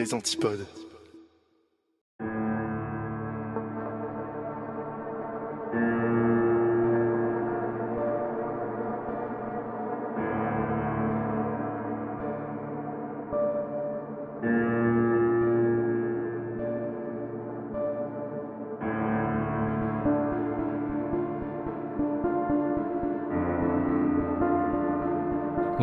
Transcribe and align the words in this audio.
les 0.00 0.14
antipodes. 0.14 0.66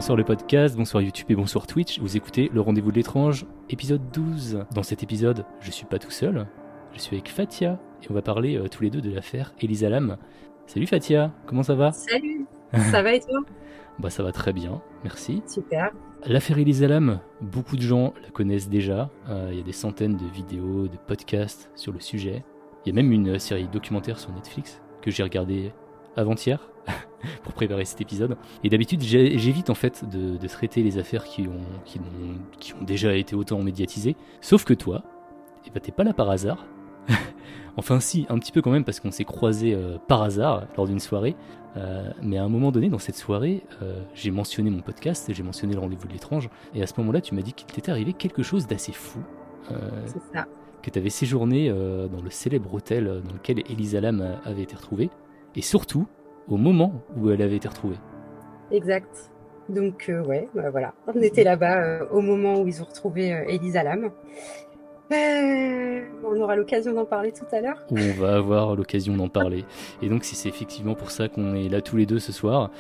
Bonsoir 0.07 0.17
le 0.19 0.23
podcast, 0.23 0.77
bonsoir 0.77 1.03
YouTube 1.03 1.25
et 1.27 1.35
bonsoir 1.35 1.67
Twitch. 1.67 1.99
Vous 1.99 2.15
écoutez 2.15 2.49
Le 2.53 2.61
Rendez-vous 2.61 2.91
de 2.91 2.95
l'étrange, 2.95 3.45
épisode 3.69 4.09
12. 4.13 4.63
Dans 4.73 4.81
cet 4.81 5.03
épisode, 5.03 5.43
je 5.59 5.69
suis 5.69 5.85
pas 5.85 5.99
tout 5.99 6.11
seul, 6.11 6.47
je 6.93 6.99
suis 6.99 7.17
avec 7.17 7.27
Fatia 7.27 7.77
et 8.01 8.07
on 8.09 8.13
va 8.13 8.21
parler 8.21 8.55
euh, 8.55 8.69
tous 8.69 8.83
les 8.83 8.89
deux 8.89 9.01
de 9.01 9.13
l'affaire 9.13 9.53
Elisa 9.59 9.89
Lam. 9.89 10.15
Salut 10.65 10.87
Fatia, 10.87 11.33
comment 11.45 11.61
ça 11.61 11.75
va? 11.75 11.91
Salut, 11.91 12.45
ça 12.89 13.01
va 13.03 13.15
et 13.15 13.19
toi? 13.19 13.41
Bah 13.99 14.09
ça 14.09 14.23
va 14.23 14.31
très 14.31 14.53
bien, 14.53 14.81
merci. 15.03 15.43
Super. 15.45 15.91
L'affaire 16.25 16.57
Elisa 16.57 16.87
Lam, 16.87 17.19
beaucoup 17.41 17.75
de 17.75 17.81
gens 17.81 18.13
la 18.23 18.29
connaissent 18.29 18.69
déjà. 18.69 19.09
Euh, 19.27 19.49
Il 19.51 19.57
y 19.57 19.61
a 19.61 19.65
des 19.65 19.73
centaines 19.73 20.15
de 20.15 20.25
vidéos, 20.25 20.87
de 20.87 20.95
podcasts 21.05 21.69
sur 21.75 21.91
le 21.91 21.99
sujet. 21.99 22.45
Il 22.85 22.89
y 22.89 22.91
a 22.93 22.95
même 22.95 23.11
une 23.11 23.39
série 23.39 23.67
documentaire 23.67 24.19
sur 24.19 24.31
Netflix 24.31 24.81
que 25.01 25.11
j'ai 25.11 25.23
regardée 25.23 25.73
avant-hier 26.17 26.69
pour 27.43 27.53
préparer 27.53 27.85
cet 27.85 28.01
épisode. 28.01 28.37
Et 28.63 28.69
d'habitude, 28.69 29.01
j'évite 29.01 29.69
en 29.69 29.75
fait 29.75 30.03
de, 30.09 30.37
de 30.37 30.47
traiter 30.47 30.83
les 30.83 30.97
affaires 30.97 31.23
qui 31.23 31.47
ont, 31.47 31.61
qui, 31.85 31.99
n'ont- 31.99 32.37
qui 32.59 32.73
ont 32.73 32.83
déjà 32.83 33.15
été 33.15 33.35
autant 33.35 33.61
médiatisées. 33.61 34.15
Sauf 34.41 34.63
que 34.65 34.73
toi, 34.73 35.03
eh 35.65 35.69
ben, 35.69 35.79
t'es 35.79 35.91
pas 35.91 36.03
là 36.03 36.13
par 36.13 36.29
hasard. 36.29 36.65
enfin 37.77 37.99
si, 37.99 38.25
un 38.29 38.37
petit 38.39 38.51
peu 38.51 38.61
quand 38.61 38.71
même 38.71 38.83
parce 38.83 38.99
qu'on 38.99 39.11
s'est 39.11 39.23
croisés 39.25 39.73
euh, 39.73 39.97
par 40.07 40.21
hasard 40.23 40.63
lors 40.75 40.87
d'une 40.87 40.99
soirée. 40.99 41.35
Euh, 41.75 42.09
mais 42.23 42.37
à 42.37 42.43
un 42.43 42.49
moment 42.49 42.71
donné, 42.71 42.89
dans 42.89 42.97
cette 42.97 43.17
soirée, 43.17 43.63
euh, 43.83 44.01
j'ai 44.15 44.31
mentionné 44.31 44.69
mon 44.71 44.81
podcast, 44.81 45.31
j'ai 45.31 45.43
mentionné 45.43 45.73
le 45.75 45.79
rendez-vous 45.79 46.07
de 46.07 46.13
l'étrange. 46.13 46.49
Et 46.73 46.81
à 46.81 46.87
ce 46.87 46.93
moment-là, 46.97 47.21
tu 47.21 47.35
m'as 47.35 47.41
dit 47.43 47.53
qu'il 47.53 47.67
t'était 47.67 47.91
arrivé 47.91 48.13
quelque 48.13 48.41
chose 48.43 48.65
d'assez 48.67 48.93
fou. 48.93 49.19
C'est 50.05 50.21
ça. 50.33 50.45
que 50.81 50.89
tu 50.89 50.97
avais 50.97 51.09
séjourné 51.09 51.69
dans 51.69 52.21
le 52.21 52.29
célèbre 52.29 52.73
hôtel 52.73 53.21
dans 53.27 53.33
lequel 53.33 53.59
Elisa 53.69 53.99
Lam 53.99 54.39
avait 54.45 54.63
été 54.63 54.75
retrouvée, 54.77 55.09
et 55.57 55.61
surtout 55.61 56.07
au 56.47 56.55
moment 56.55 56.93
où 57.17 57.29
elle 57.29 57.41
avait 57.41 57.57
été 57.57 57.67
retrouvée. 57.67 57.97
Exact. 58.71 59.31
Donc, 59.67 60.05
euh, 60.07 60.23
ouais, 60.23 60.47
bah, 60.55 60.69
voilà. 60.69 60.93
On 61.13 61.21
était 61.21 61.43
là-bas 61.43 61.81
euh, 61.81 62.05
au 62.11 62.21
moment 62.21 62.61
où 62.61 62.67
ils 62.67 62.81
ont 62.81 62.85
retrouvé 62.85 63.33
euh, 63.33 63.43
Elisa 63.47 63.83
Lam. 63.83 64.11
Euh, 65.11 66.01
on 66.23 66.39
aura 66.41 66.55
l'occasion 66.55 66.93
d'en 66.93 67.05
parler 67.05 67.31
tout 67.31 67.45
à 67.51 67.61
l'heure. 67.61 67.85
On 67.91 68.21
va 68.21 68.35
avoir 68.35 68.75
l'occasion 68.75 69.15
d'en 69.15 69.29
parler. 69.29 69.65
Et 70.01 70.09
donc, 70.09 70.23
c'est 70.23 70.47
effectivement 70.47 70.95
pour 70.95 71.11
ça 71.11 71.27
qu'on 71.27 71.55
est 71.55 71.69
là 71.69 71.81
tous 71.81 71.97
les 71.97 72.05
deux 72.05 72.19
ce 72.19 72.31
soir, 72.31 72.71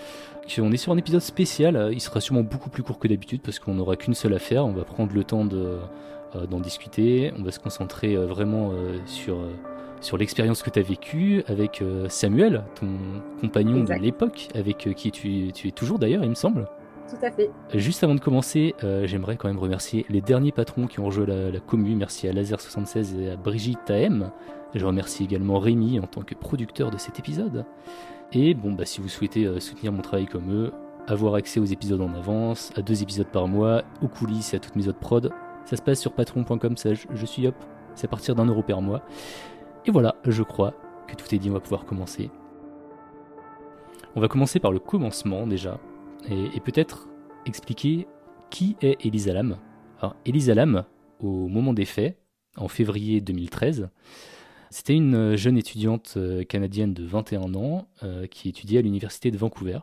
qu'on 0.53 0.71
est 0.71 0.77
sur 0.77 0.91
un 0.93 0.97
épisode 0.97 1.21
spécial, 1.21 1.75
euh, 1.75 1.93
il 1.93 2.01
sera 2.01 2.21
sûrement 2.21 2.43
beaucoup 2.43 2.69
plus 2.69 2.83
court 2.83 2.99
que 2.99 3.07
d'habitude 3.07 3.41
parce 3.41 3.59
qu'on 3.59 3.73
n'aura 3.73 3.95
qu'une 3.95 4.13
seule 4.13 4.33
affaire. 4.33 4.65
On 4.65 4.73
va 4.73 4.83
prendre 4.83 5.13
le 5.13 5.23
temps 5.23 5.45
de, 5.45 5.77
d'en 6.49 6.59
discuter. 6.59 7.33
On 7.37 7.43
va 7.43 7.51
se 7.51 7.59
concentrer 7.59 8.15
vraiment 8.15 8.71
sur, 9.05 9.37
sur 10.01 10.17
l'expérience 10.17 10.63
que 10.63 10.69
tu 10.69 10.79
as 10.79 10.83
vécue 10.83 11.43
avec 11.47 11.81
euh, 11.81 12.07
Samuel, 12.09 12.63
ton 12.75 12.87
compagnon 13.41 13.77
Exact. 13.81 13.97
de 13.99 14.03
l'époque, 14.03 14.47
avec 14.55 14.87
euh, 14.87 14.93
qui 14.93 15.11
tu, 15.11 15.51
tu 15.53 15.67
es 15.67 15.71
toujours 15.71 15.99
d'ailleurs, 15.99 16.23
il 16.23 16.29
me 16.29 16.35
semble. 16.35 16.67
Tout 17.09 17.25
à 17.25 17.31
fait. 17.31 17.49
Juste 17.73 18.03
avant 18.03 18.15
de 18.15 18.19
commencer, 18.19 18.75
euh, 18.83 19.07
j'aimerais 19.07 19.37
quand 19.37 19.47
même 19.47 19.59
remercier 19.59 20.05
les 20.09 20.19
derniers 20.19 20.51
patrons 20.51 20.87
qui 20.87 20.99
ont 20.99 21.05
rejoint 21.05 21.25
la, 21.25 21.51
la 21.51 21.59
commu. 21.59 21.95
Merci 21.95 22.27
à 22.27 22.33
Laser76 22.33 23.17
et 23.19 23.29
à 23.31 23.35
Brigitte 23.37 23.89
AM. 23.89 24.31
Je 24.75 24.85
remercie 24.85 25.23
également 25.23 25.59
Rémi 25.59 25.99
en 25.99 26.07
tant 26.07 26.21
que 26.21 26.35
producteur 26.35 26.91
de 26.91 26.97
cet 26.97 27.17
épisode. 27.19 27.65
Et 28.33 28.53
bon, 28.53 28.73
bah, 28.73 28.85
si 28.85 28.99
vous 28.99 29.07
souhaitez 29.07 29.45
euh, 29.45 29.59
soutenir 29.61 29.93
mon 29.93 30.01
travail 30.01 30.25
comme 30.25 30.51
eux, 30.51 30.73
avoir 31.07 31.35
accès 31.35 31.61
aux 31.61 31.65
épisodes 31.65 32.01
en 32.01 32.13
avance, 32.13 32.71
à 32.75 32.81
deux 32.81 33.01
épisodes 33.01 33.27
par 33.27 33.47
mois, 33.47 33.83
aux 34.01 34.09
coulisses 34.09 34.53
et 34.53 34.57
à 34.57 34.59
toutes 34.59 34.75
mes 34.75 34.89
autres 34.89 34.99
prods, 34.99 35.29
ça 35.63 35.77
se 35.77 35.81
passe 35.81 36.01
sur 36.01 36.11
patron.com 36.11 36.75
slash 36.75 37.07
je 37.13 37.25
suis 37.25 37.47
hop. 37.47 37.55
C'est 37.95 38.05
à 38.07 38.09
partir 38.09 38.35
d'un 38.35 38.45
euro 38.45 38.61
par 38.63 38.81
mois. 38.81 39.01
Et 39.87 39.91
voilà, 39.91 40.17
je 40.25 40.43
crois 40.43 40.73
que 41.07 41.15
tout 41.15 41.33
est 41.33 41.37
dit, 41.37 41.49
on 41.49 41.53
va 41.53 41.61
pouvoir 41.61 41.85
commencer. 41.85 42.29
On 44.15 44.19
va 44.19 44.27
commencer 44.27 44.59
par 44.59 44.73
le 44.73 44.79
commencement 44.79 45.47
déjà 45.47 45.79
et, 46.29 46.59
peut-être 46.59 47.07
expliquer 47.45 48.05
qui 48.49 48.75
est 48.81 48.97
Elisa 49.05 49.31
Lam. 49.31 49.57
Alors, 50.01 50.17
Elisa 50.25 50.53
Lam, 50.53 50.83
au 51.21 51.47
moment 51.47 51.71
des 51.71 51.85
faits, 51.85 52.19
en 52.57 52.67
février 52.67 53.21
2013, 53.21 53.89
c'était 54.71 54.93
une 54.93 55.37
jeune 55.37 55.57
étudiante 55.57 56.15
euh, 56.17 56.43
canadienne 56.43 56.93
de 56.93 57.05
21 57.05 57.55
ans 57.55 57.87
euh, 58.03 58.27
qui 58.27 58.49
étudiait 58.49 58.79
à 58.79 58.81
l'université 58.81 59.31
de 59.31 59.37
Vancouver. 59.37 59.79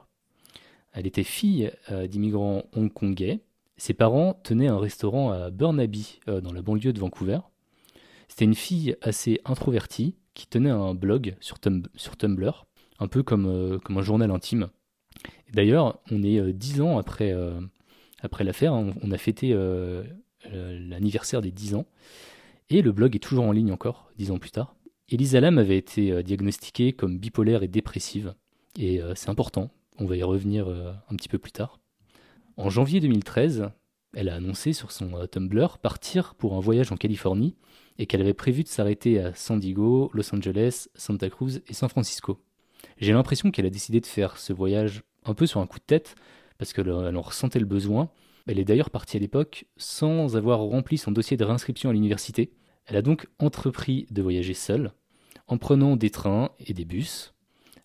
Elle 0.92 1.06
était 1.06 1.24
fille 1.24 1.70
euh, 1.90 2.06
d'immigrants 2.06 2.64
hongkongais. 2.76 3.40
Ses 3.78 3.94
parents 3.94 4.34
tenaient 4.34 4.68
un 4.68 4.78
restaurant 4.78 5.30
à 5.30 5.50
Burnaby, 5.50 6.20
dans 6.26 6.52
la 6.52 6.60
banlieue 6.60 6.92
de 6.92 7.00
Vancouver. 7.00 7.38
C'était 8.28 8.44
une 8.44 8.54
fille 8.54 8.96
assez 9.02 9.40
introvertie 9.44 10.16
qui 10.34 10.46
tenait 10.46 10.70
un 10.70 10.94
blog 10.94 11.36
sur, 11.40 11.58
Tum- 11.58 11.86
sur 11.94 12.16
Tumblr, 12.16 12.66
un 12.98 13.08
peu 13.08 13.22
comme, 13.22 13.46
euh, 13.46 13.78
comme 13.78 13.98
un 13.98 14.02
journal 14.02 14.30
intime. 14.30 14.68
D'ailleurs, 15.52 16.00
on 16.10 16.22
est 16.22 16.38
euh, 16.38 16.52
dix 16.52 16.80
ans 16.80 16.98
après, 16.98 17.32
euh, 17.32 17.60
l'affaire, 18.40 18.74
hein, 18.74 18.92
on, 19.02 19.10
a 19.12 19.18
fêté 19.18 19.56
l'anniversaire 20.50 21.40
des 21.40 21.50
10 21.50 21.74
ans, 21.74 21.86
et 22.70 22.82
le 22.82 22.92
blog 22.92 23.14
est 23.14 23.20
toujours 23.20 23.44
en 23.44 23.52
ligne 23.52 23.72
encore, 23.72 24.10
dix 24.16 24.30
ans 24.30 24.38
plus 24.38 24.50
tard. 24.50 24.74
Elisa 25.10 25.40
Lam 25.40 25.58
avait 25.58 25.76
été 25.76 26.22
diagnostiquée 26.22 26.94
comme 26.94 27.18
bipolaire 27.18 27.62
et 27.62 27.68
dépressive, 27.68 28.34
et 28.78 29.00
c'est 29.14 29.28
important, 29.28 29.70
on 29.98 30.06
va 30.06 30.16
y 30.16 30.22
revenir 30.22 30.68
un 30.68 31.16
petit 31.16 31.28
peu 31.28 31.38
plus 31.38 31.52
tard. 31.52 31.80
En 32.56 32.70
janvier 32.70 33.00
2013, 33.00 33.70
elle 34.14 34.30
a 34.30 34.36
annoncé 34.36 34.72
sur 34.72 34.90
son 34.90 35.26
Tumblr 35.30 35.78
partir 35.78 36.34
pour 36.34 36.54
un 36.54 36.60
voyage 36.60 36.92
en 36.92 36.96
Californie, 36.96 37.56
et 37.98 38.06
qu'elle 38.06 38.20
avait 38.20 38.34
prévu 38.34 38.62
de 38.62 38.68
s'arrêter 38.68 39.20
à 39.20 39.34
San 39.34 39.58
Diego, 39.58 40.10
Los 40.14 40.34
Angeles, 40.34 40.88
Santa 40.94 41.30
Cruz 41.30 41.60
et 41.66 41.74
San 41.74 41.88
Francisco. 41.88 42.40
J'ai 42.98 43.12
l'impression 43.12 43.50
qu'elle 43.50 43.66
a 43.66 43.70
décidé 43.70 44.00
de 44.00 44.06
faire 44.06 44.36
ce 44.38 44.52
voyage 44.52 45.02
un 45.24 45.34
peu 45.34 45.46
sur 45.46 45.60
un 45.60 45.66
coup 45.66 45.78
de 45.78 45.84
tête, 45.84 46.16
parce 46.58 46.72
qu'elle 46.72 46.90
en 46.90 47.20
ressentait 47.20 47.58
le 47.58 47.66
besoin. 47.66 48.10
Elle 48.46 48.58
est 48.58 48.64
d'ailleurs 48.64 48.90
partie 48.90 49.16
à 49.16 49.20
l'époque 49.20 49.64
sans 49.76 50.36
avoir 50.36 50.60
rempli 50.60 50.98
son 50.98 51.12
dossier 51.12 51.36
de 51.36 51.44
réinscription 51.44 51.90
à 51.90 51.92
l'université. 51.92 52.52
Elle 52.86 52.96
a 52.96 53.02
donc 53.02 53.26
entrepris 53.38 54.06
de 54.10 54.22
voyager 54.22 54.54
seule, 54.54 54.92
en 55.46 55.56
prenant 55.56 55.96
des 55.96 56.10
trains 56.10 56.50
et 56.58 56.74
des 56.74 56.84
bus. 56.84 57.34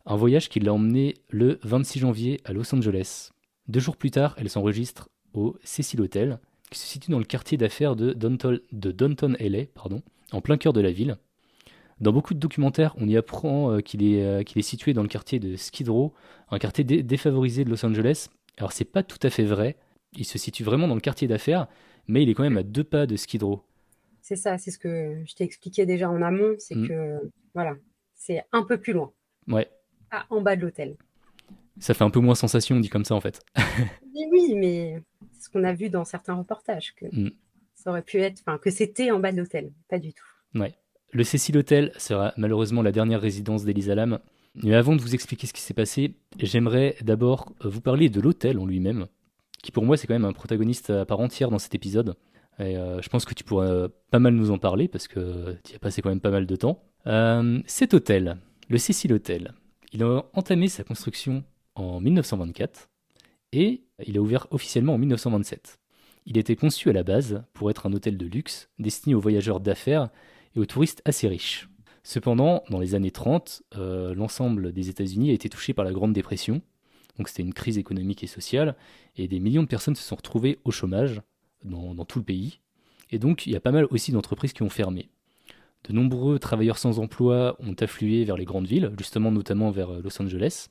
Un 0.05 0.15
voyage 0.15 0.49
qui 0.49 0.59
l'a 0.59 0.73
emmenée 0.73 1.15
le 1.29 1.59
26 1.63 1.99
janvier 1.99 2.41
à 2.43 2.53
Los 2.53 2.73
Angeles. 2.73 3.29
Deux 3.67 3.79
jours 3.79 3.97
plus 3.97 4.11
tard, 4.11 4.35
elle 4.37 4.49
s'enregistre 4.49 5.09
au 5.33 5.55
Cecil 5.63 6.01
Hotel, 6.01 6.39
qui 6.69 6.79
se 6.79 6.85
situe 6.87 7.11
dans 7.11 7.19
le 7.19 7.25
quartier 7.25 7.57
d'affaires 7.57 7.95
de 7.95 8.13
Downton, 8.13 8.59
de 8.71 8.91
Downton 8.91 9.35
LA, 9.39 9.65
pardon, 9.73 10.01
en 10.31 10.41
plein 10.41 10.57
cœur 10.57 10.73
de 10.73 10.81
la 10.81 10.91
ville. 10.91 11.17
Dans 11.99 12.13
beaucoup 12.13 12.33
de 12.33 12.39
documentaires, 12.39 12.93
on 12.97 13.07
y 13.07 13.17
apprend 13.17 13.71
euh, 13.73 13.79
qu'il 13.81 14.03
est, 14.03 14.23
euh, 14.23 14.43
qu'il 14.43 14.57
est 14.59 14.63
situé 14.63 14.93
dans 14.93 15.01
le 15.01 15.09
quartier 15.09 15.39
de 15.39 15.55
Skid 15.55 15.89
Row, 15.89 16.13
un 16.49 16.57
quartier 16.59 16.83
dé- 16.83 17.03
défavorisé 17.03 17.65
de 17.65 17.69
Los 17.69 17.85
Angeles. 17.85 18.27
Alors 18.57 18.71
c'est 18.71 18.85
pas 18.85 19.03
tout 19.03 19.17
à 19.23 19.29
fait 19.29 19.43
vrai, 19.43 19.77
il 20.13 20.25
se 20.25 20.37
situe 20.37 20.63
vraiment 20.63 20.87
dans 20.87 20.95
le 20.95 21.01
quartier 21.01 21.27
d'affaires, 21.27 21.67
mais 22.07 22.23
il 22.23 22.29
est 22.29 22.33
quand 22.33 22.43
même 22.43 22.57
à 22.57 22.63
deux 22.63 22.83
pas 22.83 23.05
de 23.05 23.15
Skid 23.15 23.43
Row. 23.43 23.63
C'est 24.21 24.35
ça, 24.35 24.57
c'est 24.57 24.71
ce 24.71 24.77
que 24.79 25.23
je 25.25 25.33
t'ai 25.35 25.43
expliqué 25.43 25.85
déjà 25.85 26.09
en 26.09 26.21
amont. 26.21 26.55
C'est 26.59 26.75
Mm. 26.75 26.87
que, 26.87 27.31
voilà, 27.53 27.75
c'est 28.15 28.43
un 28.51 28.63
peu 28.63 28.77
plus 28.77 28.93
loin, 28.93 29.11
Ouais, 29.47 29.67
ah, 30.11 30.25
en 30.29 30.41
bas 30.41 30.55
de 30.55 30.61
l'hôtel. 30.61 30.95
Ça 31.79 31.93
fait 31.93 32.03
un 32.03 32.09
peu 32.09 32.19
moins 32.19 32.35
sensation 32.35 32.79
dit 32.79 32.89
comme 32.89 33.05
ça 33.05 33.15
en 33.15 33.21
fait. 33.21 33.41
Oui, 34.31 34.53
mais 34.55 35.01
c'est 35.31 35.45
ce 35.45 35.49
qu'on 35.49 35.63
a 35.63 35.71
vu 35.73 35.89
dans 35.89 36.03
certains 36.03 36.33
reportages, 36.33 36.93
que 36.95 37.05
Mm. 37.05 37.31
ça 37.73 37.89
aurait 37.91 38.01
pu 38.01 38.17
être, 38.19 38.41
enfin, 38.45 38.57
que 38.57 38.69
c'était 38.69 39.11
en 39.11 39.19
bas 39.19 39.31
de 39.31 39.37
l'hôtel. 39.37 39.71
Pas 39.89 39.97
du 39.97 40.13
tout. 40.13 40.25
Ouais. 40.55 40.75
Le 41.11 41.23
Cecil 41.23 41.57
Hotel 41.57 41.91
sera 41.97 42.33
malheureusement 42.37 42.81
la 42.81 42.91
dernière 42.91 43.21
résidence 43.21 43.63
d'Elisa 43.63 43.95
Lam. 43.95 44.19
Mais 44.55 44.75
avant 44.75 44.95
de 44.95 45.01
vous 45.01 45.13
expliquer 45.13 45.47
ce 45.47 45.53
qui 45.53 45.61
s'est 45.61 45.73
passé, 45.73 46.15
j'aimerais 46.37 46.95
d'abord 47.01 47.53
vous 47.63 47.79
parler 47.81 48.09
de 48.09 48.19
l'hôtel 48.19 48.59
en 48.59 48.65
lui-même, 48.65 49.07
qui 49.63 49.71
pour 49.71 49.85
moi 49.85 49.95
c'est 49.95 50.05
quand 50.07 50.15
même 50.15 50.25
un 50.25 50.33
protagoniste 50.33 50.89
à 50.89 51.05
part 51.05 51.19
entière 51.21 51.49
dans 51.49 51.59
cet 51.59 51.73
épisode. 51.75 52.15
Et 52.59 52.75
euh, 52.77 53.01
je 53.01 53.07
pense 53.09 53.23
que 53.25 53.33
tu 53.33 53.43
pourras 53.45 53.67
euh, 53.67 53.87
pas 54.11 54.19
mal 54.19 54.33
nous 54.33 54.51
en 54.51 54.57
parler 54.57 54.87
parce 54.89 55.07
que 55.07 55.55
tu 55.63 55.73
y 55.73 55.75
as 55.75 55.79
passé 55.79 56.01
quand 56.01 56.09
même 56.09 56.19
pas 56.19 56.31
mal 56.31 56.45
de 56.45 56.55
temps. 56.57 56.83
Euh, 57.07 57.61
cet 57.67 57.93
hôtel, 57.93 58.37
le 58.67 58.77
Cecil 58.77 59.13
Hotel, 59.13 59.53
il 59.93 60.03
a 60.03 60.23
entamé 60.33 60.67
sa 60.67 60.83
construction 60.83 61.43
en 61.79 62.01
1924 62.01 62.89
et 63.51 63.81
il 64.05 64.17
a 64.17 64.21
ouvert 64.21 64.47
officiellement 64.51 64.93
en 64.93 64.97
1927. 64.97 65.79
Il 66.25 66.37
était 66.37 66.55
conçu 66.55 66.89
à 66.89 66.93
la 66.93 67.03
base 67.03 67.43
pour 67.53 67.69
être 67.71 67.87
un 67.87 67.93
hôtel 67.93 68.17
de 68.17 68.25
luxe 68.25 68.69
destiné 68.77 69.15
aux 69.15 69.19
voyageurs 69.19 69.59
d'affaires 69.59 70.09
et 70.55 70.59
aux 70.59 70.65
touristes 70.65 71.01
assez 71.05 71.27
riches. 71.27 71.69
Cependant, 72.03 72.63
dans 72.69 72.79
les 72.79 72.95
années 72.95 73.11
30, 73.11 73.63
euh, 73.75 74.13
l'ensemble 74.13 74.71
des 74.71 74.89
États-Unis 74.89 75.31
a 75.31 75.33
été 75.33 75.49
touché 75.49 75.73
par 75.73 75.85
la 75.85 75.91
Grande 75.91 76.13
Dépression, 76.13 76.61
donc 77.17 77.27
c'était 77.27 77.43
une 77.43 77.53
crise 77.53 77.77
économique 77.77 78.23
et 78.23 78.27
sociale, 78.27 78.75
et 79.17 79.27
des 79.27 79.39
millions 79.39 79.63
de 79.63 79.67
personnes 79.67 79.95
se 79.95 80.03
sont 80.03 80.15
retrouvées 80.15 80.59
au 80.63 80.71
chômage 80.71 81.21
dans, 81.63 81.93
tout 82.05 82.19
le 82.19 82.25
pays. 82.25 82.61
Et 83.11 83.19
donc, 83.19 83.45
il 83.45 83.51
y 83.51 83.55
a 83.55 83.59
pas 83.59 83.71
mal 83.71 83.85
aussi 83.89 84.11
d'entreprises 84.11 84.53
qui 84.53 84.63
ont 84.63 84.69
fermé. 84.69 85.09
De 85.83 85.93
nombreux 85.93 86.39
travailleurs 86.39 86.77
sans 86.77 86.99
emploi 86.99 87.57
ont 87.59 87.75
afflué 87.79 88.23
vers 88.23 88.37
les 88.37 88.45
grandes 88.45 88.67
villes, 88.67 88.91
justement 88.97 89.31
notamment 89.31 89.71
vers 89.71 89.89
euh, 89.89 90.01
Los 90.01 90.21
Angeles, 90.21 90.69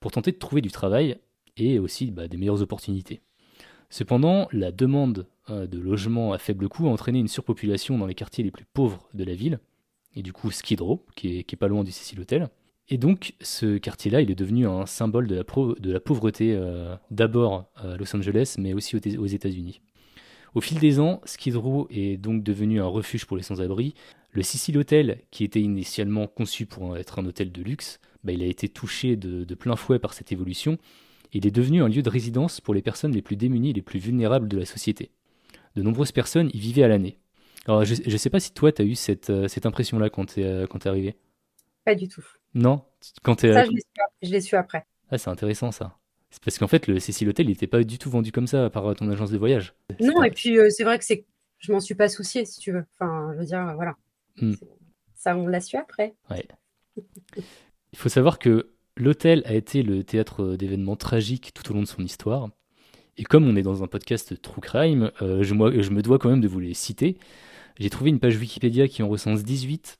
pour 0.00 0.10
tenter 0.10 0.32
de 0.32 0.38
trouver 0.38 0.60
du 0.60 0.70
travail 0.70 1.18
et 1.56 1.78
aussi 1.78 2.10
bah, 2.10 2.28
des 2.28 2.36
meilleures 2.36 2.62
opportunités. 2.62 3.20
Cependant, 3.90 4.48
la 4.52 4.72
demande 4.72 5.26
euh, 5.50 5.66
de 5.66 5.78
logements 5.78 6.32
à 6.32 6.38
faible 6.38 6.68
coût 6.68 6.86
a 6.88 6.90
entraîné 6.90 7.18
une 7.18 7.28
surpopulation 7.28 7.98
dans 7.98 8.06
les 8.06 8.14
quartiers 8.14 8.44
les 8.44 8.50
plus 8.50 8.64
pauvres 8.64 9.08
de 9.14 9.24
la 9.24 9.34
ville, 9.34 9.60
et 10.14 10.22
du 10.22 10.32
coup 10.32 10.50
Skid 10.50 10.80
Row, 10.80 11.04
qui 11.14 11.38
est, 11.38 11.56
pas 11.56 11.68
loin 11.68 11.84
du 11.84 11.92
Cecil 11.92 12.20
Hotel. 12.20 12.48
Et 12.88 12.98
donc, 12.98 13.34
ce 13.40 13.78
quartier-là, 13.78 14.20
il 14.20 14.30
est 14.30 14.36
devenu 14.36 14.66
un 14.66 14.86
symbole 14.86 15.26
de 15.26 15.34
la, 15.34 16.00
pauvreté, 16.00 16.54
euh, 16.54 16.96
d'abord 17.10 17.66
à 17.74 17.96
Los 17.96 18.14
Angeles, 18.14 18.56
mais 18.58 18.74
aussi 18.74 18.96
aux, 18.96 19.26
États-Unis. 19.26 19.80
Au 20.54 20.60
fil 20.60 20.78
des 20.78 21.00
ans, 21.00 21.20
Skid 21.24 21.56
Row 21.56 21.88
est 21.90 22.16
donc 22.16 22.42
devenu 22.44 22.80
un 22.80 22.86
refuge 22.86 23.26
pour 23.26 23.36
les 23.36 23.42
sans-abri. 23.42 23.94
Le 24.30 24.42
Cecil 24.42 24.78
Hotel, 24.78 25.18
qui 25.30 25.42
était 25.44 25.60
initialement 25.60 26.28
conçu 26.28 26.64
pour 26.64 26.96
être 26.96 27.18
un 27.18 27.26
hôtel 27.26 27.50
de 27.50 27.62
luxe, 27.62 28.00
bah, 28.26 28.32
il 28.32 28.42
a 28.42 28.46
été 28.46 28.68
touché 28.68 29.14
de, 29.14 29.44
de, 29.44 29.54
plein 29.54 29.76
fouet 29.76 30.00
par 30.00 30.12
cette 30.12 30.32
évolution. 30.32 30.78
Il 31.32 31.46
est 31.46 31.52
devenu 31.52 31.82
un 31.82 31.88
lieu 31.88 32.02
de 32.02 32.10
résidence 32.10 32.60
pour 32.60 32.74
les 32.74 32.82
personnes 32.82 33.12
les 33.12 33.22
plus 33.22 33.36
démunies 33.36 33.70
et 33.70 33.72
les 33.72 33.82
plus 33.82 34.00
vulnérables 34.00 34.48
de 34.48 34.58
la 34.58 34.64
société. 34.64 35.12
De 35.76 35.82
nombreuses 35.82 36.10
personnes 36.10 36.50
y 36.52 36.58
vivaient 36.58 36.82
à 36.82 36.88
l'année. 36.88 37.18
Alors, 37.66 37.84
je 37.84 37.94
ne 38.10 38.16
sais 38.16 38.30
pas 38.30 38.40
si 38.40 38.52
toi, 38.52 38.72
tu 38.72 38.82
as 38.82 38.84
eu 38.84 38.96
cette, 38.96 39.30
euh, 39.30 39.46
cette 39.46 39.64
impression-là 39.64 40.10
quand 40.10 40.26
tu 40.26 40.40
es, 40.40 40.44
euh, 40.44 40.66
es, 40.66 40.88
arrivé. 40.88 41.16
Pas 41.84 41.94
du 41.94 42.08
tout. 42.08 42.24
Non? 42.54 42.82
Quand 43.22 43.44
es, 43.44 43.52
Ça, 43.52 43.64
je 44.22 44.30
l'ai 44.30 44.40
su, 44.40 44.56
après. 44.56 44.86
Ah, 45.10 45.18
c'est 45.18 45.30
intéressant 45.30 45.70
ça. 45.70 45.96
C'est 46.30 46.42
parce 46.42 46.58
qu'en 46.58 46.66
fait, 46.66 46.88
le 46.88 46.98
Cécile 46.98 47.28
Hotel, 47.28 47.46
il 47.46 47.50
n'était 47.50 47.68
pas 47.68 47.82
du 47.84 47.98
tout 47.98 48.10
vendu 48.10 48.32
comme 48.32 48.48
ça 48.48 48.70
par 48.70 48.94
ton 48.96 49.08
agence 49.08 49.30
de 49.30 49.38
voyage. 49.38 49.74
Non, 50.00 50.24
et 50.24 50.32
puis 50.32 50.58
c'est 50.70 50.82
vrai 50.82 50.98
que 50.98 51.04
c'est, 51.04 51.24
je 51.58 51.70
m'en 51.70 51.78
suis 51.78 51.94
pas 51.94 52.08
soucié, 52.08 52.44
si 52.44 52.58
tu 52.58 52.72
veux. 52.72 52.84
Enfin, 52.94 53.30
je 53.34 53.38
veux 53.38 53.46
dire, 53.46 53.72
voilà. 53.76 53.94
Hmm. 54.36 54.54
Ça, 55.14 55.36
on 55.36 55.46
l'a 55.46 55.60
su 55.60 55.76
après. 55.76 56.14
Ouais. 56.28 56.44
il 57.96 57.98
faut 57.98 58.10
savoir 58.10 58.38
que 58.38 58.68
l'hôtel 58.96 59.42
a 59.46 59.54
été 59.54 59.82
le 59.82 60.04
théâtre 60.04 60.54
d'événements 60.56 60.96
tragiques 60.96 61.52
tout 61.54 61.70
au 61.70 61.74
long 61.74 61.80
de 61.80 61.88
son 61.88 62.02
histoire. 62.02 62.50
Et 63.16 63.24
comme 63.24 63.48
on 63.48 63.56
est 63.56 63.62
dans 63.62 63.82
un 63.82 63.86
podcast 63.86 64.40
True 64.42 64.60
Crime, 64.60 65.10
je, 65.20 65.42
je, 65.42 65.90
me 65.90 66.02
dois 66.02 66.18
quand 66.18 66.28
même 66.28 66.42
de 66.42 66.48
vous 66.48 66.60
les 66.60 66.74
citer. 66.74 67.16
J'ai 67.78 67.88
trouvé 67.88 68.10
une 68.10 68.20
page 68.20 68.36
Wikipédia 68.36 68.86
qui 68.86 69.02
en 69.02 69.08
recense 69.08 69.44
18, 69.44 69.98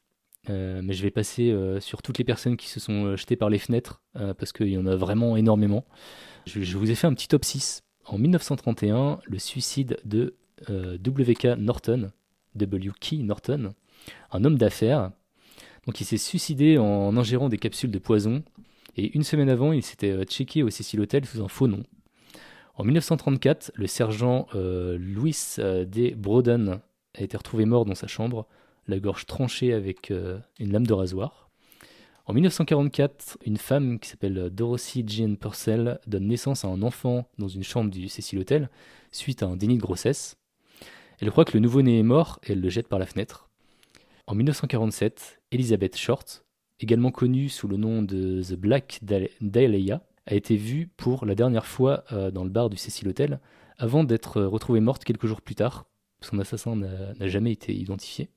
euh, 0.49 0.81
mais 0.83 0.93
je 0.93 1.03
vais 1.03 1.11
passer 1.11 1.51
euh, 1.51 1.81
sur 1.81 2.03
toutes 2.03 2.19
les 2.19 2.25
personnes 2.25 2.57
qui 2.57 2.69
se 2.69 2.81
sont 2.81 3.07
euh, 3.07 3.17
jetées 3.17 3.37
par 3.37 3.51
les 3.51 3.59
fenêtres, 3.59 4.03
parce 4.39 4.53
qu'il 4.53 4.69
y 4.69 4.79
en 4.79 4.87
a 4.87 4.97
vraiment 4.97 5.37
énormément. 5.37 5.85
Je, 6.47 6.77
vous 6.77 6.91
ai 6.91 6.95
fait 6.95 7.07
un 7.07 7.15
petit 7.15 7.29
top 7.29 7.45
6. 7.45 7.83
En 8.05 8.19
1931, 8.19 9.19
le 9.25 9.39
suicide 9.39 9.99
de 10.05 10.37
W.K. 10.69 11.59
Norton, 11.59 12.13
W.K. 12.55 13.15
Norton, 13.15 13.75
un 14.31 14.45
homme 14.45 14.57
d'affaires. 14.57 15.11
Donc 15.87 16.01
il 16.01 16.05
s'est 16.05 16.17
suicidé 16.17 16.79
en 16.79 17.17
ingérant 17.17 17.49
des 17.49 17.59
capsules 17.59 17.91
de 17.91 17.99
poison, 17.99 18.43
et 18.97 19.15
une 19.15 19.23
semaine 19.23 19.51
avant, 19.51 19.73
il 19.73 19.83
s'était 19.83 20.25
checké 20.25 20.63
au 20.63 20.71
Cecil 20.71 21.01
Hotel 21.01 21.25
sous 21.27 21.43
un 21.43 21.49
faux 21.49 21.69
nom. 21.69 21.83
En 22.75 22.85
1934, 22.85 23.73
le 23.75 23.87
sergent 23.87 24.47
Louis 24.55 25.37
D. 25.87 26.15
Broden 26.17 26.81
a 27.15 27.23
été 27.23 27.37
retrouvé 27.37 27.65
mort 27.65 27.85
dans 27.85 27.95
sa 27.95 28.07
chambre, 28.07 28.47
la 28.89 28.99
gorge 28.99 29.27
tranchée 29.27 29.73
avec 29.73 30.11
euh, 30.11 30.39
une 30.59 30.73
lame 30.73 30.87
de 30.87 30.93
rasoir. 30.93 31.51
En 32.27 32.33
1944, 32.33 33.39
une 33.47 33.57
femme 33.57 34.01
qui 34.01 34.09
s'appelle 34.09 34.51
Dorothy 34.51 35.05
Jean 35.07 35.37
Purcell 35.37 36.01
donne 36.07 36.27
naissance 36.27 36.65
à 36.65 36.69
un 36.69 36.83
enfant 36.83 37.29
dans 37.39 37.49
une 37.49 37.63
chambre 37.63 37.91
du 37.91 38.09
Cecil 38.09 38.39
Hotel 38.39 38.69
suite 39.13 39.43
à 39.43 39.47
un 39.47 39.57
déni 39.57 39.77
de 39.77 39.83
grossesse. 39.83 40.37
Elle 41.21 41.31
croit 41.31 41.45
que 41.45 41.55
le 41.55 41.61
nouveau-né 41.61 41.99
est 41.99 42.05
mort 42.05 42.41
et 42.45 42.53
elle 42.53 42.61
le 42.61 42.69
jette 42.69 42.89
par 42.89 42.99
la 42.99 43.07
fenêtre. 43.07 43.46
En 44.29 44.35
1947, 44.35 45.41
Elizabeth 45.53 45.97
Short, 45.97 46.45
également 46.81 47.13
connue 47.13 47.49
sous 47.49 47.69
le 47.69 47.77
nom 47.77 48.03
de 48.03 48.43
The 48.43 48.55
Black 48.55 49.01
Dahlia, 49.41 50.03
a 50.27 50.35
été 50.35 50.57
vue 50.57 50.89
pour 50.97 51.25
la 51.27 51.37
dernière 51.37 51.67
fois 51.67 52.05
euh, 52.11 52.33
dans 52.33 52.43
le 52.43 52.51
bar 52.51 52.69
du 52.69 52.77
Cecil 52.77 53.09
Hotel 53.09 53.39
avant 53.79 54.03
d'être 54.03 54.43
retrouvée 54.43 54.81
morte 54.81 55.05
quelques 55.05 55.27
jours 55.27 55.43
plus 55.43 55.55
tard 55.55 55.87
son 56.21 56.39
assassin 56.39 56.77
n'a 56.77 57.29
jamais 57.29 57.53
été 57.53 57.75
identifié. 57.75 58.31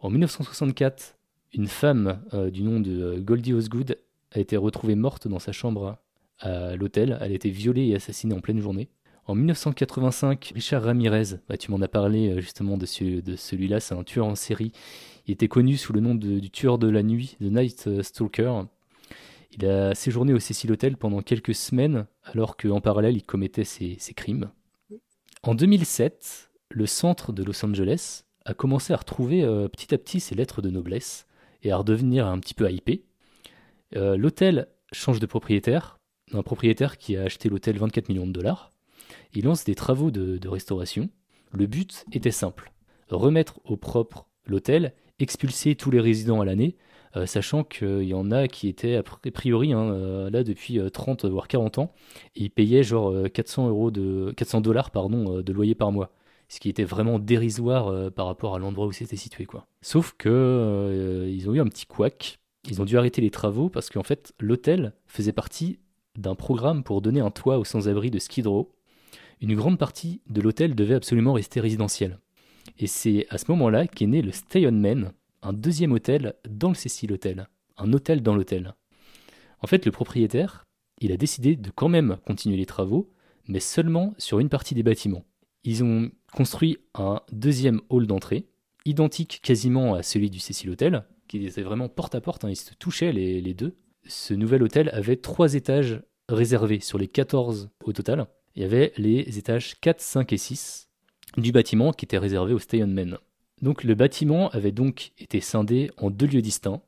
En 0.00 0.10
1964, 0.10 1.16
une 1.54 1.66
femme 1.66 2.22
euh, 2.34 2.50
du 2.50 2.62
nom 2.62 2.80
de 2.80 3.02
euh, 3.02 3.20
Goldie 3.20 3.54
Osgood 3.54 3.98
a 4.32 4.40
été 4.40 4.56
retrouvée 4.56 4.94
morte 4.94 5.26
dans 5.28 5.38
sa 5.38 5.52
chambre 5.52 5.98
à 6.40 6.76
l'hôtel. 6.76 7.18
Elle 7.20 7.32
a 7.32 7.34
été 7.34 7.50
violée 7.50 7.86
et 7.86 7.94
assassinée 7.94 8.34
en 8.34 8.40
pleine 8.40 8.60
journée. 8.60 8.90
En 9.28 9.34
1985, 9.34 10.52
Richard 10.54 10.84
Ramirez, 10.84 11.36
bah, 11.50 11.58
tu 11.58 11.70
m'en 11.70 11.82
as 11.82 11.88
parlé 11.88 12.30
euh, 12.30 12.40
justement 12.40 12.78
de, 12.78 12.86
celui-là, 12.86 13.78
c'est 13.78 13.94
un 13.94 14.02
tueur 14.02 14.24
en 14.24 14.34
série. 14.34 14.72
Il 15.26 15.32
était 15.32 15.48
connu 15.48 15.76
sous 15.76 15.92
le 15.92 16.00
nom 16.00 16.14
du 16.14 16.50
tueur 16.50 16.78
de 16.78 16.88
la 16.88 17.02
nuit, 17.02 17.36
The 17.38 17.52
Night 17.52 18.02
Stalker. 18.02 18.62
Il 19.52 19.66
a 19.66 19.94
séjourné 19.94 20.32
au 20.32 20.38
Cecil 20.38 20.72
Hotel 20.72 20.96
pendant 20.96 21.20
quelques 21.20 21.54
semaines, 21.54 22.06
alors 22.24 22.56
qu'en 22.56 22.80
parallèle, 22.80 23.18
il 23.18 23.22
commettait 23.22 23.64
ses, 23.64 23.98
crimes. 24.16 24.50
En 25.42 25.54
2007, 25.54 26.50
le 26.70 26.86
centre 26.86 27.34
de 27.34 27.44
Los 27.44 27.62
Angeles 27.66 28.22
a 28.46 28.54
commencé 28.54 28.94
à 28.94 28.96
retrouver 28.96 29.44
euh, 29.44 29.68
petit 29.68 29.94
à 29.94 29.98
petit 29.98 30.20
ses 30.20 30.36
lettres 30.36 30.62
de 30.62 30.70
noblesse 30.70 31.26
et 31.62 31.70
à 31.70 31.76
redevenir 31.76 32.26
un 32.26 32.38
petit 32.38 32.54
peu 32.54 32.70
hypé. 32.70 33.04
Euh, 33.94 34.16
l'hôtel 34.16 34.68
change 34.92 35.20
de 35.20 35.26
propriétaire, 35.26 35.98
un 36.32 36.42
propriétaire 36.42 36.96
qui 36.96 37.18
a 37.18 37.24
acheté 37.24 37.50
l'hôtel 37.50 37.76
24 37.76 38.08
millions 38.08 38.26
de 38.26 38.32
dollars. 38.32 38.72
Il 39.34 39.44
lance 39.44 39.64
des 39.64 39.74
travaux 39.74 40.10
de, 40.10 40.48
restauration. 40.48 41.08
Le 41.52 41.66
but 41.66 42.04
était 42.12 42.30
simple 42.30 42.72
remettre 43.10 43.58
au 43.64 43.76
propre 43.76 44.26
l'hôtel, 44.46 44.92
expulser 45.18 45.74
tous 45.74 45.90
les 45.90 46.00
résidents 46.00 46.42
à 46.42 46.44
l'année, 46.44 46.76
euh, 47.16 47.24
sachant 47.24 47.64
qu'il 47.64 48.02
y 48.02 48.12
en 48.12 48.30
a 48.30 48.48
qui 48.48 48.68
étaient 48.68 48.96
a 48.96 49.02
priori 49.32 49.72
hein, 49.72 50.28
là 50.30 50.44
depuis 50.44 50.78
30 50.92 51.24
voire 51.24 51.48
40 51.48 51.78
ans 51.78 51.94
et 52.36 52.44
ils 52.44 52.50
payaient 52.50 52.82
genre 52.82 53.14
400 53.32 53.68
euros 53.68 53.90
de 53.90 54.34
400 54.36 54.60
dollars 54.60 54.90
pardon 54.90 55.40
de 55.40 55.52
loyer 55.54 55.74
par 55.74 55.90
mois 55.90 56.12
ce 56.48 56.60
qui 56.60 56.68
était 56.68 56.84
vraiment 56.84 57.18
dérisoire 57.18 57.88
euh, 57.88 58.10
par 58.10 58.26
rapport 58.26 58.54
à 58.54 58.58
l'endroit 58.58 58.86
où 58.86 58.92
c'était 58.92 59.16
situé. 59.16 59.46
Sauf 59.82 60.14
que 60.16 60.28
euh, 60.28 61.30
ils 61.30 61.48
ont 61.48 61.54
eu 61.54 61.60
un 61.60 61.66
petit 61.66 61.86
couac, 61.86 62.38
ils 62.68 62.80
ont 62.80 62.84
dû 62.84 62.98
arrêter 62.98 63.20
les 63.20 63.30
travaux 63.30 63.68
parce 63.68 63.90
qu'en 63.90 64.02
fait 64.02 64.32
l'hôtel 64.40 64.92
faisait 65.06 65.32
partie 65.32 65.78
d'un 66.16 66.34
programme 66.34 66.82
pour 66.82 67.00
donner 67.00 67.20
un 67.20 67.30
toit 67.30 67.58
aux 67.58 67.64
sans-abri 67.64 68.10
de 68.10 68.18
Skid 68.18 68.46
Row. 68.46 68.72
Une 69.40 69.54
grande 69.54 69.78
partie 69.78 70.20
de 70.28 70.40
l'hôtel 70.40 70.74
devait 70.74 70.94
absolument 70.94 71.32
rester 71.32 71.60
résidentielle. 71.60 72.18
Et 72.78 72.86
c'est 72.86 73.26
à 73.30 73.38
ce 73.38 73.50
moment-là 73.50 73.86
qu'est 73.86 74.06
né 74.06 74.22
le 74.22 74.32
Stay 74.32 74.66
On 74.66 75.12
un 75.42 75.52
deuxième 75.52 75.92
hôtel 75.92 76.34
dans 76.48 76.70
le 76.70 76.74
Cecil 76.74 77.12
Hotel, 77.12 77.48
un 77.76 77.92
hôtel 77.92 78.22
dans 78.22 78.34
l'hôtel. 78.34 78.74
En 79.60 79.66
fait, 79.66 79.86
le 79.86 79.92
propriétaire, 79.92 80.66
il 81.00 81.12
a 81.12 81.16
décidé 81.16 81.56
de 81.56 81.70
quand 81.70 81.88
même 81.88 82.18
continuer 82.26 82.56
les 82.56 82.66
travaux, 82.66 83.12
mais 83.46 83.60
seulement 83.60 84.14
sur 84.18 84.40
une 84.40 84.48
partie 84.48 84.74
des 84.74 84.82
bâtiments. 84.82 85.24
Ils 85.64 85.84
ont 85.84 86.10
construit 86.32 86.78
un 86.94 87.20
deuxième 87.32 87.80
hall 87.88 88.06
d'entrée, 88.06 88.46
identique 88.84 89.40
quasiment 89.42 89.94
à 89.94 90.02
celui 90.02 90.30
du 90.30 90.40
Cecil 90.40 90.70
Hotel, 90.70 91.04
qui 91.28 91.44
était 91.44 91.62
vraiment 91.62 91.88
porte 91.88 92.14
à 92.14 92.20
porte, 92.20 92.44
ils 92.48 92.56
se 92.56 92.74
touchaient 92.74 93.12
les, 93.12 93.54
deux. 93.54 93.76
Ce 94.06 94.34
nouvel 94.34 94.62
hôtel 94.62 94.90
avait 94.92 95.16
trois 95.16 95.54
étages 95.54 96.00
réservés 96.28 96.80
sur 96.80 96.98
les 96.98 97.08
14 97.08 97.70
au 97.84 97.92
total. 97.92 98.26
Il 98.56 98.62
y 98.62 98.64
avait 98.64 98.92
les 98.96 99.38
étages 99.38 99.80
4, 99.80 100.00
5 100.00 100.32
et 100.32 100.38
6 100.38 100.88
du 101.36 101.52
bâtiment 101.52 101.92
qui 101.92 102.04
étaient 102.04 102.18
réservés 102.18 102.54
au 102.54 102.58
Stay 102.58 102.82
on 102.82 102.88
Men. 102.88 103.18
Donc 103.62 103.84
le 103.84 103.94
bâtiment 103.94 104.48
avait 104.50 104.72
donc 104.72 105.12
été 105.18 105.40
scindé 105.40 105.90
en 105.96 106.10
deux 106.10 106.26
lieux 106.26 106.42
distincts. 106.42 106.80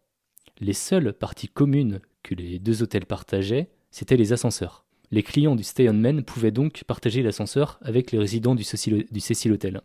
Les 0.61 0.73
seules 0.73 1.13
parties 1.13 1.49
communes 1.49 2.01
que 2.23 2.35
les 2.35 2.59
deux 2.59 2.83
hôtels 2.83 3.07
partageaient, 3.07 3.69
c'étaient 3.91 4.17
les 4.17 4.33
ascenseurs. 4.33 4.85
Les 5.11 5.23
clients 5.23 5.57
du 5.57 5.65
Stay 5.65 5.89
On 5.89 5.95
Men 5.95 6.23
pouvaient 6.23 6.53
donc 6.53 6.85
partager 6.85 7.23
l'ascenseur 7.23 7.79
avec 7.83 8.13
les 8.13 8.19
résidents 8.19 8.55
du 8.55 8.63
Cecil, 8.63 9.53
Hotel. 9.53 9.81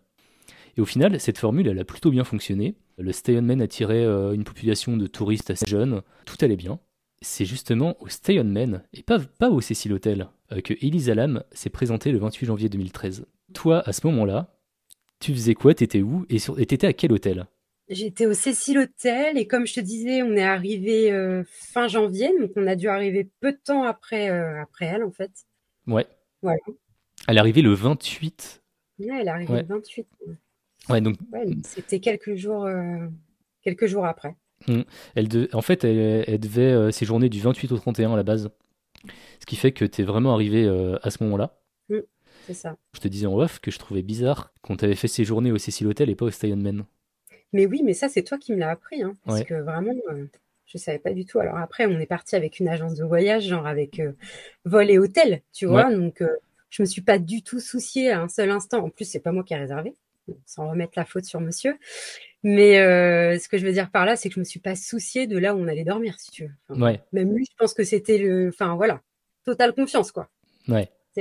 Et 0.77 0.81
au 0.81 0.85
final, 0.85 1.19
cette 1.19 1.37
formule, 1.37 1.67
elle 1.67 1.79
a 1.79 1.85
plutôt 1.85 2.11
bien 2.11 2.23
fonctionné. 2.23 2.75
Le 2.97 3.11
Stay 3.11 3.37
On 3.37 3.41
Men 3.41 3.61
attirait 3.61 4.05
euh, 4.05 4.33
une 4.33 4.43
population 4.43 4.97
de 4.97 5.07
touristes 5.07 5.49
assez 5.49 5.65
jeunes, 5.65 6.01
tout 6.25 6.37
allait 6.41 6.57
bien. 6.57 6.79
C'est 7.25 7.45
justement 7.45 7.99
au 8.01 8.07
Stay 8.07 8.39
On 8.39 8.43
Men, 8.43 8.83
et 8.93 9.01
pas, 9.01 9.17
pas 9.19 9.49
au 9.49 9.59
Cecil 9.59 9.91
Hotel, 9.91 10.29
euh, 10.51 10.61
que 10.61 10.75
Elisa 10.79 11.15
Lam 11.15 11.43
s'est 11.51 11.71
présentée 11.71 12.11
le 12.11 12.19
28 12.19 12.45
janvier 12.45 12.69
2013. 12.69 13.25
Toi, 13.53 13.79
à 13.79 13.93
ce 13.93 14.05
moment-là, 14.05 14.55
tu 15.19 15.33
faisais 15.33 15.55
quoi? 15.55 15.73
T'étais 15.73 16.03
où? 16.03 16.27
Et 16.29 16.39
t'étais 16.67 16.85
à 16.85 16.93
quel 16.93 17.11
hôtel? 17.11 17.47
J'étais 17.89 18.27
au 18.27 18.33
Cécile 18.33 18.77
Hotel 18.77 19.39
et 19.39 19.47
comme 19.47 19.65
je 19.65 19.73
te 19.73 19.79
disais, 19.79 20.21
on 20.21 20.33
est 20.33 20.43
arrivé 20.43 21.11
euh, 21.11 21.43
fin 21.47 21.87
janvier, 21.87 22.31
donc 22.39 22.51
on 22.55 22.67
a 22.67 22.75
dû 22.75 22.87
arriver 22.87 23.27
peu 23.39 23.51
de 23.51 23.57
temps 23.57 23.83
après, 23.83 24.29
euh, 24.29 24.61
après 24.61 24.85
elle 24.85 25.03
en 25.03 25.11
fait. 25.11 25.31
Ouais. 25.87 26.05
Voilà. 26.43 26.59
Elle 27.27 27.37
est 27.37 27.39
arrivée 27.39 27.63
le 27.63 27.73
28. 27.73 28.63
Ouais, 28.99 29.07
elle 29.19 29.27
est 29.27 29.31
arrivée 29.31 29.61
le 29.61 29.65
28. 29.67 30.07
Ouais, 30.89 31.01
donc. 31.01 31.17
c'était 31.63 31.99
quelques 31.99 32.35
jours, 32.35 32.65
euh, 32.65 33.07
quelques 33.63 33.87
jours 33.87 34.05
après. 34.05 34.35
Mmh. 34.67 34.81
Elle 35.15 35.27
En 35.53 35.61
fait, 35.61 35.83
elle, 35.83 36.39
devait 36.39 36.91
séjourner 36.91 37.29
du 37.29 37.39
28 37.39 37.71
au 37.71 37.77
31 37.77 38.13
à 38.13 38.15
la 38.15 38.23
base. 38.23 38.49
Ce 39.39 39.45
qui 39.45 39.55
fait 39.55 39.71
que 39.71 39.85
tu 39.85 40.01
es 40.01 40.05
vraiment 40.05 40.33
arrivé 40.33 40.67
à 41.03 41.09
ce 41.11 41.23
moment-là. 41.23 41.59
Mmh. 41.89 41.97
c'est 42.47 42.53
ça. 42.53 42.77
Je 42.93 42.99
te 42.99 43.07
disais 43.07 43.27
en 43.27 43.35
off 43.35 43.59
que 43.59 43.69
je 43.71 43.77
trouvais 43.77 44.01
bizarre 44.01 44.51
qu'on 44.61 44.75
t'avait 44.75 44.95
fait 44.95 45.07
séjourner 45.07 45.51
au 45.51 45.57
Cecil 45.57 45.85
Hotel 45.87 46.09
et 46.09 46.15
pas 46.15 46.25
au 46.25 46.31
Stay 46.31 46.51
on 46.53 46.57
Men. 46.57 46.85
Mais 47.53 47.65
oui, 47.67 47.81
mais 47.83 47.93
ça, 47.93 48.09
c'est 48.09 48.23
toi 48.23 48.37
qui 48.37 48.53
me 48.53 48.57
l'as 48.57 48.71
appris. 48.71 49.01
Hein, 49.01 49.13
parce 49.25 49.39
Ouais. 49.39 49.45
que 49.45 49.53
vraiment, 49.53 49.93
euh, 50.11 50.25
je 50.65 50.77
savais 50.77 50.99
pas 50.99 51.13
du 51.13 51.25
tout. 51.25 51.39
Alors 51.39 51.57
après, 51.57 51.85
on 51.85 51.99
est 51.99 52.05
parti 52.05 52.35
avec 52.35 52.59
une 52.59 52.67
agence 52.67 52.95
de 52.95 53.05
voyage, 53.05 53.43
genre 53.47 53.67
avec 53.67 53.99
euh, 53.99 54.11
vol 54.65 54.89
et 54.89 54.97
hôtel, 54.97 55.41
tu 55.53 55.65
vois. 55.65 55.93
Donc, 55.93 56.21
euh, 56.21 56.35
je 56.69 56.81
me 56.81 56.85
suis 56.85 57.01
pas 57.01 57.17
du 57.19 57.43
tout 57.43 57.59
souciée 57.59 58.11
à 58.11 58.21
un 58.21 58.27
seul 58.27 58.49
instant. 58.51 58.83
En 58.83 58.89
plus, 58.89 59.05
c'est 59.05 59.19
pas 59.19 59.31
moi 59.31 59.43
qui 59.43 59.53
ai 59.53 59.57
réservé, 59.57 59.93
sans 60.45 60.69
remettre 60.69 60.93
la 60.97 61.05
faute 61.05 61.23
sur 61.25 61.39
monsieur. 61.39 61.77
Mais 62.47 62.77
euh, 62.77 63.39
ce 63.39 63.49
que 63.49 63.57
je 63.57 63.65
veux 63.65 63.71
dire 63.71 63.89
par 63.89 64.05
là, 64.05 64.15
c'est 64.15 64.29
que 64.29 64.35
je 64.35 64.39
me 64.39 64.45
suis 64.45 64.59
pas 64.59 64.75
souciée 64.75 65.25
de 65.25 65.35
là 65.39 65.55
où 65.55 65.59
on 65.59 65.67
allait 65.67 65.83
dormir, 65.83 66.19
si 66.19 66.29
tu 66.29 66.43
veux. 66.43 66.51
Enfin, 66.69 66.79
Ouais, 66.79 67.01
Même 67.11 67.33
lui, 67.33 67.43
je 67.49 67.55
pense 67.57 67.73
que 67.73 67.83
c'était 67.83 68.19
le. 68.19 68.49
Enfin, 68.49 68.75
voilà. 68.75 69.01
Totale 69.45 69.73
confiance, 69.73 70.11
quoi. 70.11 70.29
ouais. 70.67 70.89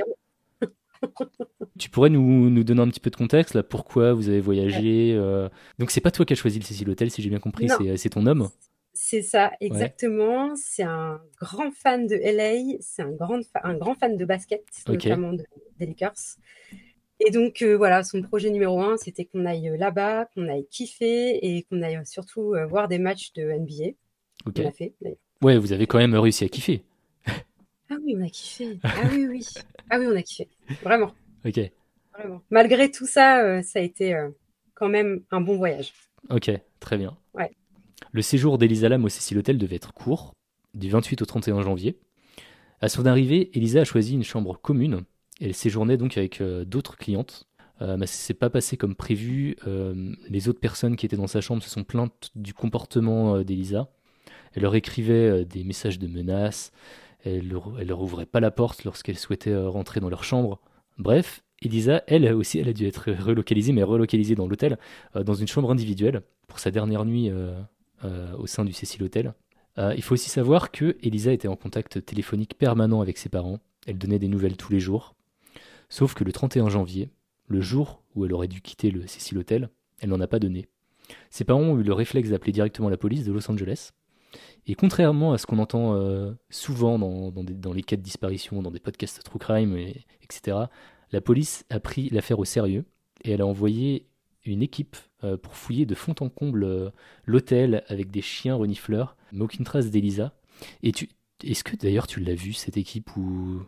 Tu 1.78 1.90
pourrais 1.90 2.08
nous, 2.10 2.50
nous 2.50 2.64
donner 2.64 2.80
un 2.82 2.88
petit 2.88 3.00
peu 3.00 3.10
de 3.10 3.16
contexte 3.16 3.54
là, 3.54 3.62
pourquoi 3.62 4.12
vous 4.14 4.28
avez 4.28 4.40
voyagé 4.40 5.12
euh, 5.14 5.48
Donc 5.78 5.90
c'est 5.90 6.00
pas 6.00 6.10
toi 6.10 6.24
qui 6.24 6.32
as 6.32 6.36
choisi 6.36 6.58
le 6.58 6.64
Cecil 6.64 6.88
Hotel, 6.88 7.10
si 7.10 7.20
j'ai 7.20 7.28
bien 7.28 7.40
compris, 7.40 7.66
Non. 7.66 7.76
c'est 7.96 8.08
ton 8.10 8.24
homme. 8.26 8.48
C'est 8.94 9.22
ça, 9.22 9.52
exactement. 9.60 10.54
C'est 10.56 10.84
un 10.84 11.20
grand 11.40 11.70
fan 11.72 12.06
de 12.06 12.14
LA, 12.14 12.78
c'est 12.80 13.02
un 13.02 13.10
grand, 13.10 13.40
un 13.62 13.74
grand 13.74 13.94
fan 13.94 14.16
de 14.16 14.24
basket, 14.24 14.64
Ok. 14.88 15.04
notamment 15.04 15.32
de, 15.32 15.44
des 15.78 15.86
Lakers. 15.86 16.36
Et 17.20 17.30
donc, 17.30 17.62
euh, 17.62 17.76
voilà, 17.76 18.02
son 18.02 18.22
projet 18.22 18.50
numéro 18.50 18.80
un, 18.80 18.96
c'était 18.96 19.24
qu'on 19.24 19.46
aille 19.46 19.68
euh, 19.68 19.76
là-bas, 19.76 20.26
qu'on 20.34 20.48
aille 20.48 20.66
kiffer 20.68 21.38
et 21.42 21.62
qu'on 21.64 21.82
aille 21.82 21.96
euh, 21.96 22.04
surtout 22.04 22.54
euh, 22.54 22.66
voir 22.66 22.88
des 22.88 22.98
matchs 22.98 23.32
de 23.34 23.42
NBA. 23.50 23.92
Ok. 24.46 24.60
On 24.60 24.68
a 24.68 24.72
fait. 24.72 24.94
Ouais, 25.42 25.56
vous 25.58 25.72
avez 25.72 25.86
quand 25.86 25.98
même 25.98 26.14
réussi 26.14 26.44
à 26.44 26.48
kiffer. 26.48 26.82
Ah 27.26 27.96
oui, 28.02 28.14
on 28.18 28.24
a 28.24 28.28
kiffé. 28.28 28.78
Ah 28.82 29.08
oui, 29.12 29.26
oui. 29.28 29.46
Ah 29.90 29.98
oui, 29.98 30.06
on 30.08 30.16
a 30.16 30.22
kiffé. 30.22 30.48
Vraiment, 30.82 31.12
Ok, 31.44 31.60
vraiment. 32.18 32.42
Malgré 32.50 32.90
tout 32.90 33.06
ça, 33.06 33.42
euh, 33.44 33.62
ça 33.62 33.78
a 33.78 33.82
été 33.82 34.16
quand 34.74 34.88
même 34.88 35.22
un 35.30 35.40
bon 35.40 35.56
voyage. 35.56 35.92
ok, 36.30 36.50
très 36.80 36.96
bien. 36.96 37.16
Ouais. 37.34 37.50
Le 38.12 38.22
séjour 38.22 38.58
d'Elisa 38.58 38.88
Lam 38.88 39.04
au 39.04 39.08
Cecil 39.08 39.38
Hotel 39.38 39.58
devait 39.58 39.76
être 39.76 39.92
court, 39.92 40.34
du 40.72 40.88
28 40.90 41.22
au 41.22 41.26
31 41.26 41.62
janvier. 41.62 41.98
À 42.80 42.88
son 42.88 43.06
arrivée, 43.06 43.50
Elisa 43.56 43.80
a 43.82 43.84
choisi 43.84 44.14
une 44.14 44.24
chambre 44.24 44.58
commune. 44.60 45.02
Elle 45.40 45.54
séjournait 45.54 45.96
donc 45.96 46.16
avec 46.16 46.40
euh, 46.40 46.64
d'autres 46.64 46.96
clientes. 46.96 47.46
Euh, 47.82 47.98
ça 48.00 48.06
s'est 48.06 48.34
pas 48.34 48.50
passé 48.50 48.76
comme 48.76 48.94
prévu. 48.94 49.56
Euh, 49.66 50.14
les 50.28 50.48
autres 50.48 50.60
personnes 50.60 50.96
qui 50.96 51.06
étaient 51.06 51.16
dans 51.16 51.26
sa 51.26 51.40
chambre 51.40 51.62
se 51.62 51.70
sont 51.70 51.84
plaintes 51.84 52.30
du 52.34 52.54
comportement 52.54 53.36
euh, 53.36 53.44
d'Elisa. 53.44 53.88
Elle 54.54 54.62
leur 54.62 54.74
écrivait 54.74 55.44
des 55.44 55.64
messages 55.64 55.98
de 55.98 56.06
menaces. 56.06 56.70
Elle 57.24 57.48
leur, 57.48 57.72
elle 57.80 57.88
leur 57.88 58.00
ouvrait 58.00 58.26
pas 58.26 58.40
la 58.40 58.50
porte 58.50 58.84
lorsqu'elle 58.84 59.18
souhaitait 59.18 59.56
rentrer 59.56 59.98
dans 59.98 60.08
leur 60.08 60.22
chambre. 60.22 60.60
Bref, 60.98 61.42
Elisa, 61.62 62.04
elle 62.06 62.32
aussi, 62.32 62.58
elle 62.60 62.68
a 62.68 62.72
dû 62.72 62.86
être 62.86 63.10
relocalisée, 63.10 63.72
mais 63.72 63.82
relocalisée 63.82 64.36
dans 64.36 64.46
l'hôtel, 64.46 64.78
dans 65.14 65.34
une 65.34 65.48
chambre 65.48 65.72
individuelle, 65.72 66.22
pour 66.46 66.60
sa 66.60 66.70
dernière 66.70 67.04
nuit 67.04 67.32
au 68.38 68.46
sein 68.46 68.64
du 68.64 68.72
Cecil 68.72 69.02
Hotel. 69.02 69.34
Euh, 69.78 69.94
il 69.96 70.02
faut 70.02 70.14
aussi 70.14 70.30
savoir 70.30 70.70
que 70.70 70.96
Elisa 71.02 71.32
était 71.32 71.48
en 71.48 71.56
contact 71.56 72.04
téléphonique 72.04 72.56
permanent 72.56 73.00
avec 73.00 73.18
ses 73.18 73.28
parents. 73.28 73.58
Elle 73.86 73.98
donnait 73.98 74.18
des 74.18 74.28
nouvelles 74.28 74.56
tous 74.56 74.72
les 74.72 74.80
jours. 74.80 75.14
Sauf 75.94 76.14
que 76.14 76.24
le 76.24 76.32
31 76.32 76.70
janvier, 76.70 77.08
le 77.46 77.60
jour 77.60 78.02
où 78.16 78.24
elle 78.24 78.32
aurait 78.32 78.48
dû 78.48 78.60
quitter 78.60 78.90
le 78.90 79.06
Cecil 79.06 79.38
Hotel, 79.38 79.70
elle 80.00 80.08
n'en 80.08 80.20
a 80.20 80.26
pas 80.26 80.40
donné. 80.40 80.66
Ses 81.30 81.44
parents 81.44 81.60
ont 81.60 81.78
eu 81.78 81.84
le 81.84 81.92
réflexe 81.92 82.30
d'appeler 82.30 82.50
directement 82.50 82.88
la 82.88 82.96
police 82.96 83.24
de 83.24 83.30
Los 83.30 83.48
Angeles. 83.48 83.92
Et 84.66 84.74
contrairement 84.74 85.34
à 85.34 85.38
ce 85.38 85.46
qu'on 85.46 85.60
entend 85.60 85.94
euh, 85.94 86.32
souvent 86.50 86.98
dans, 86.98 87.72
les 87.72 87.84
cas 87.84 87.94
de 87.94 88.02
disparition, 88.02 88.60
dans 88.60 88.72
des 88.72 88.80
podcasts 88.80 89.22
true 89.22 89.38
crime, 89.38 89.76
et- 89.76 90.04
etc., 90.20 90.56
la 91.12 91.20
police 91.20 91.64
a 91.70 91.78
pris 91.78 92.10
l'affaire 92.10 92.40
au 92.40 92.44
sérieux 92.44 92.86
et 93.22 93.30
elle 93.30 93.40
a 93.40 93.46
envoyé 93.46 94.08
une 94.44 94.62
équipe 94.62 94.96
euh, 95.22 95.36
pour 95.36 95.54
fouiller 95.54 95.86
de 95.86 95.94
fond 95.94 96.16
en 96.18 96.28
comble 96.28 96.64
euh, 96.64 96.90
l'hôtel 97.24 97.84
avec 97.86 98.10
des 98.10 98.20
chiens 98.20 98.56
renifleurs, 98.56 99.16
mais 99.30 99.42
aucune 99.42 99.64
trace 99.64 99.92
d'Elisa. 99.92 100.34
Et 100.82 100.90
tu, 100.90 101.08
est-ce 101.44 101.62
que 101.62 101.76
d'ailleurs 101.76 102.08
tu 102.08 102.18
l'as 102.18 102.34
vu 102.34 102.52
cette 102.52 102.76
équipe 102.76 103.16
ou 103.16 103.62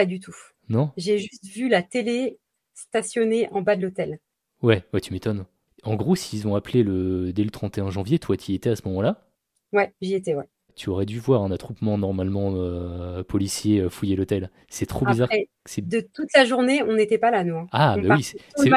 Pas 0.00 0.06
du 0.06 0.18
tout. 0.18 0.34
non 0.70 0.92
J'ai 0.96 1.18
juste 1.18 1.44
vu 1.44 1.68
la 1.68 1.82
télé 1.82 2.38
stationnée 2.74 3.48
en 3.52 3.60
bas 3.60 3.76
de 3.76 3.82
l'hôtel. 3.82 4.18
Ouais, 4.62 4.82
ouais, 4.94 5.00
tu 5.02 5.12
m'étonnes. 5.12 5.44
En 5.82 5.94
gros, 5.94 6.16
s'ils 6.16 6.46
ont 6.48 6.54
appelé 6.54 6.82
le 6.82 7.32
dès 7.34 7.44
le 7.44 7.50
31 7.50 7.90
janvier, 7.90 8.18
toi 8.18 8.36
tu 8.38 8.52
y 8.52 8.54
étais 8.54 8.70
à 8.70 8.76
ce 8.76 8.82
moment-là, 8.88 9.26
Ouais, 9.74 9.92
j'y 10.00 10.14
étais, 10.14 10.34
ouais. 10.34 10.44
tu 10.74 10.88
aurais 10.88 11.04
dû 11.04 11.18
voir 11.18 11.42
un 11.42 11.50
attroupement 11.52 11.98
normalement 11.98 12.52
euh, 12.54 13.22
policier 13.22 13.80
euh, 13.80 13.90
fouiller 13.90 14.16
l'hôtel. 14.16 14.50
C'est 14.68 14.86
trop 14.86 15.04
bizarre. 15.04 15.26
Après, 15.26 15.48
C'est- 15.66 15.86
de 15.86 16.00
toute 16.00 16.28
la 16.34 16.46
journée, 16.46 16.82
on 16.82 16.94
n'était 16.94 17.18
pas 17.18 17.30
là, 17.30 17.44
nous. 17.44 17.56
hein. 17.56 17.66
Ah, 17.72 17.96
on 17.98 18.02
bah 18.08 18.14
oui, 18.16 18.22
c'est 18.22 18.68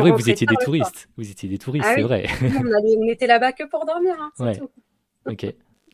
vrai 0.00 0.10
que 0.12 0.16
vous 0.16 0.30
étiez 0.30 0.46
des 0.46 0.56
touristes. 0.64 1.08
Vous 1.16 1.28
étiez 1.28 1.48
des 1.48 1.58
touristes, 1.58 1.86
Ah 1.88 1.94
c'est 1.96 2.02
oui. 2.02 2.06
vrai. 2.08 2.26
on, 2.40 2.66
allait- 2.72 2.96
on 2.98 3.08
était 3.08 3.26
là-bas 3.26 3.50
que 3.52 3.64
pour 3.68 3.84
dormir, 3.84 4.14
hein, 4.20 4.30
Ouais. 4.38 4.56
tout. 4.56 4.70
Ok. 5.26 5.44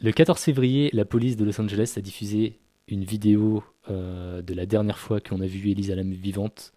Le 0.01 0.13
14 0.13 0.41
février, 0.43 0.91
la 0.93 1.07
police 1.07 1.37
de 1.39 1.45
Los 1.47 1.59
Angeles 1.59 1.95
a 1.97 2.01
diffusé 2.03 2.61
une 2.87 3.05
vidéo 3.05 3.63
euh, 3.91 4.43
de 4.43 4.55
la 4.55 4.67
dernière 4.67 4.99
fois 4.99 5.21
qu'on 5.21 5.41
a 5.41 5.47
vu 5.47 5.71
Elisa 5.71 5.95
Lam 5.95 6.13
vivante. 6.13 6.73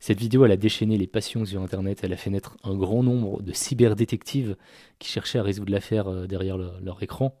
Cette 0.00 0.18
vidéo, 0.18 0.44
elle 0.44 0.50
a 0.52 0.56
déchaîné 0.56 0.98
les 0.98 1.06
passions 1.06 1.44
sur 1.44 1.62
Internet. 1.62 2.00
Elle 2.02 2.12
a 2.12 2.16
fait 2.16 2.30
naître 2.30 2.56
un 2.64 2.74
grand 2.76 3.02
nombre 3.02 3.40
de 3.42 3.52
cyberdétectives 3.52 4.56
qui 4.98 5.08
cherchaient 5.08 5.38
à 5.38 5.42
résoudre 5.42 5.70
l'affaire 5.72 6.08
euh, 6.08 6.26
derrière 6.26 6.56
le- 6.58 6.72
leur 6.82 7.02
écran. 7.02 7.38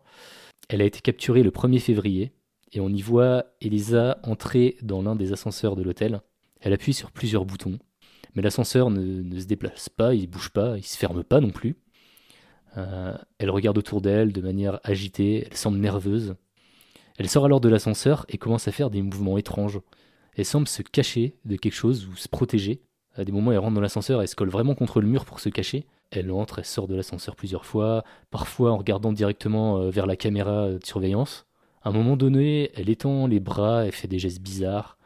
Elle 0.68 0.80
a 0.80 0.84
été 0.84 1.00
capturée 1.00 1.42
le 1.42 1.50
1er 1.50 1.80
février 1.80 2.32
et 2.72 2.80
on 2.80 2.88
y 2.88 3.02
voit 3.02 3.46
Elisa 3.60 4.18
entrer 4.22 4.76
dans 4.82 5.02
l'un 5.02 5.16
des 5.16 5.32
ascenseurs 5.32 5.76
de 5.76 5.82
l'hôtel. 5.82 6.20
Elle 6.60 6.72
appuie 6.72 6.94
sur 6.94 7.10
plusieurs 7.10 7.44
boutons, 7.44 7.78
mais 8.34 8.42
l'ascenseur 8.42 8.88
ne, 8.90 9.00
ne 9.22 9.40
se 9.40 9.46
déplace 9.46 9.88
pas, 9.88 10.14
il 10.14 10.28
bouge 10.28 10.50
pas, 10.50 10.76
il 10.78 10.84
se 10.84 10.96
ferme 10.96 11.24
pas 11.24 11.40
non 11.40 11.50
plus. 11.50 11.76
Euh, 12.78 13.14
elle 13.38 13.50
regarde 13.50 13.76
autour 13.76 14.00
d'elle 14.00 14.32
de 14.32 14.40
manière 14.40 14.80
agitée, 14.84 15.46
elle 15.50 15.56
semble 15.56 15.78
nerveuse. 15.78 16.36
Elle 17.18 17.28
sort 17.28 17.44
alors 17.44 17.60
de 17.60 17.68
l'ascenseur 17.68 18.24
et 18.28 18.38
commence 18.38 18.68
à 18.68 18.72
faire 18.72 18.90
des 18.90 19.02
mouvements 19.02 19.38
étranges. 19.38 19.80
Elle 20.34 20.44
semble 20.44 20.68
se 20.68 20.82
cacher 20.82 21.36
de 21.44 21.56
quelque 21.56 21.74
chose 21.74 22.06
ou 22.06 22.16
se 22.16 22.28
protéger. 22.28 22.80
À 23.14 23.24
des 23.24 23.32
moments, 23.32 23.52
elle 23.52 23.58
rentre 23.58 23.74
dans 23.74 23.80
l'ascenseur, 23.80 24.22
elle 24.22 24.28
se 24.28 24.34
colle 24.34 24.48
vraiment 24.48 24.74
contre 24.74 25.00
le 25.00 25.06
mur 25.06 25.24
pour 25.24 25.40
se 25.40 25.50
cacher. 25.50 25.86
Elle 26.10 26.30
entre, 26.30 26.58
elle 26.60 26.64
sort 26.64 26.88
de 26.88 26.94
l'ascenseur 26.94 27.36
plusieurs 27.36 27.66
fois, 27.66 28.04
parfois 28.30 28.72
en 28.72 28.78
regardant 28.78 29.12
directement 29.12 29.78
euh, 29.78 29.90
vers 29.90 30.06
la 30.06 30.16
caméra 30.16 30.70
de 30.70 30.84
surveillance. 30.84 31.46
À 31.82 31.88
un 31.88 31.92
moment 31.92 32.16
donné, 32.16 32.70
elle 32.74 32.88
étend 32.88 33.26
les 33.26 33.40
bras, 33.40 33.84
elle 33.86 33.92
fait 33.92 34.08
des 34.08 34.18
gestes 34.18 34.40
bizarres. 34.40 34.98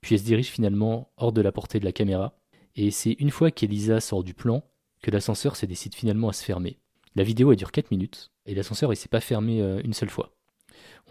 Puis 0.00 0.14
elle 0.14 0.20
se 0.20 0.24
dirige 0.24 0.48
finalement 0.48 1.10
hors 1.16 1.32
de 1.32 1.40
la 1.40 1.52
portée 1.52 1.80
de 1.80 1.84
la 1.84 1.92
caméra. 1.92 2.34
Et 2.76 2.90
c'est 2.90 3.12
une 3.12 3.30
fois 3.30 3.50
qu'Elisa 3.50 4.00
sort 4.00 4.24
du 4.24 4.34
plan 4.34 4.62
que 5.02 5.10
l'ascenseur 5.10 5.56
se 5.56 5.66
décide 5.66 5.94
finalement 5.94 6.28
à 6.28 6.32
se 6.32 6.44
fermer. 6.44 6.78
La 7.14 7.24
vidéo 7.24 7.52
elle 7.52 7.58
dure 7.58 7.72
4 7.72 7.90
minutes 7.90 8.30
et 8.46 8.54
l'ascenseur 8.54 8.92
il 8.92 8.96
s'est 8.96 9.08
pas 9.08 9.20
fermé 9.20 9.60
euh, 9.60 9.80
une 9.84 9.92
seule 9.92 10.10
fois. 10.10 10.32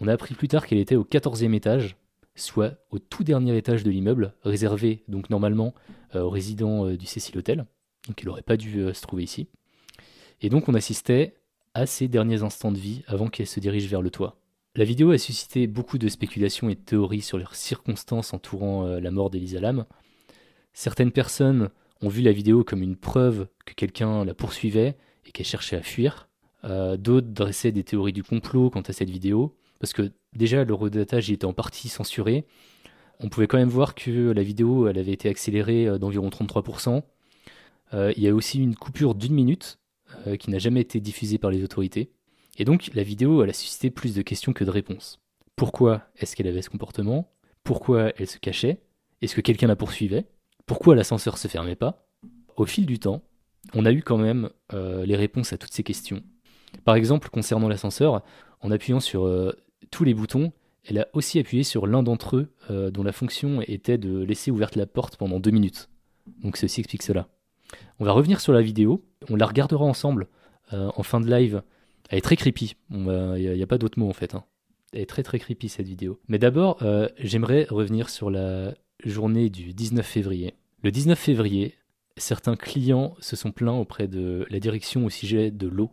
On 0.00 0.08
a 0.08 0.12
appris 0.12 0.34
plus 0.34 0.48
tard 0.48 0.66
qu'elle 0.66 0.78
était 0.78 0.96
au 0.96 1.04
14e 1.04 1.54
étage, 1.54 1.96
soit 2.34 2.78
au 2.90 2.98
tout 2.98 3.24
dernier 3.24 3.56
étage 3.56 3.84
de 3.84 3.90
l'immeuble, 3.90 4.34
réservé 4.42 5.04
donc 5.08 5.30
normalement 5.30 5.74
euh, 6.14 6.22
aux 6.22 6.30
résidents 6.30 6.86
euh, 6.86 6.96
du 6.96 7.06
Cecil 7.06 7.36
Hotel. 7.38 7.66
Donc 8.08 8.20
il 8.22 8.26
n'aurait 8.26 8.42
pas 8.42 8.56
dû 8.56 8.80
euh, 8.80 8.92
se 8.92 9.02
trouver 9.02 9.22
ici. 9.22 9.48
Et 10.40 10.48
donc 10.48 10.68
on 10.68 10.74
assistait 10.74 11.34
à 11.74 11.86
ses 11.86 12.08
derniers 12.08 12.42
instants 12.42 12.72
de 12.72 12.78
vie 12.78 13.02
avant 13.06 13.28
qu'elle 13.28 13.46
se 13.46 13.60
dirige 13.60 13.88
vers 13.88 14.02
le 14.02 14.10
toit. 14.10 14.36
La 14.74 14.84
vidéo 14.84 15.10
a 15.10 15.18
suscité 15.18 15.66
beaucoup 15.66 15.98
de 15.98 16.08
spéculations 16.08 16.68
et 16.68 16.74
de 16.74 16.80
théories 16.80 17.22
sur 17.22 17.38
les 17.38 17.44
circonstances 17.52 18.32
entourant 18.32 18.86
la 18.86 19.10
mort 19.10 19.28
d'Elisa 19.28 19.60
Lam. 19.60 19.84
Certaines 20.72 21.12
personnes 21.12 21.68
ont 22.00 22.08
vu 22.08 22.22
la 22.22 22.32
vidéo 22.32 22.64
comme 22.64 22.82
une 22.82 22.96
preuve 22.96 23.48
que 23.66 23.74
quelqu'un 23.74 24.24
la 24.24 24.34
poursuivait 24.34 24.96
et 25.26 25.30
qu'elle 25.30 25.46
cherchait 25.46 25.76
à 25.76 25.82
fuir. 25.82 26.28
Euh, 26.64 26.96
D'autres 26.96 27.28
dressaient 27.28 27.72
des 27.72 27.84
théories 27.84 28.12
du 28.12 28.22
complot 28.22 28.70
quant 28.70 28.82
à 28.82 28.92
cette 28.92 29.10
vidéo, 29.10 29.56
parce 29.80 29.92
que 29.92 30.12
déjà 30.34 30.64
le 30.64 30.74
redatage 30.74 31.30
était 31.30 31.44
en 31.44 31.52
partie 31.52 31.88
censuré. 31.88 32.44
On 33.20 33.28
pouvait 33.28 33.46
quand 33.46 33.58
même 33.58 33.68
voir 33.68 33.94
que 33.94 34.32
la 34.32 34.42
vidéo 34.42 34.86
avait 34.86 35.12
été 35.12 35.28
accélérée 35.28 35.86
euh, 35.86 35.98
d'environ 35.98 36.28
33%. 36.28 37.02
Euh, 37.94 38.12
il 38.16 38.22
y 38.22 38.28
a 38.28 38.34
aussi 38.34 38.60
une 38.62 38.74
coupure 38.74 39.14
d'une 39.14 39.34
minute 39.34 39.78
qui 40.38 40.50
n'a 40.50 40.58
jamais 40.58 40.82
été 40.82 41.00
diffusée 41.00 41.38
par 41.38 41.50
les 41.50 41.64
autorités. 41.64 42.12
Et 42.58 42.66
donc 42.66 42.90
la 42.92 43.02
vidéo 43.02 43.40
a 43.40 43.52
suscité 43.54 43.88
plus 43.88 44.14
de 44.14 44.20
questions 44.20 44.52
que 44.52 44.62
de 44.62 44.68
réponses. 44.68 45.18
Pourquoi 45.56 46.02
est-ce 46.16 46.36
qu'elle 46.36 46.48
avait 46.48 46.60
ce 46.60 46.68
comportement? 46.68 47.32
Pourquoi 47.64 48.12
elle 48.18 48.26
se 48.26 48.36
cachait? 48.36 48.82
Est-ce 49.22 49.34
que 49.34 49.40
quelqu'un 49.40 49.68
la 49.68 49.74
poursuivait? 49.74 50.26
Pourquoi 50.66 50.94
l'ascenseur 50.94 51.38
se 51.38 51.48
fermait 51.48 51.76
pas? 51.76 52.06
Au 52.56 52.66
fil 52.66 52.84
du 52.84 52.98
temps, 52.98 53.22
on 53.72 53.86
a 53.86 53.92
eu 53.92 54.02
quand 54.02 54.18
même 54.18 54.50
les 54.70 55.16
réponses 55.16 55.54
à 55.54 55.56
toutes 55.56 55.72
ces 55.72 55.82
questions. 55.82 56.22
Par 56.84 56.94
exemple, 56.94 57.28
concernant 57.30 57.68
l'ascenseur, 57.68 58.22
en 58.60 58.70
appuyant 58.70 59.00
sur 59.00 59.26
euh, 59.26 59.52
tous 59.90 60.04
les 60.04 60.14
boutons, 60.14 60.52
elle 60.84 60.98
a 60.98 61.08
aussi 61.12 61.38
appuyé 61.38 61.62
sur 61.62 61.86
l'un 61.86 62.02
d'entre 62.02 62.36
eux 62.36 62.52
euh, 62.70 62.90
dont 62.90 63.02
la 63.02 63.12
fonction 63.12 63.60
était 63.62 63.98
de 63.98 64.22
laisser 64.22 64.50
ouverte 64.50 64.76
la 64.76 64.86
porte 64.86 65.16
pendant 65.16 65.38
deux 65.38 65.50
minutes. 65.50 65.88
Donc 66.42 66.56
ceci 66.56 66.80
explique 66.80 67.02
cela. 67.02 67.28
On 67.98 68.04
va 68.04 68.12
revenir 68.12 68.40
sur 68.40 68.52
la 68.52 68.62
vidéo, 68.62 69.04
on 69.28 69.36
la 69.36 69.46
regardera 69.46 69.84
ensemble 69.84 70.28
euh, 70.72 70.90
en 70.96 71.02
fin 71.02 71.20
de 71.20 71.30
live. 71.30 71.62
Elle 72.08 72.18
est 72.18 72.22
très 72.22 72.36
creepy, 72.36 72.76
il 72.90 72.98
n'y 72.98 73.60
a, 73.60 73.64
a, 73.64 73.66
pas 73.66 73.78
d'autre 73.78 73.98
mot 73.98 74.08
en 74.08 74.12
fait. 74.12 74.34
Hein. 74.34 74.44
Elle 74.92 75.00
est 75.00 75.06
très 75.06 75.22
très 75.22 75.38
creepy 75.38 75.68
cette 75.68 75.86
vidéo. 75.86 76.20
Mais 76.28 76.38
d'abord, 76.38 76.82
j'aimerais 77.18 77.66
revenir 77.70 78.10
sur 78.10 78.30
la 78.30 78.74
journée 79.02 79.48
du 79.48 79.72
19 79.72 80.04
février. 80.04 80.52
Le 80.82 80.90
19 80.90 81.18
février, 81.18 81.74
certains 82.18 82.56
clients 82.56 83.14
se 83.20 83.36
sont 83.36 83.52
plaints 83.52 83.72
auprès 83.72 84.08
de 84.08 84.46
la 84.50 84.60
direction 84.60 85.06
au 85.06 85.10
sujet 85.10 85.50
de 85.50 85.66
l'eau. 85.66 85.90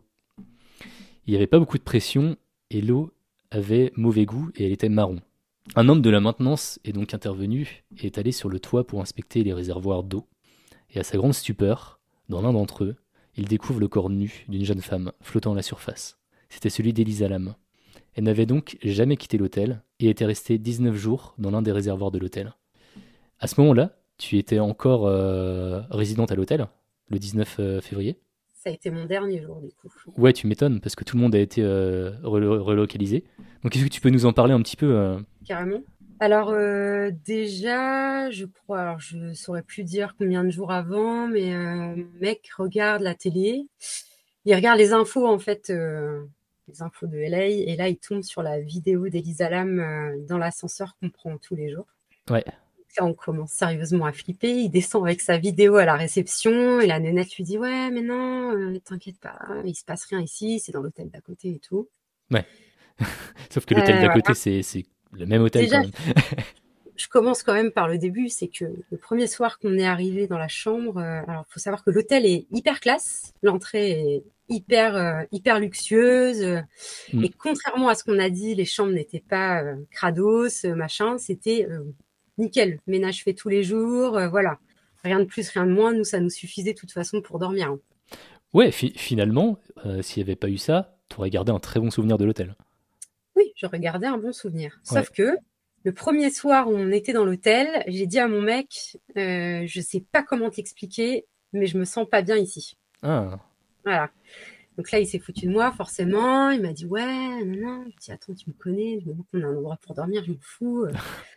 Il 1.29 1.33
n'y 1.33 1.37
avait 1.37 1.45
pas 1.45 1.59
beaucoup 1.59 1.77
de 1.77 1.83
pression 1.83 2.37
et 2.71 2.81
l'eau 2.81 3.11
avait 3.51 3.93
mauvais 3.95 4.25
goût 4.25 4.49
et 4.55 4.65
elle 4.65 4.71
était 4.71 4.89
marron. 4.89 5.19
Un 5.75 5.87
homme 5.87 6.01
de 6.01 6.09
la 6.09 6.19
maintenance 6.19 6.79
est 6.85 6.91
donc 6.91 7.13
intervenu 7.13 7.83
et 7.99 8.07
est 8.07 8.17
allé 8.17 8.31
sur 8.31 8.49
le 8.49 8.59
toit 8.59 8.87
pour 8.87 8.99
inspecter 8.99 9.43
les 9.43 9.53
réservoirs 9.53 10.01
d'eau. 10.01 10.25
Et 10.89 10.99
à 10.99 11.03
sa 11.03 11.17
grande 11.17 11.35
stupeur, 11.35 11.99
dans 12.29 12.41
l'un 12.41 12.51
d'entre 12.51 12.83
eux, 12.83 12.95
il 13.37 13.47
découvre 13.47 13.79
le 13.79 13.87
corps 13.87 14.09
nu 14.09 14.43
d'une 14.49 14.65
jeune 14.65 14.81
femme 14.81 15.11
flottant 15.21 15.51
à 15.51 15.55
la 15.55 15.61
surface. 15.61 16.17
C'était 16.49 16.71
celui 16.71 16.93
d'Elisa 16.93 17.27
Lam. 17.27 17.53
Elle 18.15 18.23
n'avait 18.23 18.47
donc 18.47 18.79
jamais 18.83 19.15
quitté 19.15 19.37
l'hôtel 19.37 19.83
et 19.99 20.09
était 20.09 20.25
restée 20.25 20.57
19 20.57 20.95
jours 20.95 21.35
dans 21.37 21.51
l'un 21.51 21.61
des 21.61 21.71
réservoirs 21.71 22.09
de 22.09 22.17
l'hôtel. 22.17 22.55
À 23.37 23.45
ce 23.45 23.61
moment-là, 23.61 23.99
tu 24.17 24.39
étais 24.39 24.57
encore 24.57 25.05
euh, 25.05 25.81
résidente 25.91 26.31
à 26.31 26.35
l'hôtel, 26.35 26.69
le 27.09 27.19
19 27.19 27.55
euh, 27.59 27.81
février 27.81 28.17
Ça 28.61 28.69
a 28.69 28.73
été 28.73 28.91
mon 28.91 29.05
dernier 29.05 29.41
jour, 29.41 29.61
du 29.61 29.69
coup. 29.69 29.89
Ouais, 30.17 30.33
tu 30.33 30.45
m'étonnes, 30.45 30.81
parce 30.81 30.93
que 30.95 31.05
tout 31.05 31.15
le 31.15 31.23
monde 31.23 31.33
a 31.33 31.39
été 31.39 31.63
euh, 31.63 32.11
relo- 32.23 32.59
relocalisé. 32.59 33.23
Donc, 33.63 33.73
est-ce 33.73 33.85
que 33.85 33.89
tu 33.89 34.01
peux 34.01 34.09
nous 34.09 34.25
en 34.25 34.33
parler 34.33 34.53
un 34.53 34.61
petit 34.61 34.75
peu 34.75 34.93
euh? 34.97 35.17
Carrément. 35.45 35.81
Alors 36.19 36.49
euh, 36.49 37.09
déjà, 37.25 38.29
je 38.29 38.43
crois, 38.45 38.81
alors 38.81 38.99
je 38.99 39.33
saurais 39.33 39.63
plus 39.63 39.83
dire 39.85 40.15
combien 40.17 40.43
de 40.43 40.49
jours 40.49 40.73
avant, 40.73 41.27
mais 41.27 41.53
mec 42.19 42.49
regarde 42.57 43.01
la 43.01 43.15
télé, 43.15 43.65
il 44.43 44.53
regarde 44.53 44.77
les 44.77 44.91
infos 44.91 45.25
en 45.25 45.39
fait, 45.39 45.69
les 45.69 46.81
infos 46.81 47.07
de 47.07 47.17
LA, 47.17 47.45
et 47.47 47.75
là 47.77 47.87
il 47.87 47.95
tombe 47.95 48.21
sur 48.23 48.43
la 48.43 48.59
vidéo 48.59 49.07
d'Elisa 49.07 49.49
Lam 49.49 49.81
dans 50.27 50.37
l'ascenseur 50.37 50.97
qu'on 50.99 51.09
prend 51.09 51.37
tous 51.37 51.55
les 51.55 51.69
jours. 51.71 51.87
Ouais. 52.29 52.43
On 53.01 53.13
commence 53.13 53.51
sérieusement 53.51 54.05
à 54.05 54.11
flipper. 54.11 54.51
Il 54.51 54.69
descend 54.69 55.03
avec 55.05 55.21
sa 55.21 55.37
vidéo 55.37 55.75
à 55.77 55.85
la 55.85 55.95
réception 55.95 56.79
et 56.79 56.87
la 56.87 56.99
nénette 56.99 57.35
lui 57.35 57.43
dit 57.43 57.57
ouais 57.57 57.89
mais 57.91 58.01
non, 58.01 58.53
euh, 58.55 58.79
t'inquiète 58.83 59.19
pas, 59.19 59.39
il 59.65 59.75
se 59.75 59.83
passe 59.85 60.05
rien 60.05 60.21
ici, 60.21 60.59
c'est 60.59 60.71
dans 60.71 60.81
l'hôtel 60.81 61.09
d'à 61.09 61.21
côté 61.21 61.49
et 61.49 61.59
tout. 61.59 61.87
Sauf 63.49 63.65
que 63.65 63.73
l'hôtel 63.75 63.95
Euh, 63.95 64.01
d'à 64.01 64.05
voilà. 64.07 64.13
côté, 64.21 64.33
c'est 64.33 64.61
c'est 64.61 64.85
le 65.13 65.25
même 65.25 65.41
hôtel 65.41 65.63
Déjà, 65.63 65.77
quand 65.77 65.83
même. 65.83 65.91
je 66.95 67.07
commence 67.07 67.43
quand 67.43 67.53
même 67.53 67.71
par 67.71 67.87
le 67.87 67.97
début, 67.97 68.29
c'est 68.29 68.47
que 68.49 68.65
le 68.91 68.97
premier 68.97 69.25
soir 69.27 69.57
qu'on 69.59 69.77
est 69.77 69.85
arrivé 69.85 70.27
dans 70.27 70.37
la 70.37 70.47
chambre, 70.49 70.97
euh, 70.97 71.21
alors 71.27 71.45
faut 71.49 71.59
savoir 71.59 71.83
que 71.83 71.89
l'hôtel 71.91 72.25
est 72.25 72.45
hyper 72.51 72.79
classe, 72.79 73.33
l'entrée 73.41 73.91
est 73.91 74.23
hyper 74.49 74.95
euh, 74.95 75.23
hyper 75.31 75.59
luxueuse 75.59 76.41
euh, 76.43 76.59
Mm. 77.13 77.23
et 77.23 77.29
contrairement 77.29 77.87
à 77.89 77.95
ce 77.95 78.03
qu'on 78.03 78.19
a 78.19 78.29
dit, 78.29 78.53
les 78.55 78.65
chambres 78.65 78.91
n'étaient 78.91 79.23
pas 79.27 79.63
euh, 79.63 79.75
crados, 79.91 80.65
machin, 80.75 81.17
c'était 81.17 81.67
nickel, 82.39 82.79
ménage 82.87 83.23
fait 83.23 83.33
tous 83.33 83.49
les 83.49 83.63
jours, 83.63 84.17
euh, 84.17 84.27
voilà. 84.27 84.57
Rien 85.03 85.19
de 85.19 85.25
plus, 85.25 85.47
rien 85.49 85.65
de 85.65 85.71
moins, 85.71 85.93
nous 85.93 86.03
ça 86.03 86.19
nous 86.19 86.29
suffisait 86.29 86.73
de 86.73 86.79
toute 86.79 86.91
façon 86.91 87.21
pour 87.21 87.39
dormir. 87.39 87.69
hein. 87.69 87.79
Ouais, 88.53 88.71
fi- 88.71 88.93
finalement, 88.95 89.59
euh, 89.85 90.01
s'il 90.01 90.23
n'y 90.23 90.29
avait 90.29 90.35
pas 90.35 90.49
eu 90.49 90.57
ça, 90.57 90.97
tu 91.09 91.17
aurais 91.17 91.29
gardé 91.29 91.51
un 91.51 91.59
très 91.59 91.79
bon 91.79 91.91
souvenir 91.91 92.17
de 92.17 92.25
l'hôtel. 92.25 92.55
Oui, 93.35 93.53
je 93.55 93.65
regardais 93.67 94.07
un 94.07 94.17
bon 94.17 94.33
souvenir. 94.33 94.79
Sauf 94.83 95.11
que 95.11 95.37
le 95.83 95.91
premier 95.93 96.29
soir 96.31 96.67
où 96.67 96.73
on 96.75 96.91
était 96.91 97.13
dans 97.13 97.23
l'hôtel, 97.25 97.67
j'ai 97.87 98.05
dit 98.07 98.19
à 98.19 98.27
mon 98.27 98.41
mec, 98.41 98.97
euh, 99.17 99.63
je 99.65 99.81
sais 99.81 100.03
pas 100.11 100.23
comment 100.23 100.49
t'expliquer, 100.49 101.25
mais 101.53 101.67
je 101.67 101.77
me 101.77 101.85
sens 101.85 102.07
pas 102.09 102.21
bien 102.21 102.37
ici. 102.37 102.75
Ah, 103.03 103.39
Voilà. 103.85 104.09
Donc 104.77 104.91
là, 104.91 104.99
il 104.99 105.07
s'est 105.07 105.19
foutu 105.19 105.45
de 105.45 105.51
moi, 105.51 105.71
forcément. 105.71 106.49
Il 106.51 106.61
m'a 106.61 106.73
dit, 106.73 106.85
ouais, 106.85 107.43
non, 107.45 107.55
non. 107.61 107.79
Je 107.81 107.85
lui 107.85 107.91
ai 107.91 107.95
dit, 108.01 108.11
attends, 108.11 108.33
tu 108.33 108.49
me 108.49 108.53
connais, 108.55 108.99
qu'on 109.31 109.41
a 109.41 109.45
un 109.45 109.55
endroit 109.57 109.77
pour 109.81 109.93
dormir, 109.95 110.23
je 110.25 110.31
m'en 110.31 110.37
fous. 110.41 110.85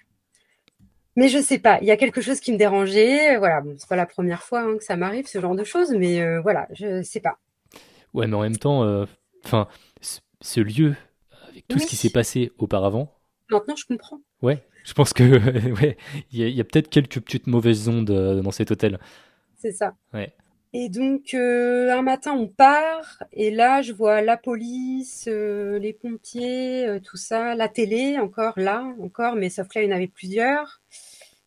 Mais 1.16 1.28
je 1.28 1.38
sais 1.38 1.58
pas, 1.58 1.78
il 1.82 1.86
y 1.86 1.90
a 1.90 1.96
quelque 1.96 2.20
chose 2.20 2.40
qui 2.40 2.52
me 2.52 2.56
dérangeait. 2.58 3.36
Voilà, 3.36 3.60
bon, 3.60 3.74
c'est 3.78 3.88
pas 3.88 3.96
la 3.96 4.06
première 4.06 4.42
fois 4.42 4.60
hein, 4.62 4.76
que 4.78 4.84
ça 4.84 4.96
m'arrive, 4.96 5.26
ce 5.26 5.40
genre 5.40 5.54
de 5.54 5.64
choses, 5.64 5.90
mais 5.92 6.20
euh, 6.22 6.40
voilà, 6.40 6.66
je 6.72 7.02
sais 7.02 7.20
pas. 7.20 7.38
ouais, 8.14 8.26
mais 8.26 8.34
en 8.36 8.42
même 8.42 8.56
temps, 8.56 8.84
euh, 8.84 9.04
enfin, 9.44 9.68
ce, 10.00 10.20
ce 10.40 10.60
lieu, 10.60 10.94
avec 11.48 11.68
tout 11.68 11.78
ce 11.78 11.86
qui 11.86 11.96
s'est 11.96 12.10
passé 12.10 12.52
auparavant, 12.58 13.12
Maintenant, 13.50 13.76
je 13.76 13.84
comprends. 13.84 14.20
ouais, 14.40 14.64
je 14.84 14.94
pense 14.94 15.12
que, 15.12 15.22
ouais, 15.82 15.98
il 16.30 16.48
y 16.48 16.58
a, 16.58 16.62
a 16.62 16.64
peut-être 16.64 16.88
quelques 16.88 17.20
petites 17.20 17.46
mauvaises 17.46 17.88
ondes 17.88 18.10
euh, 18.10 18.40
dans 18.40 18.50
cet 18.50 18.70
hôtel. 18.70 18.98
C'est 19.58 19.72
ça. 19.72 19.94
Ouais. 20.14 20.34
Et 20.74 20.88
donc, 20.88 21.34
euh, 21.34 21.90
un 21.92 22.00
matin, 22.00 22.32
on 22.32 22.48
part, 22.48 23.22
et 23.32 23.50
là, 23.50 23.82
je 23.82 23.92
vois 23.92 24.22
la 24.22 24.38
police, 24.38 25.26
euh, 25.28 25.78
les 25.78 25.92
pompiers, 25.92 26.86
euh, 26.86 26.98
tout 26.98 27.18
ça, 27.18 27.54
la 27.54 27.68
télé, 27.68 28.18
encore 28.18 28.54
là, 28.58 28.82
encore, 29.00 29.34
mais 29.36 29.50
sauf 29.50 29.68
que 29.68 29.78
là, 29.78 29.84
il 29.84 29.90
y 29.90 29.92
en 29.92 29.96
avait 29.96 30.08
plusieurs. 30.08 30.80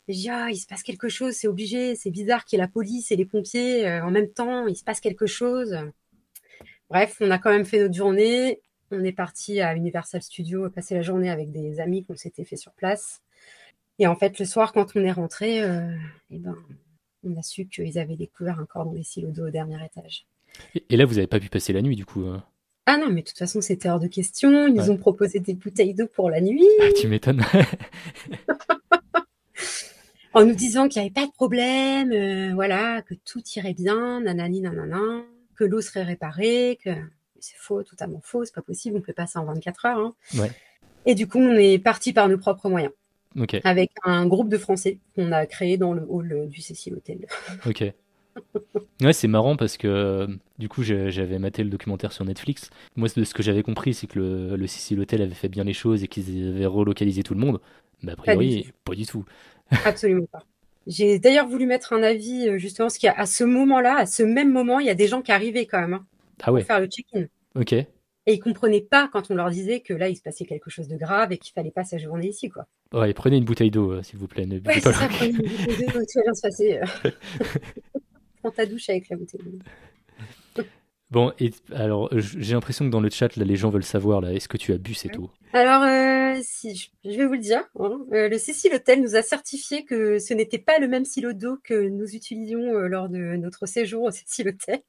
Et 0.06 0.12
je 0.12 0.18
dis, 0.20 0.30
ah, 0.30 0.48
il 0.50 0.56
se 0.56 0.66
passe 0.68 0.84
quelque 0.84 1.08
chose, 1.08 1.34
c'est 1.34 1.48
obligé, 1.48 1.96
c'est 1.96 2.10
bizarre 2.10 2.44
qu'il 2.44 2.58
y 2.58 2.60
ait 2.60 2.64
la 2.64 2.68
police 2.68 3.10
et 3.10 3.16
les 3.16 3.24
pompiers 3.24 3.90
en 4.00 4.12
même 4.12 4.28
temps, 4.30 4.68
il 4.68 4.76
se 4.76 4.84
passe 4.84 5.00
quelque 5.00 5.26
chose. 5.26 5.76
Bref, 6.90 7.16
on 7.20 7.30
a 7.32 7.38
quand 7.38 7.50
même 7.50 7.64
fait 7.64 7.80
notre 7.80 7.94
journée. 7.94 8.60
On 8.92 9.02
est 9.02 9.12
parti 9.12 9.60
à 9.60 9.74
Universal 9.74 10.22
Studios 10.22 10.70
passer 10.70 10.94
la 10.94 11.02
journée 11.02 11.30
avec 11.30 11.50
des 11.50 11.80
amis 11.80 12.04
qu'on 12.04 12.16
s'était 12.16 12.44
fait 12.44 12.56
sur 12.56 12.72
place. 12.72 13.20
Et 13.98 14.06
en 14.06 14.14
fait, 14.14 14.38
le 14.38 14.44
soir, 14.44 14.72
quand 14.72 14.94
on 14.94 15.02
est 15.02 15.12
rentré, 15.12 15.58
eh 16.30 16.38
ben, 16.38 16.56
on 17.28 17.38
a 17.38 17.42
su 17.42 17.66
qu'ils 17.66 17.98
avaient 17.98 18.16
découvert 18.16 18.58
un 18.60 18.66
corps 18.66 18.84
dans 18.84 18.92
les 18.92 19.02
silos 19.04 19.30
d'eau 19.30 19.46
au 19.46 19.50
dernier 19.50 19.78
étage. 19.84 20.26
Et, 20.74 20.84
et 20.90 20.96
là, 20.96 21.04
vous 21.04 21.14
n'avez 21.14 21.26
pas 21.26 21.40
pu 21.40 21.48
passer 21.48 21.72
la 21.72 21.82
nuit, 21.82 21.96
du 21.96 22.04
coup. 22.06 22.24
euh. 22.24 22.38
Ah 22.86 22.96
non, 22.96 23.08
mais 23.10 23.22
de 23.22 23.26
toute 23.26 23.38
façon, 23.38 23.60
c'était 23.60 23.88
hors 23.88 23.98
de 24.00 24.06
question. 24.06 24.66
Ils 24.68 24.74
nous 24.74 24.84
Ouais. 24.84 24.90
ont 24.90 24.96
proposé 24.96 25.40
des 25.40 25.54
bouteilles 25.54 25.94
d'eau 25.94 26.06
pour 26.06 26.30
la 26.30 26.40
nuit, 26.40 26.64
Ah, 26.82 26.88
tu 27.00 27.08
m'étonnes. 27.08 27.42
en 30.34 30.44
nous 30.44 30.54
disant 30.54 30.88
qu'il 30.88 31.00
n'y 31.02 31.06
avait 31.08 31.14
pas 31.14 31.26
de 31.26 31.32
problème, 31.32 32.12
euh, 32.12 32.54
voilà, 32.54 33.02
que 33.02 33.14
tout 33.14 33.42
irait 33.56 33.74
bien, 33.74 34.20
nanani, 34.20 34.60
nanana, 34.60 35.22
que 35.56 35.64
l'eau 35.64 35.80
serait 35.80 36.02
réparée, 36.02 36.78
que 36.84 36.90
c'est 37.40 37.56
faux, 37.56 37.82
totalement 37.82 38.20
faux, 38.22 38.44
c'est 38.44 38.54
pas 38.54 38.62
possible, 38.62 38.98
on 38.98 39.00
peut 39.00 39.12
pas 39.14 39.26
ça 39.26 39.40
en 39.40 39.46
24 39.46 39.86
heures. 39.86 39.98
hein. 39.98 40.14
Ouais. 40.38 40.50
Et 41.06 41.14
du 41.14 41.26
coup, 41.26 41.38
on 41.38 41.54
est 41.54 41.78
parti 41.78 42.12
par 42.12 42.28
nos 42.28 42.36
propres 42.38 42.68
moyens, 42.68 42.92
Avec 43.64 43.90
un 44.04 44.26
groupe 44.26 44.48
de 44.48 44.58
Français 44.58 44.98
qu'on 45.14 45.32
a 45.32 45.46
créé 45.46 45.76
dans 45.76 45.92
le 45.92 46.04
hall 46.08 46.48
du 46.48 46.60
Cécile 46.60 46.94
Hotel. 46.94 47.26
ok. 47.66 47.92
Ouais, 49.02 49.12
c'est 49.12 49.28
marrant 49.28 49.56
parce 49.56 49.76
que 49.76 49.88
euh, 49.88 50.26
du 50.58 50.68
coup, 50.68 50.82
j'avais 50.82 51.38
maté 51.38 51.62
le 51.62 51.70
documentaire 51.70 52.12
sur 52.12 52.24
Netflix. 52.24 52.70
Moi, 52.96 53.08
de 53.14 53.24
ce 53.24 53.34
que 53.34 53.42
j'avais 53.42 53.62
compris, 53.62 53.94
c'est 53.94 54.06
que 54.06 54.18
le, 54.18 54.56
le 54.56 54.66
Sicile 54.66 55.00
Hotel 55.00 55.22
avait 55.22 55.34
fait 55.34 55.48
bien 55.48 55.64
les 55.64 55.72
choses 55.72 56.02
et 56.02 56.08
qu'ils 56.08 56.48
avaient 56.48 56.66
relocalisé 56.66 57.22
tout 57.22 57.34
le 57.34 57.40
monde. 57.40 57.60
Mais 58.02 58.12
a 58.12 58.16
priori, 58.16 58.62
du 58.62 58.72
pas 58.84 58.94
du 58.94 59.06
tout. 59.06 59.24
Absolument 59.84 60.26
pas. 60.26 60.44
J'ai 60.86 61.18
d'ailleurs 61.18 61.48
voulu 61.48 61.66
mettre 61.66 61.92
un 61.92 62.02
avis, 62.02 62.48
euh, 62.48 62.58
justement, 62.58 62.86
parce 62.86 62.98
qu'à 62.98 63.26
ce 63.26 63.44
moment-là, 63.44 63.96
à 63.98 64.06
ce 64.06 64.22
même 64.22 64.52
moment, 64.52 64.78
il 64.78 64.86
y 64.86 64.90
a 64.90 64.94
des 64.94 65.08
gens 65.08 65.22
qui 65.22 65.32
arrivaient 65.32 65.66
quand 65.66 65.80
même 65.80 65.94
hein, 65.94 66.06
Ah 66.42 66.52
ouais, 66.52 66.60
pour 66.60 66.66
faire 66.66 66.80
le 66.80 66.86
check-in. 66.86 67.26
ok. 67.58 67.72
Et 67.72 68.34
ils 68.34 68.40
comprenaient 68.40 68.80
pas 68.80 69.08
quand 69.12 69.30
on 69.30 69.34
leur 69.34 69.50
disait 69.50 69.80
que 69.80 69.94
là, 69.94 70.08
il 70.08 70.16
se 70.16 70.22
passait 70.22 70.44
quelque 70.44 70.68
chose 70.68 70.88
de 70.88 70.96
grave 70.96 71.32
et 71.32 71.38
qu'il 71.38 71.52
fallait 71.52 71.70
pas 71.70 71.84
séjourner 71.84 72.28
ici, 72.28 72.48
quoi. 72.48 72.66
Ouais, 72.92 73.12
prenez 73.14 73.36
une 73.36 73.44
bouteille 73.44 73.70
d'eau, 73.70 73.92
euh, 73.92 74.02
s'il 74.02 74.18
vous 74.18 74.28
plaît. 74.28 74.46
Ne 74.46 74.54
Ouais, 74.56 74.80
pas 74.80 74.92
ça, 74.92 75.08
prenez 75.08 75.30
une 75.30 75.36
bouteille 75.38 75.86
d'eau, 75.86 76.00
tout 76.00 76.18
va 76.18 76.22
bien 76.22 76.34
se 76.34 76.42
passer. 76.42 76.80
Prends 78.42 78.50
ta 78.50 78.66
douche 78.66 78.88
avec 78.88 79.08
la 79.08 79.16
bouteille 79.16 79.40
d'eau. 79.44 79.58
Bon, 81.10 81.32
et 81.38 81.52
alors, 81.72 82.08
j'ai 82.12 82.54
l'impression 82.54 82.84
que 82.84 82.90
dans 82.90 83.00
le 83.00 83.10
chat, 83.10 83.36
là, 83.36 83.44
les 83.44 83.54
gens 83.54 83.70
veulent 83.70 83.84
savoir, 83.84 84.20
là, 84.20 84.32
est-ce 84.32 84.48
que 84.48 84.56
tu 84.56 84.72
as 84.72 84.78
bu 84.78 84.92
cette 84.92 85.16
eau? 85.18 85.30
Alors, 85.52 85.82
euh, 85.82 86.40
si, 86.42 86.74
je 86.74 86.88
je 87.08 87.16
vais 87.16 87.26
vous 87.26 87.34
le 87.34 87.38
dire, 87.38 87.62
hein, 87.78 88.00
euh, 88.12 88.28
le 88.28 88.38
Cécile 88.38 88.74
Hotel 88.74 89.00
nous 89.00 89.14
a 89.14 89.22
certifié 89.22 89.84
que 89.84 90.18
ce 90.18 90.34
n'était 90.34 90.58
pas 90.58 90.80
le 90.80 90.88
même 90.88 91.04
silo 91.04 91.32
d'eau 91.32 91.58
que 91.62 91.88
nous 91.88 92.16
utilisions 92.16 92.74
euh, 92.74 92.88
lors 92.88 93.08
de 93.08 93.36
notre 93.36 93.66
séjour 93.66 94.02
au 94.02 94.10
Cécile 94.10 94.48
Hotel. 94.48 94.80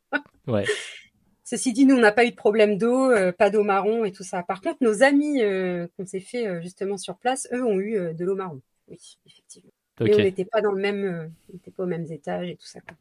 Ouais, 0.48 0.66
Ceci 1.50 1.72
dit, 1.72 1.86
nous, 1.86 1.96
on 1.96 2.02
n'a 2.02 2.12
pas 2.12 2.26
eu 2.26 2.32
de 2.32 2.36
problème 2.36 2.78
d'eau, 2.78 3.10
euh, 3.10 3.32
pas 3.32 3.50
d'eau 3.50 3.64
marron 3.64 4.04
et 4.04 4.12
tout 4.12 4.26
ça. 4.26 4.44
Par 4.44 4.60
contre, 4.60 4.80
nos 4.82 5.02
amis 5.02 5.42
euh, 5.42 5.88
qu'on 5.96 6.06
s'est 6.06 6.20
fait 6.20 6.46
euh, 6.46 6.62
justement 6.62 6.98
sur 6.98 7.16
place, 7.16 7.48
eux, 7.54 7.64
ont 7.64 7.80
eu 7.80 8.14
de 8.14 8.26
l'eau 8.26 8.36
marron. 8.36 8.60
Oui, 8.90 9.18
effectivement. 9.26 9.72
Mais 10.02 10.14
on 10.14 10.18
n'était 10.18 10.44
pas 10.44 10.60
dans 10.60 10.74
le 10.74 10.82
même, 10.82 11.32
on 11.48 11.54
n'était 11.54 11.72
pas 11.72 11.84
aux 11.84 11.88
mêmes 11.88 12.06
étages 12.12 12.50
et 12.50 12.58
tout 12.58 12.68
ça. 12.68 12.82
quoi. 12.82 12.98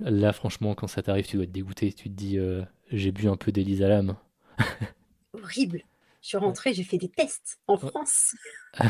Là, 0.00 0.34
franchement, 0.34 0.74
quand 0.74 0.86
ça 0.86 1.02
t'arrive, 1.02 1.26
tu 1.26 1.36
dois 1.36 1.44
être 1.44 1.52
dégoûté. 1.52 1.94
Tu 1.94 2.10
te 2.10 2.14
dis, 2.14 2.38
j'ai 2.90 3.10
bu 3.10 3.26
un 3.26 3.36
peu 3.38 3.52
d'Elisa 3.52 3.88
Lam. 3.88 4.16
Horrible. 5.32 5.80
Je 6.20 6.28
suis 6.28 6.36
rentrée, 6.36 6.74
j'ai 6.74 6.84
fait 6.84 6.98
des 6.98 7.08
tests 7.08 7.58
en 7.68 7.78
France. 7.78 8.34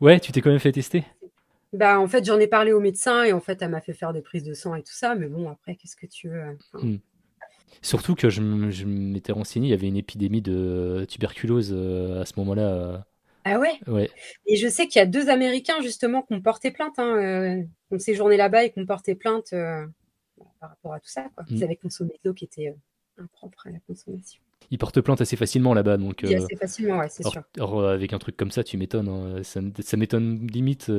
Ouais, 0.00 0.20
tu 0.20 0.30
t'es 0.30 0.40
quand 0.40 0.50
même 0.50 0.60
fait 0.60 0.70
tester? 0.70 1.04
Bah, 1.72 2.00
en 2.00 2.08
fait, 2.08 2.24
j'en 2.24 2.38
ai 2.38 2.46
parlé 2.46 2.72
au 2.72 2.80
médecin 2.80 3.24
et 3.24 3.32
en 3.32 3.40
fait, 3.40 3.60
elle 3.62 3.70
m'a 3.70 3.80
fait 3.80 3.92
faire 3.92 4.12
des 4.12 4.22
prises 4.22 4.44
de 4.44 4.54
sang 4.54 4.74
et 4.74 4.82
tout 4.82 4.94
ça. 4.94 5.14
Mais 5.14 5.26
bon, 5.28 5.50
après, 5.50 5.76
qu'est-ce 5.76 5.96
que 5.96 6.06
tu 6.06 6.28
veux 6.28 6.42
enfin, 6.72 6.86
Hmm. 6.86 6.96
Surtout 7.82 8.14
que 8.16 8.28
je, 8.30 8.40
m'étais 8.40 9.30
renseigné, 9.32 9.68
il 9.68 9.70
y 9.70 9.74
avait 9.74 9.86
une 9.86 9.96
épidémie 9.96 10.42
de 10.42 11.04
tuberculose 11.08 11.70
euh, 11.72 12.22
à 12.22 12.24
ce 12.24 12.32
moment-là. 12.38 12.62
euh, 12.62 12.98
Ah 13.44 13.58
ouais? 13.60 13.78
Ouais, 13.86 14.10
Et 14.46 14.56
je 14.56 14.66
sais 14.68 14.88
qu'il 14.88 14.98
y 14.98 15.02
a 15.02 15.06
deux 15.06 15.28
Américains 15.28 15.80
justement 15.82 16.22
qui 16.22 16.34
ont 16.34 16.40
porté 16.40 16.70
plainte, 16.72 16.98
hein, 16.98 17.16
euh, 17.16 17.62
qui 17.62 17.94
ont 17.94 17.98
séjourné 17.98 18.36
là-bas 18.36 18.64
et 18.64 18.72
qui 18.72 18.80
ont 18.80 18.86
porté 18.86 19.14
plainte 19.14 19.52
euh, 19.52 19.86
par 20.60 20.70
rapport 20.70 20.94
à 20.94 21.00
tout 21.00 21.08
ça. 21.10 21.28
Quoi. 21.36 21.44
Ils 21.50 21.60
Mm. 21.60 21.62
avaient 21.64 21.76
consommé 21.76 22.10
de 22.24 22.28
l'eau 22.28 22.34
qui 22.34 22.46
était 22.46 22.68
euh, 22.68 23.22
impropre 23.22 23.66
à 23.66 23.70
la 23.70 23.78
consommation. 23.86 24.40
ils 24.70 24.78
portent 24.78 25.00
plainte 25.00 25.20
assez 25.20 25.36
facilement 25.36 25.72
là-bas. 25.74 25.98
Donc, 25.98 26.20
oui, 26.24 26.34
assez 26.34 26.56
facilement, 26.56 26.98
ouais, 26.98 27.08
c'est 27.10 27.22
sûr. 27.24 27.42
Alors, 27.56 27.86
avec 27.86 28.12
un 28.12 28.18
truc 28.18 28.36
comme 28.36 28.50
ça, 28.50 28.64
tu 28.64 28.76
m'étonnes. 28.76 29.08
Hein. 29.08 29.42
Ça, 29.44 29.60
ça 29.80 29.96
m'étonne 29.96 30.46
limite 30.48 30.90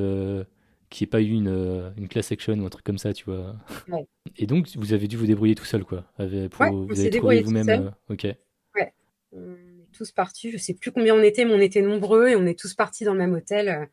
qu'il 0.89 1.05
n'y 1.05 1.09
ait 1.09 1.11
pas 1.11 1.21
eu 1.21 1.31
une, 1.31 1.93
une 1.97 2.07
class 2.07 2.31
action 2.31 2.53
ou 2.53 2.65
un 2.65 2.69
truc 2.69 2.85
comme 2.85 2.97
ça, 2.97 3.13
tu 3.13 3.25
vois. 3.25 3.55
Ouais. 3.87 4.07
Et 4.37 4.47
donc, 4.47 4.67
vous 4.75 4.93
avez 4.93 5.07
dû 5.07 5.17
vous 5.17 5.27
débrouiller 5.27 5.55
tout 5.55 5.65
seul, 5.65 5.83
quoi. 5.83 6.05
Avec, 6.17 6.51
pour, 6.51 6.61
ouais, 6.61 6.71
vous 6.71 6.99
avez 6.99 7.09
trouvé 7.09 7.41
vous-même. 7.41 7.91
ok. 8.09 8.27
Ouais. 8.75 8.93
On 9.31 9.53
est 9.53 9.91
tous 9.91 10.11
partis. 10.11 10.51
Je 10.51 10.57
sais 10.57 10.73
plus 10.73 10.91
combien 10.91 11.15
on 11.15 11.21
était, 11.21 11.45
mais 11.45 11.53
on 11.53 11.59
était 11.59 11.81
nombreux 11.81 12.29
et 12.29 12.35
on 12.35 12.45
est 12.45 12.57
tous 12.57 12.73
partis 12.73 13.05
dans 13.05 13.13
le 13.13 13.19
même 13.19 13.33
hôtel. 13.33 13.89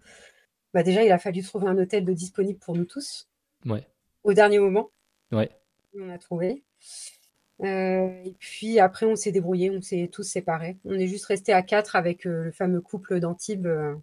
Bah 0.75 0.83
déjà, 0.83 1.05
il 1.05 1.11
a 1.11 1.19
fallu 1.19 1.43
trouver 1.43 1.69
un 1.69 1.79
hôtel 1.79 2.05
de 2.05 2.13
disponible 2.13 2.59
pour 2.59 2.77
nous 2.77 2.85
tous. 2.85 3.29
Ouais. 3.65 3.87
Au 4.25 4.33
dernier 4.35 4.59
moment. 4.59 4.91
Ouais. 5.33 5.51
On 5.99 6.11
a 6.11 6.19
trouvé. 6.19 6.63
Euh, 7.63 8.11
et 8.25 8.35
puis 8.39 8.79
après, 8.79 9.07
on 9.07 9.17
s'est 9.17 9.33
débrouillé, 9.33 9.71
on 9.71 9.81
s'est 9.81 10.11
tous 10.13 10.25
séparés. 10.25 10.77
On 10.85 10.99
est 10.99 11.07
juste 11.07 11.25
resté 11.27 11.53
à 11.53 11.63
quatre 11.63 11.97
avec 11.97 12.27
euh, 12.27 12.45
le 12.45 12.53
fameux 12.53 12.81
couple 12.81 13.21
d'Antibes 13.21 13.67
euh, 13.67 13.95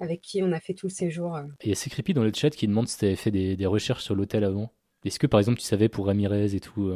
avec 0.00 0.20
qui 0.20 0.42
on 0.42 0.52
a 0.52 0.60
fait 0.60 0.74
tout 0.74 0.86
le 0.86 0.92
séjour. 0.92 1.38
Il 1.62 1.70
y 1.70 1.72
a 1.72 1.88
Creepy 1.90 2.14
dans 2.14 2.24
le 2.24 2.32
chat 2.34 2.50
qui 2.50 2.66
demande 2.66 2.88
si 2.88 2.98
tu 2.98 3.04
avais 3.04 3.16
fait 3.16 3.30
des, 3.30 3.66
recherches 3.66 4.02
sur 4.02 4.14
l'hôtel 4.14 4.44
avant. 4.44 4.72
Est-ce 5.04 5.18
que 5.18 5.26
par 5.26 5.40
exemple 5.40 5.58
tu 5.58 5.64
savais 5.64 5.88
pour 5.88 6.06
Ramirez 6.06 6.54
et 6.54 6.60
tout 6.60 6.92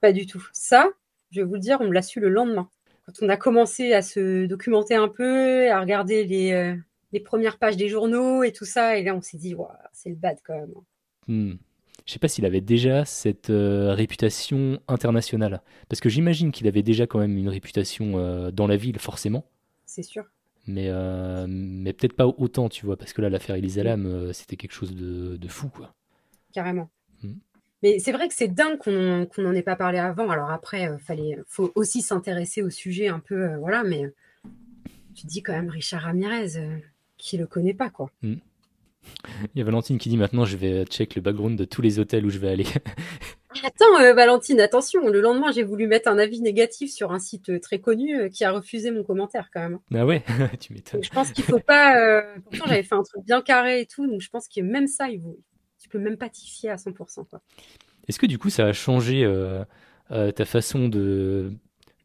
Pas 0.00 0.12
du 0.12 0.26
tout. 0.26 0.44
Ça, 0.52 0.88
je 1.30 1.40
vais 1.40 1.46
vous 1.46 1.54
le 1.54 1.60
dire, 1.60 1.78
on 1.80 1.88
me 1.88 1.92
l'a 1.92 2.02
su 2.02 2.20
le 2.20 2.28
lendemain. 2.28 2.68
Quand 3.04 3.12
on 3.22 3.28
a 3.28 3.36
commencé 3.36 3.92
à 3.92 4.02
se 4.02 4.46
documenter 4.46 4.94
un 4.94 5.08
peu, 5.08 5.70
à 5.70 5.80
regarder 5.80 6.24
les, 6.24 6.76
les 7.12 7.20
premières 7.20 7.58
pages 7.58 7.76
des 7.76 7.88
journaux 7.88 8.42
et 8.42 8.52
tout 8.52 8.64
ça, 8.64 8.96
et 8.96 9.02
là 9.02 9.14
on 9.14 9.20
s'est 9.20 9.38
dit, 9.38 9.54
c'est 9.92 10.10
le 10.10 10.16
bad 10.16 10.38
quand 10.44 10.54
même. 10.54 10.74
Hmm. 11.28 11.56
Je 12.06 12.12
sais 12.12 12.18
pas 12.20 12.28
s'il 12.28 12.46
avait 12.46 12.60
déjà 12.60 13.04
cette 13.04 13.50
euh, 13.50 13.92
réputation 13.92 14.80
internationale. 14.86 15.60
Parce 15.88 16.00
que 16.00 16.08
j'imagine 16.08 16.52
qu'il 16.52 16.68
avait 16.68 16.84
déjà 16.84 17.06
quand 17.06 17.18
même 17.18 17.36
une 17.36 17.48
réputation 17.48 18.18
euh, 18.18 18.50
dans 18.52 18.68
la 18.68 18.76
ville, 18.76 18.98
forcément. 18.98 19.44
C'est 19.86 20.04
sûr. 20.04 20.24
Mais, 20.66 20.88
euh, 20.88 21.46
mais 21.48 21.92
peut-être 21.92 22.14
pas 22.14 22.26
autant, 22.26 22.68
tu 22.68 22.86
vois, 22.86 22.96
parce 22.96 23.12
que 23.12 23.22
là, 23.22 23.30
l'affaire 23.30 23.56
Elisa 23.56 23.82
Lam, 23.82 24.32
c'était 24.32 24.56
quelque 24.56 24.72
chose 24.72 24.94
de, 24.94 25.36
de, 25.36 25.48
fou, 25.48 25.68
quoi. 25.68 25.94
Carrément. 26.52 26.90
Hmm. 27.22 27.34
Mais 27.82 27.98
c'est 27.98 28.12
vrai 28.12 28.26
que 28.26 28.34
c'est 28.34 28.48
dingue 28.48 28.78
qu'on 28.78 29.28
n'en 29.38 29.54
ait 29.54 29.62
pas 29.62 29.76
parlé 29.76 29.98
avant. 29.98 30.28
Alors 30.30 30.50
après, 30.50 30.90
il 30.92 30.98
fallait, 30.98 31.38
faut 31.46 31.70
aussi 31.74 32.02
s'intéresser 32.02 32.62
au 32.62 32.70
sujet 32.70 33.08
un 33.08 33.20
peu, 33.20 33.54
voilà, 33.56 33.84
mais 33.84 34.12
tu 35.14 35.26
dis 35.26 35.42
quand 35.42 35.52
même 35.52 35.70
Richard 35.70 36.02
Ramirez, 36.02 36.80
qui 37.16 37.36
le 37.36 37.46
connaît 37.46 37.74
pas, 37.74 37.90
quoi. 37.90 38.10
Hmm. 38.22 38.36
Il 39.54 39.58
y 39.58 39.60
a 39.60 39.64
Valentine 39.64 39.98
qui 39.98 40.08
dit 40.08 40.16
maintenant 40.16 40.44
je 40.44 40.56
vais 40.56 40.84
check 40.84 41.14
le 41.14 41.22
background 41.22 41.58
de 41.58 41.64
tous 41.64 41.82
les 41.82 41.98
hôtels 41.98 42.26
où 42.26 42.30
je 42.30 42.38
vais 42.38 42.48
aller. 42.48 42.66
Attends, 43.64 44.00
euh, 44.00 44.14
Valentine, 44.14 44.60
attention. 44.60 45.08
Le 45.08 45.20
lendemain, 45.20 45.52
j'ai 45.52 45.62
voulu 45.62 45.86
mettre 45.86 46.08
un 46.08 46.18
avis 46.18 46.40
négatif 46.40 46.90
sur 46.92 47.12
un 47.12 47.18
site 47.18 47.50
euh, 47.50 47.60
très 47.60 47.80
connu 47.80 48.18
euh, 48.18 48.28
qui 48.28 48.44
a 48.44 48.52
refusé 48.52 48.90
mon 48.90 49.04
commentaire 49.04 49.50
quand 49.52 49.60
même. 49.60 49.78
Ah 49.94 50.06
ouais, 50.06 50.22
tu 50.60 50.72
m'étonnes. 50.72 51.02
Je 51.02 51.10
pense 51.10 51.32
qu'il 51.32 51.44
faut 51.44 51.60
pas. 51.60 52.22
Pourtant, 52.44 52.66
j'avais 52.66 52.82
fait 52.82 52.94
un 52.94 53.02
truc 53.02 53.24
bien 53.24 53.42
carré 53.42 53.80
et 53.80 53.86
tout, 53.86 54.06
donc 54.06 54.20
je 54.20 54.28
pense 54.28 54.48
que 54.48 54.60
même 54.60 54.86
ça, 54.86 55.08
il 55.08 55.20
vaut... 55.20 55.38
tu 55.80 55.88
peux 55.88 55.98
même 55.98 56.16
pas 56.16 56.28
t'y 56.28 56.48
fier 56.48 56.70
à 56.70 56.76
100%. 56.76 57.24
Est-ce 58.08 58.18
que 58.18 58.26
du 58.26 58.38
coup, 58.38 58.50
ça 58.50 58.66
a 58.66 58.72
changé 58.72 59.28
ta 60.08 60.44
façon 60.44 60.88
de, 60.88 61.52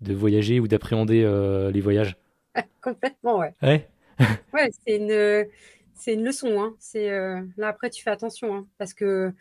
de 0.02 0.14
voyager 0.14 0.60
ou 0.60 0.68
d'appréhender 0.68 1.22
les 1.74 1.82
voyages? 1.82 2.18
Complètement, 2.82 3.38
ouais. 3.38 3.54
Ouais. 3.62 3.88
ouais, 4.54 4.70
c'est 4.86 4.98
une 4.98 5.48
une 6.08 6.24
leçon. 6.24 6.62
Hein. 6.62 6.76
C'est 6.80 7.12
euh, 7.12 7.42
là 7.58 7.68
après 7.68 7.90
tu 7.90 8.04
fais 8.04 8.10
attention 8.10 8.56
hein, 8.56 8.68
parce 8.78 8.94
que 8.94 9.34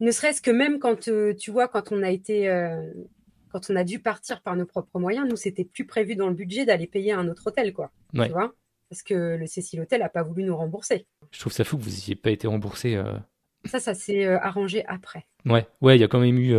ne 0.00 0.10
serait-ce 0.10 0.40
que 0.40 0.50
même 0.50 0.78
quand 0.78 1.08
euh, 1.08 1.34
tu 1.34 1.50
vois 1.50 1.68
quand 1.68 1.92
on 1.92 2.02
a 2.02 2.10
été 2.10 2.48
euh, 2.48 2.92
quand 3.50 3.70
on 3.70 3.76
a 3.76 3.84
dû 3.84 3.98
partir 3.98 4.42
par 4.42 4.56
nos 4.56 4.66
propres 4.66 4.98
moyens, 4.98 5.28
nous 5.28 5.36
c'était 5.36 5.64
plus 5.64 5.86
prévu 5.86 6.16
dans 6.16 6.28
le 6.28 6.34
budget 6.34 6.64
d'aller 6.64 6.86
payer 6.86 7.12
un 7.12 7.28
autre 7.28 7.46
hôtel 7.46 7.72
quoi. 7.72 7.90
Tu 8.14 8.28
vois? 8.30 8.54
Parce 8.90 9.02
que 9.02 9.36
le 9.36 9.46
Cécile 9.46 9.80
Hôtel 9.80 10.02
a 10.02 10.08
pas 10.08 10.22
voulu 10.22 10.44
nous 10.44 10.56
rembourser. 10.56 11.06
Je 11.30 11.40
trouve 11.40 11.52
ça 11.52 11.64
fou 11.64 11.76
que 11.76 11.82
vous 11.82 11.90
n'ayez 11.90 12.14
pas 12.14 12.30
été 12.30 12.46
remboursé. 12.46 13.00
Ça, 13.66 13.80
ça 13.80 13.92
s'est 13.94 14.24
arrangé 14.24 14.84
après. 14.86 15.26
Ouais, 15.44 15.66
ouais, 15.82 15.96
il 15.96 16.00
y 16.00 16.04
a 16.04 16.08
quand 16.08 16.20
même 16.20 16.38
eu 16.38 16.54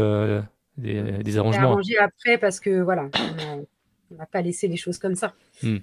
des, 0.77 1.23
des, 1.23 1.37
arrangements. 1.37 1.71
arrangé 1.71 1.97
après 1.97 2.37
parce 2.37 2.59
que 2.59 2.81
voilà, 2.81 3.09
on 4.11 4.15
n'a 4.15 4.27
pas 4.27 4.41
laissé 4.41 4.67
les 4.67 4.77
choses 4.77 4.99
comme 4.99 5.15
ça. 5.15 5.33
Hmm. 5.63 5.77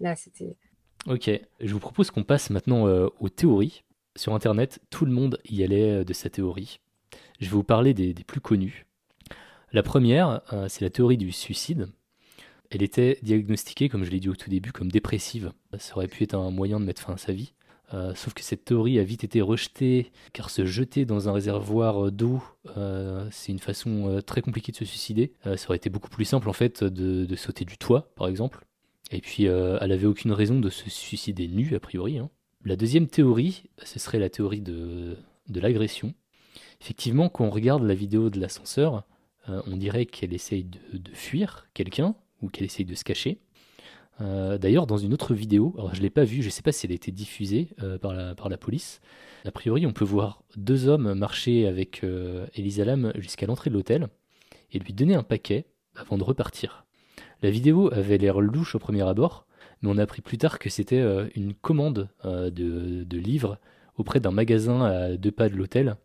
Là, 0.00 0.16
c'était 0.16 0.56
Ok, 1.06 1.30
je 1.60 1.72
vous 1.72 1.78
propose 1.78 2.10
qu'on 2.10 2.24
passe 2.24 2.50
maintenant 2.50 2.88
euh, 2.88 3.08
aux 3.20 3.28
théories. 3.28 3.84
Sur 4.16 4.34
Internet, 4.34 4.80
tout 4.90 5.04
le 5.04 5.12
monde 5.12 5.38
y 5.48 5.62
allait 5.62 6.00
euh, 6.00 6.04
de 6.04 6.12
sa 6.12 6.28
théorie. 6.30 6.80
Je 7.38 7.46
vais 7.46 7.52
vous 7.52 7.62
parler 7.62 7.94
des, 7.94 8.14
plus 8.14 8.40
connues. 8.40 8.86
La 9.72 9.82
première, 9.82 10.40
euh, 10.52 10.66
c'est 10.68 10.82
la 10.82 10.90
théorie 10.90 11.18
du 11.18 11.32
suicide. 11.32 11.88
Elle 12.70 12.82
était 12.82 13.18
diagnostiquée, 13.22 13.88
comme 13.88 14.04
je 14.04 14.10
l'ai 14.10 14.20
dit 14.20 14.28
au 14.28 14.34
tout 14.34 14.50
début, 14.50 14.72
comme 14.72 14.90
dépressive. 14.90 15.52
Ça 15.78 15.96
aurait 15.96 16.08
pu 16.08 16.24
être 16.24 16.34
un 16.34 16.50
moyen 16.50 16.80
de 16.80 16.84
mettre 16.84 17.02
fin 17.02 17.12
à 17.12 17.16
sa 17.16 17.32
vie. 17.32 17.52
sauf 18.16 18.34
que 18.34 18.42
cette 18.42 18.64
théorie 18.64 18.98
a 18.98 19.04
vite 19.04 19.22
été 19.22 19.40
rejetée, 19.40 20.10
car 20.32 20.50
se 20.50 20.64
jeter 20.64 21.04
dans 21.04 21.28
un 21.28 21.32
réservoir 21.32 22.10
d'eau, 22.10 22.42
c'est 23.30 23.52
une 23.52 23.60
façon 23.60 24.20
très 24.26 24.42
compliquée 24.42 24.72
de 24.72 24.76
se 24.76 24.84
suicider. 24.84 25.32
ça 25.44 25.68
aurait 25.68 25.76
été 25.76 25.90
beaucoup 25.90 26.10
plus 26.10 26.24
simple 26.24 26.48
en 26.48 26.52
fait 26.52 26.82
de 26.82 27.36
sauter 27.36 27.64
du 27.64 27.78
toit, 27.78 28.10
par 28.16 28.26
exemple. 28.26 28.66
Et 29.12 29.20
puis, 29.20 29.46
euh, 29.46 29.78
elle 29.80 29.92
avait 29.92 30.06
aucune 30.06 30.32
raison 30.32 30.58
de 30.58 30.68
se 30.68 30.90
suicider 30.90 31.48
nue, 31.48 31.74
a 31.74 31.80
priori. 31.80 32.18
Hein. 32.18 32.30
La 32.66 32.74
deuxième 32.74 33.06
théorie, 33.06 33.62
ce 33.84 34.00
serait 34.00 34.18
la 34.18 34.28
théorie 34.28 34.60
de, 34.60 35.16
l'agression. 35.54 36.14
Effectivement, 36.80 37.28
quand 37.28 37.44
on 37.44 37.50
regarde 37.50 37.84
la 37.84 37.94
vidéo 37.94 38.28
de 38.28 38.40
l'ascenseur, 38.40 39.04
euh, 39.48 39.62
on 39.68 39.76
dirait 39.76 40.04
qu'elle 40.04 40.34
essaye 40.34 40.64
de, 40.64 40.78
fuir 41.12 41.68
quelqu'un 41.74 42.16
ou 42.42 42.48
qu'elle 42.48 42.64
essaye 42.64 42.84
de 42.84 42.96
se 42.96 43.04
cacher. 43.04 43.38
Euh, 44.20 44.58
d'ailleurs, 44.58 44.88
dans 44.88 44.96
une 44.96 45.14
autre 45.14 45.32
vidéo, 45.32 45.76
alors 45.78 45.94
je 45.94 46.00
ne 46.00 46.02
l'ai 46.02 46.10
pas 46.10 46.24
vue, 46.24 46.42
je 46.42 46.48
ne 46.48 46.50
sais 46.50 46.62
pas 46.62 46.72
si 46.72 46.86
elle 46.86 46.90
a 46.90 46.96
été 46.96 47.12
diffusée 47.12 47.68
par, 48.02 48.12
la, 48.12 48.34
par 48.34 48.48
la 48.48 48.56
police. 48.56 49.00
A 49.44 49.52
priori, 49.52 49.86
on 49.86 49.92
peut 49.92 50.04
voir 50.04 50.42
deux 50.56 50.88
hommes 50.88 51.14
marcher 51.14 51.68
avec 51.68 52.04
Elisa 52.54 52.84
Lam 52.84 53.12
jusqu'à 53.14 53.46
l'entrée 53.46 53.70
de 53.70 53.76
l'hôtel 53.76 54.08
et 54.72 54.80
lui 54.80 54.92
donner 54.92 55.14
un 55.14 55.22
paquet 55.22 55.66
avant 55.94 56.18
de 56.18 56.24
repartir. 56.24 56.84
La 57.42 57.50
vidéo 57.50 57.92
avait 57.92 58.18
l'air 58.18 58.40
louche 58.40 58.74
au 58.74 58.80
premier 58.80 59.02
abord, 59.02 59.45
mais 59.82 59.90
on 59.90 59.98
a 59.98 60.02
appris 60.02 60.22
plus 60.22 60.38
tard 60.38 60.58
que 60.58 60.70
c'était 60.70 61.00
euh, 61.00 61.28
une 61.34 61.54
commande 61.54 62.08
euh, 62.24 62.50
de, 62.50 63.16
livres 63.16 63.58
auprès 63.96 64.20
d'un 64.20 64.30
magasin 64.30 64.82
à 64.82 65.16
deux 65.16 65.30
pas 65.30 65.48
de 65.48 65.54
l'hôtel, 65.54 65.96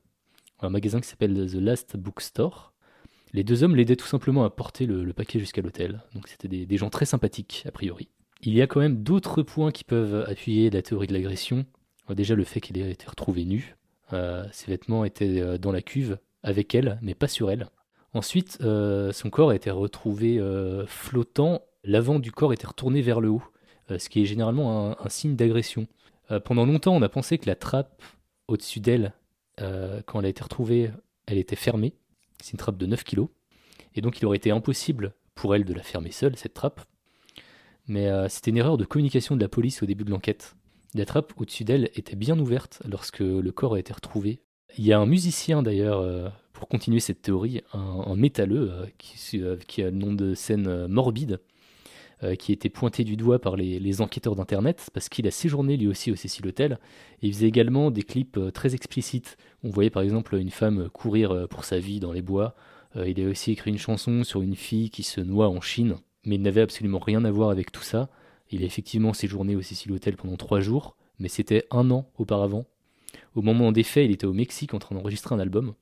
un 0.62 0.70
magasin 0.70 1.00
qui 1.00 1.08
s'appelle 1.08 1.50
The 1.50 1.56
Last 1.56 1.98
Bookstore. 1.98 2.74
Les 3.34 3.44
deux 3.44 3.64
hommes 3.64 3.76
l'aidaient 3.76 3.96
tout 3.96 4.08
simplement 4.08 4.44
à 4.44 4.50
porter 4.50 4.86
le, 4.86 5.14
paquet 5.14 5.40
jusqu'à 5.40 5.62
l'hôtel, 5.62 6.02
donc 6.14 6.28
c'était 6.28 6.48
des, 6.48 6.78
gens 6.78 6.90
très 6.90 7.06
sympathiques 7.06 7.64
a 7.68 7.72
priori. 7.72 8.10
Il 8.44 8.54
y 8.54 8.62
a 8.62 8.68
quand 8.68 8.80
même 8.80 9.04
d'autres 9.04 9.44
points 9.44 9.72
qui 9.72 9.84
peuvent 9.84 10.26
appuyer 10.28 10.70
la 10.70 10.82
théorie 10.82 11.08
de 11.08 11.14
l'agression. 11.14 11.66
Déjà 12.10 12.36
le 12.36 12.44
fait 12.44 12.60
qu'il 12.60 12.78
ait 12.78 12.92
été 12.92 13.08
retrouvé 13.08 13.46
nu, 13.46 13.78
euh, 14.12 14.46
ses 14.52 14.72
vêtements 14.72 15.06
étaient 15.06 15.58
dans 15.60 15.72
la 15.72 15.82
cuve 15.82 16.18
avec 16.44 16.76
elle, 16.76 16.98
mais 17.02 17.14
pas 17.14 17.28
sur 17.28 17.52
elle. 17.52 17.70
Ensuite, 18.14 18.58
euh, 18.62 19.12
son 19.14 19.30
corps 19.30 19.52
a 19.52 19.56
été 19.56 19.72
retrouvé 19.72 20.38
euh, 20.38 20.86
flottant, 20.86 21.62
l'avant 21.84 22.20
du 22.20 22.32
corps 22.32 22.52
était 22.52 22.68
retourné 22.68 23.02
vers 23.02 23.22
le 23.22 23.30
haut, 23.30 23.44
euh, 23.44 23.51
ce 23.98 24.10
qui 24.10 24.22
est 24.22 24.26
généralement 24.26 25.00
un, 25.00 25.10
signe 25.10 25.36
d'agression. 25.36 25.88
pendant 26.46 26.66
longtemps, 26.66 26.96
on 26.96 27.02
a 27.02 27.10
pensé 27.10 27.38
que 27.38 27.48
la 27.48 27.56
trappe 27.56 28.02
au-dessus 28.48 28.80
d'elle, 28.80 29.14
quand 29.58 30.20
elle 30.20 30.26
a 30.26 30.30
été 30.30 30.44
retrouvée, 30.44 30.92
elle 31.26 31.38
était 31.38 31.56
fermée. 31.56 31.94
C'est 32.42 32.54
une 32.54 32.58
trappe 32.58 32.78
de 32.78 32.86
9 32.86 33.04
kg. 33.04 33.28
Et 33.96 34.02
donc 34.02 34.20
il 34.20 34.26
aurait 34.26 34.38
été 34.38 34.52
impossible 34.52 35.14
pour 35.36 35.56
elle 35.56 35.66
de 35.66 35.74
la 35.74 35.84
fermer 35.84 36.12
seule, 36.12 36.36
cette 36.38 36.54
trappe. 36.54 36.82
Mais 37.88 38.10
c'était 38.30 38.52
une 38.52 38.58
erreur 38.58 38.78
de 38.78 38.86
communication 38.86 39.36
de 39.36 39.42
la 39.42 39.50
police 39.50 39.84
au 39.84 39.86
début 39.86 40.04
de 40.04 40.12
l'enquête. 40.12 40.56
La 40.94 41.06
trappe 41.06 41.34
au-dessus 41.38 41.64
d'elle 41.64 41.90
était 41.96 42.16
bien 42.16 42.38
ouverte 42.40 42.82
lorsque 42.88 43.20
le 43.20 43.52
corps 43.52 43.76
a 43.76 43.80
été 43.80 43.94
retrouvé. 43.94 44.42
Il 44.78 44.86
y 44.86 44.94
a 44.94 45.00
un 45.00 45.06
musicien 45.06 45.64
d'ailleurs 45.64 46.32
pour 46.62 46.70
continuer 46.70 47.00
cette 47.00 47.24
théorie, 47.24 47.64
un, 47.74 48.16
métalleux 48.16 48.72
euh, 48.72 48.86
euh, 49.34 49.58
qui, 49.68 49.82
a 49.82 49.86
le 49.86 49.98
nom 49.98 50.14
de 50.14 50.36
scène 50.36 50.86
euh, 52.24 52.36
qui 52.36 52.52
était 52.52 52.70
pointé 52.70 53.04
du 53.04 53.18
doigt 53.18 53.40
par 53.40 53.56
les, 53.56 54.02
enquêteurs 54.02 54.36
d'Internet, 54.36 54.90
parce 54.94 55.10
qu'il 55.10 55.28
a 55.28 55.32
séjourné 55.32 55.78
lui 55.78 55.88
aussi 55.88 56.12
au 56.12 56.16
Cécile 56.16 56.48
Hotel, 56.48 56.80
et 57.22 57.28
il 57.28 57.34
faisait 57.34 57.48
également 57.48 57.92
des 57.92 58.04
clips 58.04 58.40
très 58.54 58.76
explicites. 58.76 59.38
On 59.64 59.70
voyait 59.70 59.90
par 59.90 60.04
exemple 60.04 60.36
une 60.36 60.50
femme 60.50 60.90
courir 60.90 61.48
pour 61.50 61.66
sa 61.66 61.80
vie 61.80 62.00
dans 62.00 62.12
les 62.12 62.22
bois. 62.22 62.56
il 62.96 63.22
a 63.22 63.30
aussi 63.30 63.52
écrit 63.52 63.72
une 63.72 63.78
chanson 63.78 64.24
sur 64.24 64.42
une 64.42 64.56
fille 64.56 64.90
qui 64.90 65.04
se 65.04 65.22
noie 65.22 65.50
en 65.50 65.62
Chine, 65.62 65.96
mais 66.26 66.36
il 66.36 66.42
n'avait 66.42 66.62
absolument 66.62 67.00
rien 67.00 67.26
à 67.26 67.32
voir 67.32 67.50
avec 67.50 67.72
tout 67.72 67.84
ça. 67.84 68.10
Il 68.52 68.64
a 68.64 68.66
effectivement 68.66 69.14
séjourné 69.14 69.56
au 69.56 69.62
Cécile 69.62 69.94
Hotel 69.94 70.18
pendant 70.18 70.38
trois 70.38 70.60
jours, 70.60 70.96
mais 71.20 71.30
c'était 71.30 71.66
un 71.72 71.90
an 71.92 72.10
auparavant. 72.18 72.66
Au 73.36 73.42
moment 73.42 73.72
des 73.72 73.84
faits, 73.84 74.06
il 74.06 74.12
était 74.12 74.26
au 74.26 74.34
Mexique 74.34 74.74
en 74.74 74.80
train 74.80 74.96
d'enregistrer 74.96 75.34
un 75.36 75.40
album. 75.40 75.74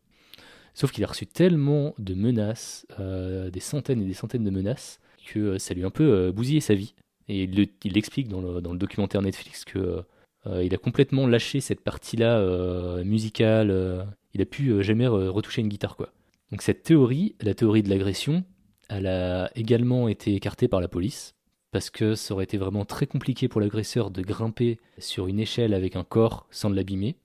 Sauf 0.73 0.91
qu'il 0.91 1.04
a 1.04 1.08
reçu 1.08 1.25
tellement 1.25 1.95
de 1.97 2.13
menaces, 2.13 2.86
euh, 2.99 3.49
des 3.49 3.60
centaines 3.60 4.02
et 4.02 4.06
des 4.06 4.13
centaines 4.13 4.43
de 4.43 4.49
menaces, 4.52 4.99
que 5.33 5.39
euh, 5.39 5.59
ça 5.59 5.73
lui 5.73 5.83
a 5.83 5.87
un 5.87 5.91
peu 5.91 6.03
euh, 6.03 6.31
bousillé 6.31 6.59
sa 6.59 6.75
vie. 6.75 6.93
Et 7.27 7.43
il, 7.43 7.97
explique 7.97 8.27
dans 8.27 8.41
le, 8.41 8.77
documentaire 8.77 9.21
Netflix 9.21 9.63
que 9.63 10.03
il 10.47 10.73
a 10.73 10.77
complètement 10.77 11.27
lâché 11.27 11.59
cette 11.59 11.81
partie-là 11.81 13.03
musicale. 13.03 14.07
il 14.33 14.41
a 14.41 14.45
pu 14.45 14.83
jamais 14.83 15.05
retoucher 15.05 15.61
une 15.61 15.67
guitare, 15.67 15.95
quoi. 15.95 16.11
Donc 16.49 16.63
cette 16.63 16.81
théorie, 16.81 17.35
la 17.41 17.53
théorie 17.53 17.83
de 17.83 17.89
l'agression, 17.89 18.43
Elle 18.87 19.05
a 19.05 19.51
également 19.55 20.07
été 20.07 20.33
écartée 20.33 20.67
par 20.67 20.81
la 20.81 20.87
police 20.87 21.35
parce 21.71 21.91
que 21.91 22.15
ça 22.15 22.33
aurait 22.33 22.45
été 22.45 22.57
vraiment 22.57 22.85
très 22.85 23.05
compliqué 23.05 23.47
pour 23.47 23.61
l'agresseur 23.61 24.09
de 24.09 24.21
grimper 24.21 24.79
sur 24.97 25.27
une 25.27 25.39
échelle 25.39 25.73
avec 25.73 25.95
un 25.95 26.03
corps 26.03 26.47
sans 26.49 26.69
l'abîmer. 26.69 27.15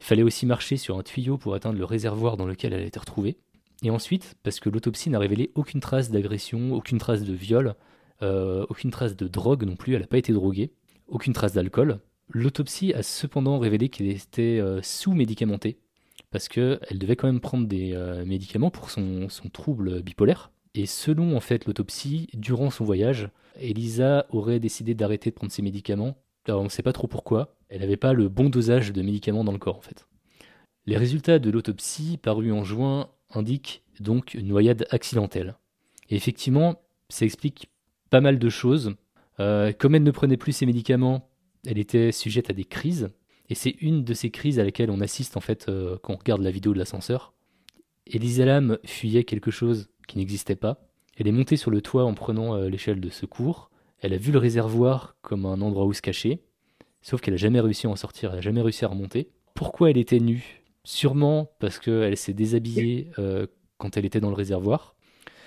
Il 0.00 0.06
fallait 0.06 0.22
aussi 0.22 0.46
marcher 0.46 0.76
sur 0.76 0.98
un 0.98 1.02
tuyau 1.02 1.36
pour 1.36 1.54
atteindre 1.54 1.78
le 1.78 1.84
réservoir 1.84 2.36
dans 2.36 2.46
lequel 2.46 2.72
elle 2.72 2.82
a 2.82 2.86
été 2.86 2.98
retrouvée. 2.98 3.36
Et 3.84 3.90
ensuite, 3.90 4.34
parce 4.42 4.60
que 4.60 4.70
l'autopsie 4.70 5.10
n'a 5.10 5.18
révélé 5.18 5.50
aucune 5.54 5.80
trace 5.80 6.10
d'agression, 6.10 6.72
aucune 6.72 6.96
trace 6.96 7.22
de 7.22 7.34
viol, 7.34 7.74
euh, 8.22 8.64
aucune 8.70 8.90
trace 8.90 9.14
de 9.14 9.28
drogue 9.28 9.64
non 9.64 9.76
plus, 9.76 9.94
elle 9.94 10.00
n'a 10.00 10.06
pas 10.06 10.16
été 10.16 10.32
droguée, 10.32 10.72
aucune 11.06 11.34
trace 11.34 11.52
d'alcool. 11.52 12.00
L'autopsie 12.30 12.94
a 12.94 13.02
cependant 13.02 13.58
révélé 13.58 13.90
qu'elle 13.90 14.08
était 14.08 14.58
euh, 14.58 14.80
sous-médicamentée, 14.80 15.76
parce 16.30 16.48
qu'elle 16.48 16.98
devait 16.98 17.14
quand 17.14 17.26
même 17.26 17.42
prendre 17.42 17.68
des 17.68 17.92
euh, 17.92 18.24
médicaments 18.24 18.70
pour 18.70 18.88
son, 18.90 19.28
son, 19.28 19.50
trouble 19.50 20.02
bipolaire. 20.02 20.50
Et 20.74 20.86
selon 20.86 21.36
en 21.36 21.40
fait 21.40 21.66
l'autopsie, 21.66 22.28
durant 22.32 22.70
son 22.70 22.86
voyage, 22.86 23.28
Elisa 23.60 24.24
aurait 24.30 24.60
décidé 24.60 24.94
d'arrêter 24.94 25.28
de 25.28 25.34
prendre 25.34 25.52
ses 25.52 25.62
médicaments. 25.62 26.16
Alors 26.48 26.62
on 26.62 26.64
ne 26.64 26.68
sait 26.70 26.82
pas 26.82 26.94
trop 26.94 27.06
pourquoi. 27.06 27.54
Elle 27.68 27.80
n'avait 27.80 27.98
pas 27.98 28.14
le 28.14 28.30
bon 28.30 28.48
dosage 28.48 28.94
de 28.94 29.02
médicaments 29.02 29.44
dans 29.44 29.52
le 29.52 29.58
corps 29.58 29.76
en 29.76 29.82
fait. 29.82 30.06
Les 30.86 30.96
résultats 30.96 31.38
de 31.38 31.50
l'autopsie 31.50 32.16
parus 32.16 32.52
en 32.52 32.64
juin 32.64 33.08
indiquent 33.34 33.82
donc 34.00 34.34
une 34.34 34.48
noyade 34.48 34.86
accidentelle. 34.90 35.56
Et 36.10 36.16
effectivement, 36.16 36.80
ça 37.08 37.24
explique 37.24 37.68
pas 38.10 38.20
mal 38.20 38.38
de 38.38 38.48
choses. 38.48 38.94
Euh, 39.40 39.72
comme 39.72 39.94
elle 39.94 40.02
ne 40.02 40.10
prenait 40.10 40.36
plus 40.36 40.52
ses 40.52 40.66
médicaments, 40.66 41.28
elle 41.66 41.78
était 41.78 42.12
sujette 42.12 42.50
à 42.50 42.52
des 42.52 42.64
crises. 42.64 43.10
Et 43.48 43.54
c'est 43.54 43.76
une 43.80 44.04
de 44.04 44.14
ces 44.14 44.30
crises 44.30 44.58
à 44.58 44.64
laquelle 44.64 44.90
on 44.90 45.00
assiste 45.00 45.36
en 45.36 45.40
fait 45.40 45.66
euh, 45.68 45.98
quand 46.02 46.14
on 46.14 46.16
regarde 46.16 46.42
la 46.42 46.50
vidéo 46.50 46.72
de 46.72 46.78
l'ascenseur. 46.78 47.34
Elisa 48.06 48.44
Lam 48.44 48.78
fuyait 48.84 49.24
quelque 49.24 49.50
chose 49.50 49.88
qui 50.06 50.18
n'existait 50.18 50.56
pas. 50.56 50.86
Elle 51.16 51.28
est 51.28 51.32
montée 51.32 51.56
sur 51.56 51.70
le 51.70 51.80
toit 51.80 52.04
en 52.04 52.14
prenant 52.14 52.54
euh, 52.54 52.68
l'échelle 52.68 53.00
de 53.00 53.10
secours. 53.10 53.70
Elle 54.00 54.12
a 54.12 54.18
vu 54.18 54.32
le 54.32 54.38
réservoir 54.38 55.16
comme 55.22 55.46
un 55.46 55.60
endroit 55.60 55.86
où 55.86 55.92
se 55.92 56.02
cacher. 56.02 56.42
Sauf 57.02 57.20
qu'elle 57.20 57.34
n'a 57.34 57.38
jamais 57.38 57.60
réussi 57.60 57.86
à 57.86 57.90
en 57.90 57.96
sortir, 57.96 58.30
elle 58.30 58.36
n'a 58.36 58.42
jamais 58.42 58.62
réussi 58.62 58.84
à 58.84 58.88
remonter. 58.88 59.28
Pourquoi 59.54 59.90
elle 59.90 59.98
était 59.98 60.20
nue? 60.20 60.63
Sûrement 60.84 61.50
parce 61.58 61.78
qu'elle 61.78 62.16
s'est 62.16 62.34
déshabillée 62.34 63.10
euh, 63.18 63.46
quand 63.78 63.96
elle 63.96 64.04
était 64.04 64.20
dans 64.20 64.28
le 64.28 64.34
réservoir. 64.34 64.94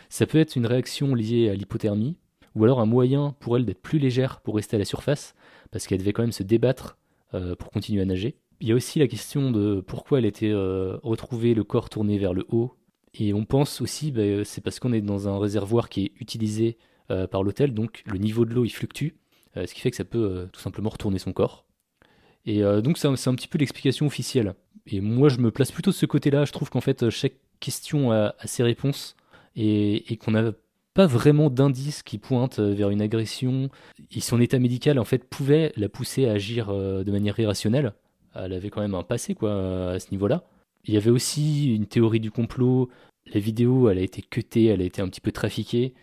Ça 0.09 0.25
peut 0.25 0.39
être 0.39 0.55
une 0.55 0.65
réaction 0.65 1.15
liée 1.15 1.49
à 1.49 1.55
l'hypothermie, 1.55 2.17
ou 2.55 2.63
alors 2.63 2.79
un 2.79 2.85
moyen 2.85 3.35
pour 3.39 3.57
elle 3.57 3.65
d'être 3.65 3.81
plus 3.81 3.99
légère 3.99 4.41
pour 4.41 4.55
rester 4.55 4.75
à 4.75 4.79
la 4.79 4.85
surface, 4.85 5.35
parce 5.71 5.85
qu'elle 5.85 5.99
devait 5.99 6.13
quand 6.13 6.23
même 6.23 6.31
se 6.31 6.43
débattre 6.43 6.97
euh, 7.33 7.55
pour 7.55 7.71
continuer 7.71 8.01
à 8.01 8.05
nager. 8.05 8.37
Il 8.59 8.67
y 8.67 8.71
a 8.71 8.75
aussi 8.75 8.99
la 8.99 9.07
question 9.07 9.51
de 9.51 9.81
pourquoi 9.81 10.17
elle 10.19 10.25
était 10.25 10.51
retrouvée 10.51 11.53
le 11.53 11.63
corps 11.63 11.89
tourné 11.89 12.17
vers 12.17 12.33
le 12.33 12.43
haut 12.49 12.75
et 13.19 13.33
on 13.33 13.45
pense 13.45 13.81
aussi, 13.81 14.11
bah, 14.11 14.43
c'est 14.43 14.61
parce 14.61 14.79
qu'on 14.79 14.93
est 14.93 15.01
dans 15.01 15.27
un 15.27 15.39
réservoir 15.39 15.89
qui 15.89 16.05
est 16.05 16.11
utilisé 16.19 16.77
euh, 17.09 17.27
par 17.27 17.43
l'hôtel, 17.43 17.73
donc 17.73 18.03
le 18.05 18.17
niveau 18.17 18.45
de 18.45 18.53
l'eau 18.53 18.65
il 18.65 18.69
fluctue, 18.69 19.15
euh, 19.55 19.65
ce 19.65 19.73
qui 19.73 19.81
fait 19.81 19.91
que 19.91 19.97
ça 19.97 20.05
peut 20.05 20.23
euh, 20.23 20.45
tout 20.51 20.59
simplement 20.59 20.89
retourner 20.89 21.19
son 21.19 21.33
corps. 21.33 21.65
Et 22.45 22.61
donc 22.81 22.97
c'est 22.97 23.07
un, 23.09 23.35
petit 23.35 23.49
peu 23.49 23.57
l'explication 23.57 24.05
officielle. 24.05 24.53
Et 24.87 25.01
moi 25.01 25.29
je 25.29 25.39
me 25.39 25.51
place 25.51 25.71
plutôt 25.71 25.91
de 25.91 25.95
ce 25.95 26.05
côté-là, 26.05 26.45
je 26.45 26.51
trouve 26.51 26.69
qu'en 26.69 26.81
fait 26.81 27.09
chaque 27.09 27.35
question 27.59 28.11
a, 28.11 28.33
ses 28.45 28.63
réponses 28.63 29.15
et, 29.55 30.17
qu'on 30.17 30.31
n'a 30.31 30.51
pas 30.93 31.07
vraiment 31.07 31.49
d'indices 31.49 32.03
qui 32.03 32.17
pointent 32.17 32.59
vers 32.59 32.89
une 32.89 33.01
agression. 33.01 33.69
Et 34.11 34.21
son 34.21 34.39
état 34.39 34.59
médical 34.59 34.99
en 34.99 35.05
fait 35.05 35.23
pouvait 35.23 35.73
la 35.75 35.89
pousser 35.89 36.27
à 36.27 36.33
agir 36.33 36.67
de 36.73 37.11
manière 37.11 37.39
irrationnelle. 37.39 37.93
Elle 38.35 38.53
avait 38.53 38.69
quand 38.69 38.81
même 38.81 38.95
un 38.95 39.03
passé 39.03 39.35
quoi 39.35 39.91
à 39.91 39.99
ce 39.99 40.11
niveau-là. 40.11 40.43
Il 40.85 40.93
y 40.93 40.97
avait 40.97 41.09
aussi 41.09 41.75
une 41.75 41.85
théorie 41.85 42.19
du 42.19 42.31
complot. 42.31 42.89
La 43.33 43.39
vidéo, 43.39 43.89
elle 43.89 43.97
a 43.97 44.01
été 44.01 44.21
cutée, 44.21 44.65
elle 44.65 44.81
a 44.81 44.85
été 44.85 45.01
un 45.01 45.09
petit 45.09 45.21
peu 45.21 45.31
trafiquée. 45.31 45.93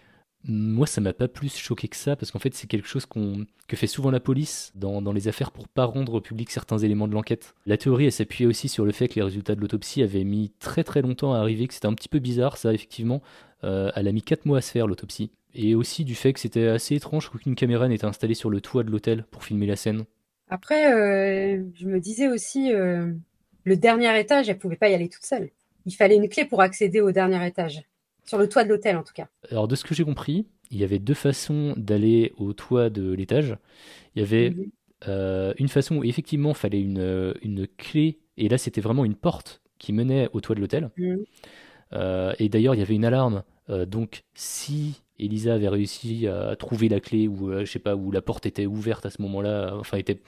Moi, 0.47 0.87
ça 0.87 1.01
m'a 1.01 1.15
pas 1.15 1.27
plus 1.27 1.57
choqué 1.57 1.89
que 1.89 1.97
ça, 1.97 2.17
parce 2.17 2.31
qu'en 2.31 2.39
fait, 2.39 2.55
c'est 2.55 2.67
quelque 2.67 2.87
chose 2.87 3.07
qu'on, 3.07 3.47
que 3.67 3.77
fait 3.77 3.87
souvent 3.87 4.11
la 4.11 4.21
police 4.21 4.73
dans, 4.75 5.01
dans, 5.01 5.13
les 5.13 5.27
affaires 5.27 5.51
pour 5.51 5.69
pas 5.69 5.87
rendre 5.87 6.21
public 6.21 6.51
certains 6.51 6.77
éléments 6.77 7.09
de 7.09 7.15
l'enquête. 7.15 7.55
La 7.65 7.79
théorie, 7.79 8.05
elle 8.05 8.13
s'appuyait 8.13 8.47
aussi 8.47 8.69
sur 8.69 8.85
le 8.85 8.93
fait 8.93 9.09
que 9.09 9.15
les 9.15 9.23
résultats 9.23 9.55
de 9.55 9.61
l'autopsie 9.61 10.03
avaient 10.03 10.25
mis 10.25 10.53
très 10.59 10.85
très 10.85 11.01
longtemps 11.01 11.33
à 11.33 11.39
arriver, 11.39 11.67
que 11.67 11.73
c'était 11.73 11.87
un 11.87 11.95
petit 11.95 12.11
peu 12.11 12.19
bizarre, 12.19 12.59
ça, 12.59 12.75
effectivement. 12.75 13.23
Euh, 13.65 13.91
elle 13.97 14.07
a 14.07 14.13
mis 14.13 14.23
4 14.23 14.45
mois 14.45 14.59
à 14.59 14.61
se 14.61 14.71
faire, 14.71 14.87
l'autopsie. 14.87 15.31
Et 15.55 15.75
aussi 15.75 16.05
du 16.05 16.15
fait 16.15 16.35
que 16.35 16.41
c'était 16.41 16.67
assez 16.67 16.95
étrange 16.95 17.31
qu'aucune 17.31 17.55
caméra 17.55 17.89
n'était 17.89 18.05
installée 18.05 18.35
sur 18.35 18.51
le 18.51 18.61
toit 18.61 18.83
de 18.83 18.91
l'hôtel 18.91 19.25
pour 19.31 19.45
filmer 19.45 19.67
la 19.67 19.77
scène. 19.77 20.05
Après, 20.49 20.93
euh, 20.93 21.65
je 21.75 21.87
me 21.87 22.01
disais 22.01 22.29
aussi, 22.29 22.73
euh, 22.73 23.13
le 23.65 23.77
dernier 23.77 24.19
étage, 24.21 24.49
elle 24.49 24.59
pouvait 24.59 24.77
pas 24.77 24.89
y 24.89 24.95
aller 24.95 25.09
toute 25.09 25.25
seule. 25.25 25.51
Il 25.87 25.93
fallait 25.93 26.17
une 26.17 26.29
clé 26.29 26.45
pour 26.45 26.61
accéder 26.61 27.01
au 27.01 27.13
dernier 27.13 27.47
étage, 27.47 27.83
sur 28.25 28.39
le 28.39 28.49
toit 28.49 28.65
de 28.65 28.69
l'hôtel 28.69 28.97
en 28.97 29.03
tout 29.03 29.13
cas. 29.13 29.29
Alors 29.51 29.69
de 29.69 29.77
ce 29.77 29.85
que 29.85 29.95
j'ai 29.95 30.05
compris, 30.05 30.47
il 30.71 30.79
y 30.79 30.85
avait 30.85 30.99
deux 30.99 31.15
façons 31.15 31.75
d'aller 31.77 32.33
au 32.37 32.53
toit 32.53 32.91
de 32.91 33.13
l'étage. 33.13 33.57
Il 34.15 34.21
y 34.21 34.25
avait 34.25 34.51
mhm. 34.51 34.71
euh, 35.09 35.55
une 35.59 35.69
façon 35.69 35.97
où 35.97 36.05
effectivement 36.05 36.51
il 36.51 36.57
fallait 36.57 36.81
une, 36.81 37.35
une 37.43 37.67
clé, 37.67 38.19
et 38.37 38.49
là 38.49 38.59
c'était 38.59 38.81
vraiment 38.81 39.05
une 39.05 39.15
porte 39.15 39.63
qui 39.79 39.93
menait 39.93 40.29
au 40.33 40.41
toit 40.41 40.55
de 40.55 40.61
l'hôtel. 40.61 40.91
Mhm. 40.97 41.25
Euh, 41.93 42.33
et 42.39 42.49
d'ailleurs 42.49 42.75
il 42.75 42.79
y 42.79 42.83
avait 42.83 42.95
une 42.95 43.05
alarme, 43.05 43.45
euh, 43.71 43.87
donc 43.87 44.25
si 44.35 45.03
Elisa 45.19 45.55
avait 45.55 45.69
réussi 45.69 46.27
à 46.27 46.57
trouver 46.57 46.89
la 46.89 47.01
clé 47.01 47.29
ou 47.29 47.53
je 47.61 47.67
sais 47.67 47.79
pas 47.79 47.95
où 47.95 48.11
la 48.11 48.21
porte 48.21 48.47
était 48.47 48.67
ouverte 48.67 49.07
à 49.07 49.11
ce 49.11 49.23
moment-là, 49.23 49.77
enfin 49.77 49.97
était 49.97 50.21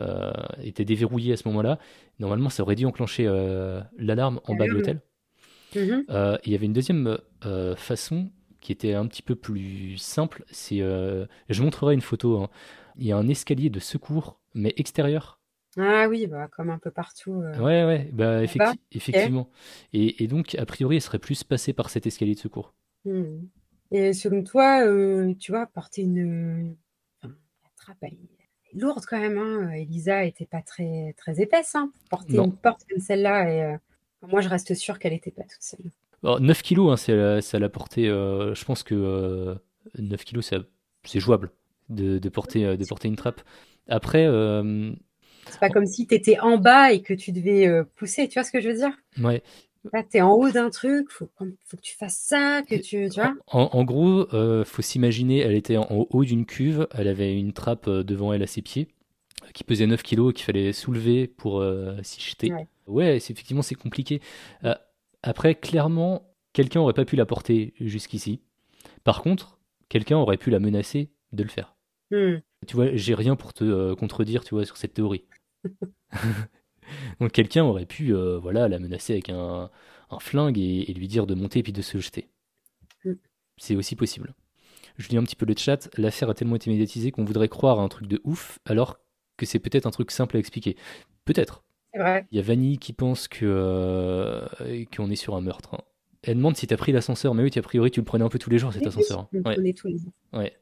euh, 0.00 0.32
était 0.62 0.86
déverrouillé 0.86 1.34
à 1.34 1.36
ce 1.36 1.46
moment-là, 1.48 1.78
normalement 2.20 2.48
ça 2.48 2.62
aurait 2.62 2.74
dû 2.74 2.86
enclencher 2.86 3.26
euh, 3.26 3.82
l'alarme 3.98 4.40
en 4.46 4.54
bas 4.54 4.66
de 4.66 4.70
l'hôtel. 4.70 5.00
Mhm. 5.74 6.04
Euh, 6.10 6.38
il 6.44 6.52
y 6.52 6.54
avait 6.54 6.66
une 6.66 6.72
deuxième 6.72 7.18
façon 7.76 8.30
qui 8.60 8.72
était 8.72 8.94
un 8.94 9.06
petit 9.06 9.22
peu 9.22 9.34
plus 9.34 9.96
simple. 9.96 10.44
C'est, 10.50 10.78
je 10.78 11.62
montrerai 11.62 11.94
une 11.94 12.00
photo. 12.00 12.42
Hein. 12.42 12.50
Il 12.96 13.06
y 13.06 13.12
a 13.12 13.16
un 13.16 13.28
escalier 13.28 13.70
de 13.70 13.80
secours, 13.80 14.40
mais 14.54 14.74
extérieur. 14.76 15.40
Ah 15.78 16.08
oui, 16.08 16.26
bah, 16.26 16.48
comme 16.48 16.68
un 16.68 16.78
peu 16.78 16.90
partout. 16.90 17.42
Ouais, 17.58 17.84
ouais, 17.84 18.10
bah, 18.12 18.42
effectivement. 18.42 19.48
Et, 19.92 20.26
donc, 20.26 20.54
a 20.56 20.66
priori, 20.66 20.96
elle 20.96 21.02
serait 21.02 21.18
plus 21.18 21.44
passée 21.44 21.72
par 21.72 21.90
cet 21.90 22.06
escalier 22.06 22.34
de 22.34 22.40
secours. 22.40 22.74
Hmm. 23.04 23.38
Et 23.92 24.12
selon 24.12 24.44
toi, 24.44 24.84
tu 25.38 25.52
vois, 25.52 25.66
porter 25.66 26.02
une. 26.02 26.76
Enfin, 27.22 27.34
la 27.62 27.70
trappe, 27.76 28.12
lourde 28.74 29.04
quand 29.06 29.18
même. 29.18 29.38
Hein. 29.38 29.70
Elisa 29.72 30.24
était 30.24 30.46
pas 30.46 30.62
très, 30.62 31.14
très 31.16 31.40
épaisse. 31.40 31.74
Hein. 31.74 31.92
Porter 32.08 32.38
une 32.38 32.56
porte 32.56 32.84
comme 32.88 33.00
celle-là, 33.00 33.50
et 33.50 33.62
euh, 33.62 33.78
moi 34.26 34.40
je 34.40 34.48
reste 34.48 34.74
sûre 34.74 34.98
qu'elle 34.98 35.12
n'était 35.12 35.30
pas 35.30 35.42
toute 35.42 35.62
seule. 35.62 35.90
9 36.22 36.62
kilos, 36.62 37.08
hein, 37.08 37.40
ça 37.40 37.58
l'a 37.58 37.68
porté. 37.68 38.08
Euh, 38.08 38.54
je 38.54 38.64
pense 38.64 38.82
que 38.82 39.56
9 39.98 40.20
euh, 40.20 40.24
kilos, 40.24 40.50
c'est 41.04 41.20
jouable 41.20 41.50
de, 41.88 42.18
de, 42.18 42.28
porter, 42.28 42.76
de 42.76 42.84
porter 42.84 43.08
une 43.08 43.16
trappe. 43.16 43.40
Après. 43.88 44.26
c'est 45.46 45.60
pas 45.60 45.70
comme 45.70 45.86
si 45.86 46.06
tu 46.06 46.14
étais 46.14 46.38
en 46.38 46.58
bas 46.58 46.92
et 46.92 47.00
que 47.02 47.14
tu 47.14 47.32
devais 47.32 47.84
pousser, 47.96 48.28
tu 48.28 48.34
vois 48.34 48.44
ce 48.44 48.52
que 48.52 48.60
je 48.60 48.68
veux 48.68 48.76
dire? 48.76 48.92
Ouais. 49.18 49.42
Là, 49.92 50.02
t'es 50.02 50.20
en 50.20 50.32
haut 50.32 50.50
d'un 50.50 50.68
truc, 50.68 51.10
faut, 51.10 51.28
faut 51.38 51.76
que 51.76 51.82
tu 51.82 51.96
fasses 51.96 52.18
ça, 52.18 52.62
que 52.68 52.74
tu, 52.74 53.08
tu 53.08 53.20
vois? 53.20 53.34
En, 53.46 53.82
gros, 53.84 54.26
euh, 54.34 54.64
faut 54.64 54.82
s'imaginer, 54.82 55.38
elle 55.38 55.54
était 55.54 55.78
en, 55.78 56.06
haut 56.10 56.24
d'une 56.24 56.44
cuve, 56.44 56.86
elle 56.92 57.08
avait 57.08 57.38
une 57.38 57.54
trappe 57.54 57.88
euh, 57.88 58.02
devant 58.02 58.32
elle 58.34 58.42
à 58.42 58.46
ses 58.46 58.60
pieds, 58.60 58.88
qui 59.54 59.64
pesait 59.64 59.86
9 59.86 60.02
kilos, 60.02 60.34
qu'il 60.34 60.44
fallait 60.44 60.74
soulever 60.74 61.26
pour 61.26 61.60
euh, 61.60 61.96
s'y 62.02 62.20
jeter. 62.20 62.52
Ouais, 62.52 62.66
effectivement, 62.98 63.62
c'est 63.62 63.74
compliqué. 63.74 64.20
Euh, 64.64 64.74
après, 65.22 65.54
clairement, 65.54 66.34
quelqu'un 66.52 66.80
aurait 66.80 66.94
pas 66.94 67.04
pu 67.04 67.16
la 67.16 67.26
porter 67.26 67.74
jusqu'ici. 67.80 68.40
Par 69.04 69.22
contre, 69.22 69.58
quelqu'un 69.88 70.16
aurait 70.16 70.36
pu 70.36 70.50
la 70.50 70.58
menacer 70.60 71.10
de 71.32 71.42
le 71.42 71.48
faire. 71.48 71.76
Hmm. 72.10 72.38
Tu 72.66 72.76
vois, 72.76 72.94
j'ai 72.94 73.14
rien 73.14 73.36
pour 73.36 73.52
te 73.52 73.94
contredire, 73.94 74.44
tu 74.44 74.54
vois, 74.54 74.64
sur 74.64 74.76
cette 74.76 74.94
théorie. 74.94 75.24
Donc 77.20 77.32
quelqu'un 77.32 77.64
aurait 77.64 77.86
pu 77.86 78.14
euh, 78.14 78.38
voilà, 78.38 78.68
la 78.68 78.78
menacer 78.78 79.12
avec 79.12 79.30
un, 79.30 79.70
flingue 80.18 80.58
et, 80.58 80.92
lui 80.92 81.06
dire 81.06 81.26
de 81.26 81.34
monter 81.34 81.60
et 81.60 81.62
puis 81.62 81.72
de 81.72 81.82
se 81.82 81.98
jeter. 81.98 82.28
Mm. 83.04 83.12
C'est 83.56 83.76
aussi 83.76 83.96
possible. 83.96 84.34
Je 84.96 85.08
lis 85.08 85.16
un 85.16 85.22
petit 85.22 85.36
peu 85.36 85.46
le 85.46 85.54
chat. 85.56 85.88
L'affaire 85.96 86.30
a 86.30 86.34
tellement 86.34 86.56
été 86.56 86.70
médiatisée 86.70 87.10
qu'on 87.10 87.24
voudrait 87.24 87.48
croire 87.48 87.78
à 87.78 87.82
un 87.82 87.88
truc 87.88 88.08
de 88.08 88.20
ouf, 88.24 88.58
alors 88.64 88.98
que 89.36 89.46
c'est 89.46 89.58
peut-être 89.58 89.86
un 89.86 89.90
truc 89.90 90.10
simple 90.10 90.36
à 90.36 90.40
expliquer. 90.40 90.76
Peut-être. 91.24 91.62
Il 91.94 92.24
y 92.36 92.38
a 92.38 92.42
Vanny 92.42 92.78
qui 92.78 92.92
pense 92.92 93.28
que 93.28 93.44
euh, 93.44 94.46
qu'on 94.94 95.10
est 95.10 95.16
sur 95.16 95.34
un 95.34 95.40
meurtre. 95.40 95.74
Hein. 95.74 95.80
Elle 96.22 96.36
demande 96.36 96.56
si 96.56 96.66
t'as 96.66 96.76
pris 96.76 96.92
l'ascenseur, 96.92 97.34
mais 97.34 97.42
oui, 97.42 97.50
a 97.56 97.62
priori 97.62 97.90
tu 97.90 98.00
le 98.00 98.04
prenais 98.04 98.24
un 98.24 98.28
peu 98.28 98.38
tous 98.38 98.50
les 98.50 98.58
jours 98.58 98.72
cet 98.72 98.86
ascenseur. 98.86 99.28
Hein. 99.34 99.40
Ouais. 99.44 99.54
Tous 99.72 99.88
les 99.88 99.98
jours. 99.98 100.12
Ouais. 100.32 100.52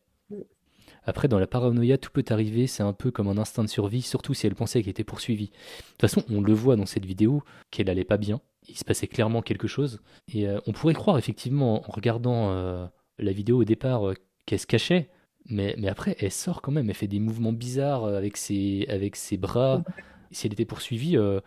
Après, 1.09 1.27
dans 1.27 1.38
la 1.38 1.47
paranoïa, 1.47 1.97
tout 1.97 2.11
peut 2.12 2.25
arriver, 2.29 2.67
c'est 2.67 2.83
un 2.83 2.93
peu 2.93 3.11
comme 3.11 3.29
un 3.29 3.38
instinct 3.38 3.64
de 3.64 3.69
survie, 3.69 4.03
surtout 4.03 4.35
si 4.35 4.47
elle 4.47 4.55
pensait 4.55 4.83
qu'elle 4.83 4.91
était 4.91 5.05
poursuivie. 5.05 5.47
De 5.47 5.93
toute 5.93 6.01
façon, 6.03 6.23
on 6.29 6.43
le 6.43 6.53
voit 6.53 6.77
dans 6.77 6.85
cette 6.85 7.07
vidéo 7.07 7.43
qu'elle 7.71 7.88
allait 7.88 8.05
pas 8.05 8.19
bien, 8.19 8.43
il 8.69 8.77
se 8.77 8.85
passait 8.85 9.07
clairement 9.07 9.41
quelque 9.41 9.67
chose, 9.67 10.03
et 10.31 10.47
euh, 10.47 10.61
on 10.67 10.73
pourrait 10.73 10.93
croire 10.93 11.17
effectivement 11.17 11.88
en 11.88 11.93
regardant 11.93 12.51
euh, 12.51 12.87
la 13.19 13.33
vidéo 13.33 13.62
au 13.62 13.64
départ 13.64 14.07
euh, 14.07 14.14
qu'elle 14.45 14.59
se 14.59 14.67
cachait, 14.67 15.09
mais, 15.47 15.75
mais 15.79 15.88
après, 15.88 16.14
elle 16.21 16.31
sort 16.31 16.61
quand 16.61 16.73
même, 16.73 16.91
elle 16.91 16.95
fait 16.95 17.07
des 17.07 17.21
mouvements 17.21 17.55
bizarres 17.55 18.05
avec 18.05 18.37
ses, 18.37 18.85
avec 18.91 19.17
ses 19.17 19.38
bras. 19.38 19.83
Si 20.31 20.47
elle 20.47 20.53
était 20.53 20.64
poursuivie, 20.64 21.12
le, 21.12 21.43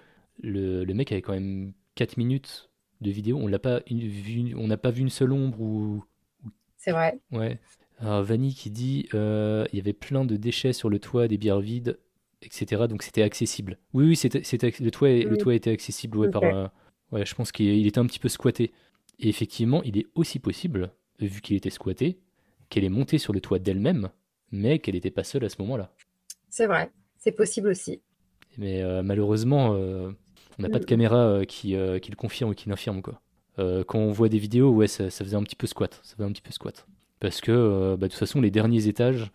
le, 0.84 0.94
mec 0.94 1.12
avait 1.12 1.22
quand 1.22 1.34
même 1.34 1.74
4 1.96 2.17
minutes 2.17 2.70
de 3.02 3.12
vidéo, 3.12 3.38
on 3.38 3.48
l'a 3.48 3.60
pas 3.60 3.82
vu, 3.89 4.54
on 4.56 4.67
n'a 4.67 4.78
pas 4.78 4.91
vu 4.91 5.02
une 5.02 5.10
seule 5.10 5.32
ombre 5.34 5.60
ou, 5.62 6.04
c'est 6.82 6.91
vrai. 6.91 7.20
Ouais. 7.32 7.60
Alors, 8.00 8.24
Vanny 8.24 8.56
qui 8.56 8.72
dit 8.72 9.08
euh, 9.13 9.65
il 9.72 9.78
y 9.78 9.80
avait 9.80 9.94
plein 9.94 10.26
de 10.26 10.36
déchets 10.36 10.74
sur 10.74 10.89
le 10.89 10.98
toit, 10.98 11.28
des 11.28 11.38
bières 11.38 11.60
vides, 11.60 12.00
etc. 12.41 12.88
Donc 12.89 13.04
c'était 13.04 13.22
accessible. 13.22 13.78
Oui, 13.94 14.06
oui, 14.06 14.15
c'était, 14.15 14.39
le, 14.80 14.89
toit, 14.89 15.10
le 15.10 15.30
Mm. 15.30 15.38
toit 15.38 15.54
était 15.54 15.70
accessible 15.70 16.17
ouais, 16.17 16.32
par. 16.32 16.44
Euh, 16.44 16.67
ouais, 17.12 17.24
je 17.24 17.36
pense 17.36 17.52
qu'il 17.52 17.67
il 17.67 17.86
était 17.86 18.00
un 18.00 18.08
petit 18.08 18.17
peu 18.17 18.30
squatté. 18.30 18.72
Et 19.20 19.30
effectivement, 19.30 19.84
il 19.84 20.00
est 20.00 20.08
aussi 20.15 20.39
possible, 20.39 20.91
vu 21.20 21.41
qu'il 21.41 21.56
était 21.56 21.70
squatté, 21.70 22.17
qu'elle 22.70 22.84
est 22.84 22.89
montée 22.89 23.20
sur 23.20 23.32
le 23.32 23.41
toit 23.41 23.60
d'elle-même, 23.60 24.10
mais 24.52 24.80
qu'elle 24.80 24.96
n'était 24.96 25.12
pas 25.12 25.24
seule 25.24 25.46
à 25.46 25.50
ce 25.50 25.58
moment-là. 25.62 25.94
C'est 26.50 26.65
vrai. 26.65 26.89
C'est 27.20 27.32
possible 27.34 27.67
aussi. 27.67 28.02
Mais 28.58 28.82
euh, 28.82 29.04
malheureusement, 29.04 29.74
euh, 29.74 30.12
on 30.60 30.64
n'a 30.64 30.70
pas 30.70 30.80
de 30.80 30.86
caméra 30.86 31.18
euh, 31.18 31.46
qui, 31.46 31.76
qui 32.02 32.12
le 32.12 32.16
confirme 32.16 32.52
ou 32.52 32.54
qui 32.54 32.70
l'infirme. 32.70 33.02
Quoi. 33.02 33.22
Quand 33.58 34.00
on 34.00 34.12
voit 34.12 34.30
des 34.30 34.40
vidéos, 34.40 34.72
ouais, 34.72 34.88
ça, 34.88 35.10
faisait 35.12 35.36
un 35.36 35.44
petit 35.44 35.56
peu 35.56 35.68
squat. 35.68 36.00
Ça 36.04 36.16
faisait 36.16 36.28
un 36.28 36.32
petit 36.32 36.42
peu 36.42 36.52
squat. 36.52 36.88
Parce 37.20 37.42
que, 37.42 37.96
bah, 37.96 38.08
de 38.08 38.12
toute 38.12 38.20
façon, 38.20 38.42
les 38.42 38.50
derniers 38.50 38.88
étages 38.88 39.32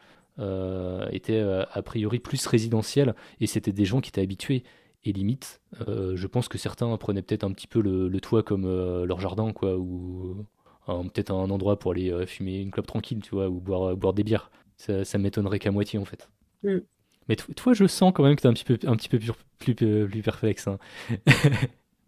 étaient 1.12 1.40
a 1.40 1.82
priori 1.82 2.18
plus 2.18 2.44
résidentiels 2.46 3.14
et 3.40 3.46
c'était 3.46 3.72
des 3.72 3.84
gens 3.84 4.00
qui 4.00 4.08
étaient 4.08 4.22
habitués. 4.22 4.64
Et 5.04 5.12
limite, 5.12 5.60
je 5.86 6.26
pense 6.26 6.48
que 6.48 6.58
certains 6.58 6.96
prenaient 6.96 7.22
peut-être 7.22 7.44
un 7.44 7.52
petit 7.52 7.68
peu 7.68 7.80
le, 7.80 8.20
toit 8.20 8.42
comme 8.42 8.66
leur 9.04 9.20
jardin, 9.20 9.52
quoi, 9.52 9.76
ou 9.76 10.44
peut-être 10.86 11.30
un 11.30 11.48
endroit 11.50 11.78
pour 11.78 11.92
aller 11.92 12.26
fumer 12.26 12.60
une 12.60 12.72
clope 12.72 12.88
tranquille, 12.88 13.20
tu 13.22 13.36
vois, 13.36 13.48
ou 13.48 13.60
boire, 13.60 13.96
boire 13.96 14.12
des 14.12 14.24
bières. 14.24 14.50
Ça, 14.76 15.04
ça 15.04 15.18
m'étonnerait 15.18 15.60
qu'à 15.60 15.70
moitié, 15.70 16.00
en 16.00 16.04
fait. 16.04 16.28
Mm. 16.64 16.78
Mais 17.28 17.36
to- 17.36 17.52
toi, 17.54 17.72
je 17.74 17.86
sens 17.86 18.12
quand 18.14 18.22
même 18.24 18.36
que 18.36 18.42
t'es 18.42 18.48
un 18.48 18.52
petit 18.54 18.64
peu, 18.64 18.78
un 18.86 18.96
petit 18.96 19.08
peu 19.08 19.18
plus, 19.18 19.32
plus, 19.58 19.74
plus 19.74 20.22
perplexe. 20.22 20.68
hein. 20.68 20.78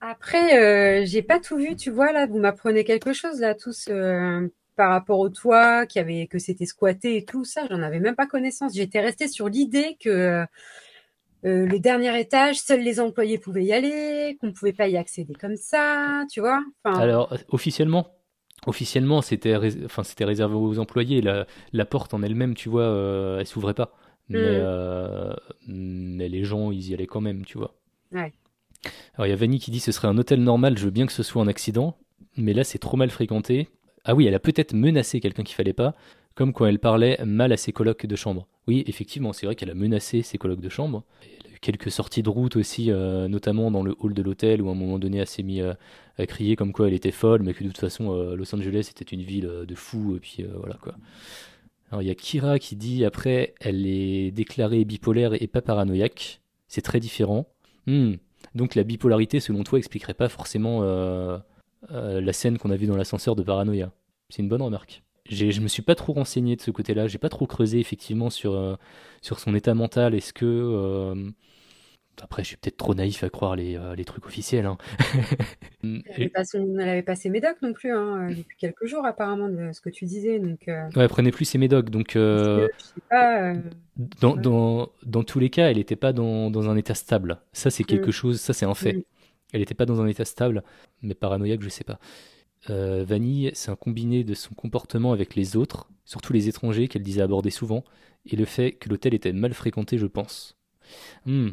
Après, 0.00 1.02
euh, 1.02 1.04
j'ai 1.07 1.22
pas 1.22 1.40
tout 1.40 1.57
vu, 1.57 1.74
tu 1.74 1.90
vois, 1.90 2.12
là, 2.12 2.26
vous 2.26 2.38
m'apprenez 2.38 2.85
quelque 2.85 3.12
chose, 3.12 3.40
là, 3.40 3.54
tous, 3.54 3.87
euh, 3.88 4.48
par 4.76 4.90
rapport 4.90 5.18
au 5.18 5.28
toit, 5.28 5.87
avait, 5.96 6.28
que 6.28 6.38
c'était 6.38 6.66
squatté 6.66 7.16
et 7.16 7.24
tout 7.24 7.44
ça, 7.44 7.66
j'en 7.68 7.83
avais 7.83 7.98
même 7.98 8.14
pas 8.14 8.26
connaissance. 8.26 8.74
J'étais 8.74 9.00
restée 9.00 9.26
sur 9.26 9.48
l'idée 9.48 9.96
que 10.00 10.09
euh, 11.44 11.66
le 11.66 11.78
dernier 11.78 12.18
étage, 12.20 12.61
seuls 12.61 12.81
les 12.83 13.00
employés 13.00 13.38
pouvaient 13.38 13.64
y 13.64 13.72
aller, 13.72 14.37
qu'on 14.40 14.52
pouvait 14.52 14.72
pas 14.72 14.88
y 14.88 14.96
accéder 14.96 15.35
comme 15.35 15.57
ça, 15.57 16.24
tu 16.33 16.40
vois. 16.40 16.62
Enfin, 16.85 17.11
Alors, 17.11 17.33
euh, 17.33 17.37
officiellement, 17.50 18.09
officiellement, 18.66 19.22
c'était 19.22 19.54
enfin, 19.85 20.02
c'était 20.04 20.24
réservé 20.24 20.54
aux 20.57 20.78
employés. 20.78 21.20
La, 21.20 21.46
la 21.72 21.85
porte 21.87 22.14
en 22.14 22.22
elle-même, 22.22 22.54
tu 22.54 22.68
vois, 22.68 22.83
euh, 22.83 23.38
elle 23.40 23.46
s'ouvrait 23.46 23.74
pas. 23.74 23.96
Mais, 24.29 24.38
Mm. 24.38 24.61
euh, 24.62 25.35
mais 25.67 26.29
les 26.29 26.45
gens, 26.45 26.71
ils 26.71 26.91
y 26.91 26.95
allaient 26.95 27.07
quand 27.07 27.21
même, 27.21 27.45
tu 27.45 27.57
vois. 27.59 27.75
Ouais. 28.12 28.33
Alors, 29.14 29.27
il 29.27 29.31
y 29.31 29.33
a 29.33 29.37
Vanny 29.37 29.59
qui 29.59 29.71
dit 29.71 29.81
ce 29.81 29.91
serait 29.93 30.09
un 30.09 30.19
hôtel 30.19 30.43
normal, 30.43 30.79
je 30.79 30.85
veux 30.85 30.91
bien 30.91 31.07
que 31.07 31.12
ce 31.12 31.23
soit 31.23 31.43
un 31.43 31.49
accident, 31.49 31.97
mais 32.37 32.53
là, 32.53 32.62
c'est 32.64 32.79
trop 32.79 32.97
mal 32.97 33.11
fréquenté. 33.11 33.69
Ah 34.05 34.14
oui, 34.14 34.27
elle 34.27 34.35
a 34.35 34.38
peut-être 34.38 34.73
menacé 34.75 35.21
quelqu'un 35.21 35.43
qu'il 35.43 35.57
fallait 35.57 35.73
pas, 35.73 35.95
comme 36.35 36.53
quand 36.53 36.67
elle 36.67 36.79
parlait 36.79 37.19
mal 37.25 37.53
à 37.53 37.57
ses 37.57 37.73
colocs 37.73 38.07
de 38.07 38.17
chambre. 38.17 38.47
Oui, 38.69 38.85
effectivement, 38.87 39.33
c'est 39.33 39.47
vrai 39.47 39.57
qu'elle 39.57 39.71
a 39.71 39.75
menacé 39.75 40.23
ses 40.23 40.38
colocs 40.38 40.61
de 40.61 40.69
chambre. 40.69 41.03
Elle 41.23 41.51
a 41.51 41.55
eu 41.55 41.59
quelques 41.61 41.91
sorties 41.91 42.23
de 42.23 42.29
route 42.29 42.55
aussi, 42.57 42.91
euh, 42.93 43.27
notamment 43.29 43.71
dans 43.71 43.83
le 43.83 43.95
hall 43.99 44.14
de 44.14 44.23
l'hôtel, 44.23 44.62
où 44.62 44.69
à 44.69 44.73
un 44.73 44.77
moment 44.77 44.99
donné, 44.99 45.19
elle 45.19 45.27
s'est 45.27 45.43
mise 45.43 45.62
à, 45.64 45.77
à 46.19 46.27
crier 46.27 46.55
comme 46.55 46.73
quoi 46.73 46.87
elle 46.87 46.95
était 46.95 47.11
folle, 47.11 47.43
mais 47.43 47.55
que 47.55 47.64
de 47.64 47.69
toute 47.69 47.79
façon, 47.79 48.12
euh, 48.12 48.37
Los 48.37 48.55
Angeles 48.55 48.88
était 48.91 49.05
une 49.14 49.23
ville 49.23 49.47
euh, 49.47 49.67
de 49.67 49.75
fous, 49.75 50.14
et 50.17 50.21
puis 50.21 50.45
euh, 50.45 50.49
voilà 50.59 50.77
quoi. 50.81 50.95
Alors 51.90 52.03
il 52.03 52.09
y 52.09 52.11
a 52.11 52.14
Kira 52.14 52.59
qui 52.59 52.77
dit 52.77 53.05
après, 53.05 53.55
elle 53.61 53.87
est 53.87 54.31
déclarée 54.31 54.85
bipolaire 54.85 55.40
et 55.40 55.46
pas 55.46 55.62
paranoïaque. 55.62 56.40
C'est 56.68 56.83
très 56.83 57.01
différent. 57.01 57.46
Hmm. 57.87 58.14
Donc 58.55 58.74
la 58.74 58.85
bipolarité, 58.85 59.40
selon 59.40 59.64
toi, 59.64 59.79
expliquerait 59.79 60.14
pas 60.14 60.29
forcément 60.29 60.81
euh, 60.83 61.38
euh, 61.92 62.20
la 62.20 62.33
scène 62.33 62.59
qu'on 62.59 62.70
a 62.70 62.77
vue 62.77 62.87
dans 62.87 62.96
l'ascenseur 62.96 63.37
de 63.37 63.42
Paranoia. 63.42 63.92
C'est 64.29 64.42
une 64.42 64.48
bonne 64.48 64.62
remarque. 64.62 65.03
Je 65.31 65.61
me 65.61 65.68
suis 65.68 65.83
pas 65.83 65.94
trop 65.94 66.14
renseigné 66.14 66.57
de 66.57 66.62
ce 66.62 66.70
côté-là. 66.70 67.07
J'ai 67.07 67.18
pas 67.18 67.29
trop 67.29 67.46
creusé 67.46 67.81
effectivement 67.81 68.31
sur 68.31 68.55
euh, 68.55 68.77
son 69.20 69.55
état 69.55 69.74
mental. 69.74 70.14
Est-ce 70.14 70.33
que 70.33 71.33
après, 72.22 72.42
je 72.42 72.48
suis 72.48 72.57
peut-être 72.57 72.76
trop 72.76 72.94
naïf 72.94 73.22
à 73.24 73.31
croire 73.31 73.57
les, 73.57 73.76
euh, 73.76 73.94
les 73.94 74.04
trucs 74.04 74.26
officiels. 74.26 74.66
hein. 74.66 74.78
elle 75.83 76.02
avait 76.14 76.28
pas, 76.28 76.44
son- 76.44 76.76
elle 76.78 76.88
avait 76.88 77.02
pas 77.02 77.14
ses 77.16 77.31
médocs 77.31 77.61
non 77.62 77.72
plus, 77.72 77.92
hein, 77.92 78.28
euh, 78.31 78.35
depuis 78.35 78.57
quelques 78.57 78.87
jours, 78.87 79.04
apparemment, 79.04 79.48
de 79.48 79.70
ce 79.72 79.81
que 79.81 79.90
tu 79.90 80.04
disais. 80.04 80.38
Donc, 80.38 80.68
euh, 80.68 80.87
Ouais, 80.96 81.02
elle 81.04 81.09
prenait 81.09 81.31
plus 81.31 81.44
ses 81.44 81.59
médocs. 81.59 81.90
Donc, 81.90 82.16
euh, 82.16 82.68
je 82.78 82.85
sais 82.85 83.00
pas. 83.09 83.42
euh, 83.50 83.54
dans, 84.20 84.35
Ouais. 84.37 84.42
dans, 84.42 84.88
dans 85.04 85.22
tous 85.24 85.38
les 85.38 85.50
cas, 85.50 85.70
elle 85.70 85.76
n'était 85.76 85.96
pas 85.96 86.12
dans, 86.12 86.50
dans 86.50 86.68
un 86.68 86.76
état 86.76 86.94
stable. 86.94 87.38
Ça, 87.52 87.70
c'est 87.70 87.85
quelque 87.85 88.09
Mm. 88.09 88.12
chose, 88.12 88.40
ça, 88.40 88.52
c'est 88.52 88.66
un 88.66 88.74
fait. 88.74 88.94
Mm. 88.94 89.02
Elle 89.54 89.61
n'était 89.61 89.74
pas 89.74 89.87
dans 89.87 90.00
un 90.00 90.07
état 90.07 90.24
stable, 90.24 90.62
mais 91.02 91.14
paranoïaque, 91.14 91.62
je 91.62 91.68
sais 91.68 91.85
pas. 91.85 91.98
Euh, 92.70 93.04
Vanille, 93.07 93.50
c'est 93.54 93.70
un 93.70 93.76
combiné 93.76 94.24
de 94.24 94.35
son 94.35 94.52
comportement 94.54 95.12
avec 95.12 95.35
les 95.37 95.57
autres, 95.57 95.88
surtout 96.04 96.33
les 96.33 96.48
étrangers 96.48 96.88
qu'elle 96.88 97.02
disait 97.02 97.22
aborder 97.22 97.50
souvent, 97.50 97.85
et 98.26 98.37
le 98.37 98.44
fait 98.44 98.72
que 98.72 98.88
l'hôtel 98.90 99.14
était 99.14 99.33
mal 99.33 99.54
fréquenté, 99.54 99.96
je 99.96 100.07
pense. 100.07 100.57
Hmm. 101.24 101.50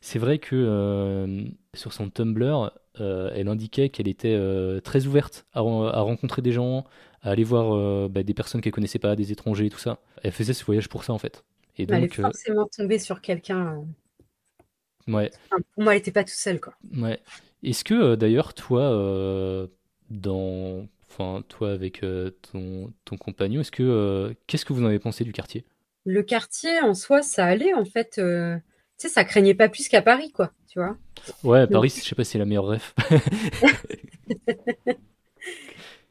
C'est 0.00 0.18
vrai 0.18 0.38
que 0.38 0.54
euh, 0.56 1.44
sur 1.74 1.92
son 1.92 2.10
Tumblr, 2.10 2.70
euh, 3.00 3.30
elle 3.34 3.48
indiquait 3.48 3.88
qu'elle 3.88 4.08
était 4.08 4.34
euh, 4.34 4.80
très 4.80 5.06
ouverte 5.06 5.46
à, 5.52 5.60
ren- 5.60 5.86
à 5.88 6.00
rencontrer 6.00 6.42
des 6.42 6.52
gens, 6.52 6.84
à 7.22 7.30
aller 7.30 7.44
voir 7.44 8.08
bah, 8.08 8.22
des 8.22 8.34
personnes 8.34 8.60
qu'elle 8.60 8.72
connaissait 8.72 8.98
pas, 8.98 9.16
des 9.16 9.32
étrangers 9.32 9.66
et 9.66 9.70
tout 9.70 9.78
ça. 9.78 9.98
Elle 10.22 10.32
faisait 10.32 10.54
ce 10.54 10.64
voyage 10.64 10.88
pour 10.88 11.04
ça 11.04 11.12
en 11.12 11.18
fait. 11.18 11.44
Et 11.78 11.86
elle 11.88 12.04
est 12.04 12.08
donc, 12.08 12.20
forcément 12.20 12.66
tombée 12.66 12.98
sur 12.98 13.20
quelqu'un. 13.20 13.84
ouais, 15.08 15.32
enfin, 15.50 15.62
pour 15.74 15.82
moi, 15.84 15.92
elle 15.94 16.00
était 16.00 16.12
pas 16.12 16.24
toute 16.24 16.32
seule, 16.34 16.60
quoi. 16.60 16.74
ouais. 16.96 17.20
Est-ce 17.62 17.84
que 17.84 18.14
d'ailleurs 18.14 18.54
toi, 18.54 19.68
dans, 20.10 20.86
enfin 21.10 21.42
toi 21.48 21.72
avec 21.72 22.04
ton, 22.52 22.92
ton 23.04 23.16
compagnon, 23.16 23.60
est-ce 23.60 23.72
que 23.72 24.34
qu'est-ce 24.46 24.64
que 24.64 24.72
vous 24.72 24.82
en 24.82 24.86
avez 24.86 24.98
pensé 24.98 25.24
du 25.24 25.32
quartier? 25.32 25.64
Le 26.06 26.24
quartier, 26.24 26.80
en 26.80 26.92
soi, 26.92 27.22
ça 27.22 27.44
allait, 27.46 27.72
en 27.72 27.84
fait. 27.84 28.18
Tu 28.98 29.06
sais, 29.06 29.08
ça 29.08 29.24
craignait 29.24 29.54
pas 29.54 29.68
plus 29.68 29.88
qu'à 29.88 30.02
Paris, 30.02 30.32
quoi, 30.32 30.52
tu 30.68 30.80
vois. 30.80 30.96
Ouais, 31.44 31.62
Donc- 31.62 31.72
Paris, 31.72 31.94
je 31.96 32.02
sais 32.02 32.14
pas 32.14 32.24
si 32.24 32.32
c'est 32.32 32.38
la 32.38 32.44
meilleure 32.44 32.64
ref. 32.66 32.94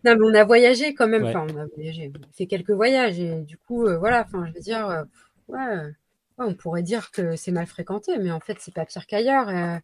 Non, 0.04 0.16
mais 0.16 0.26
on 0.26 0.34
a 0.36 0.44
voyagé 0.46 0.94
quand 0.94 1.08
même. 1.08 1.24
Ouais. 1.24 1.30
Enfin, 1.36 1.48
on 1.52 1.58
a 1.58 1.66
voyagé. 1.66 2.12
On 2.16 2.24
a 2.24 2.28
fait 2.32 2.46
quelques 2.46 2.72
voyages. 2.72 3.20
Et 3.20 3.42
du 3.42 3.58
coup, 3.58 3.86
euh, 3.88 3.98
voilà, 3.98 4.24
enfin, 4.26 4.46
je 4.48 4.54
veux 4.54 4.62
dire, 4.62 4.88
euh, 4.88 5.04
ouais, 5.48 5.58
ouais, 5.58 5.92
on 6.38 6.54
pourrait 6.54 6.84
dire 6.84 7.12
que 7.12 7.36
c'est 7.36 7.52
mal 7.52 7.66
fréquenté, 7.66 8.18
mais 8.20 8.32
en 8.32 8.40
fait, 8.40 8.58
c'est 8.60 8.74
pas 8.74 8.86
pire 8.86 9.06
qu'ailleurs. 9.08 9.50
Euh, 9.50 9.80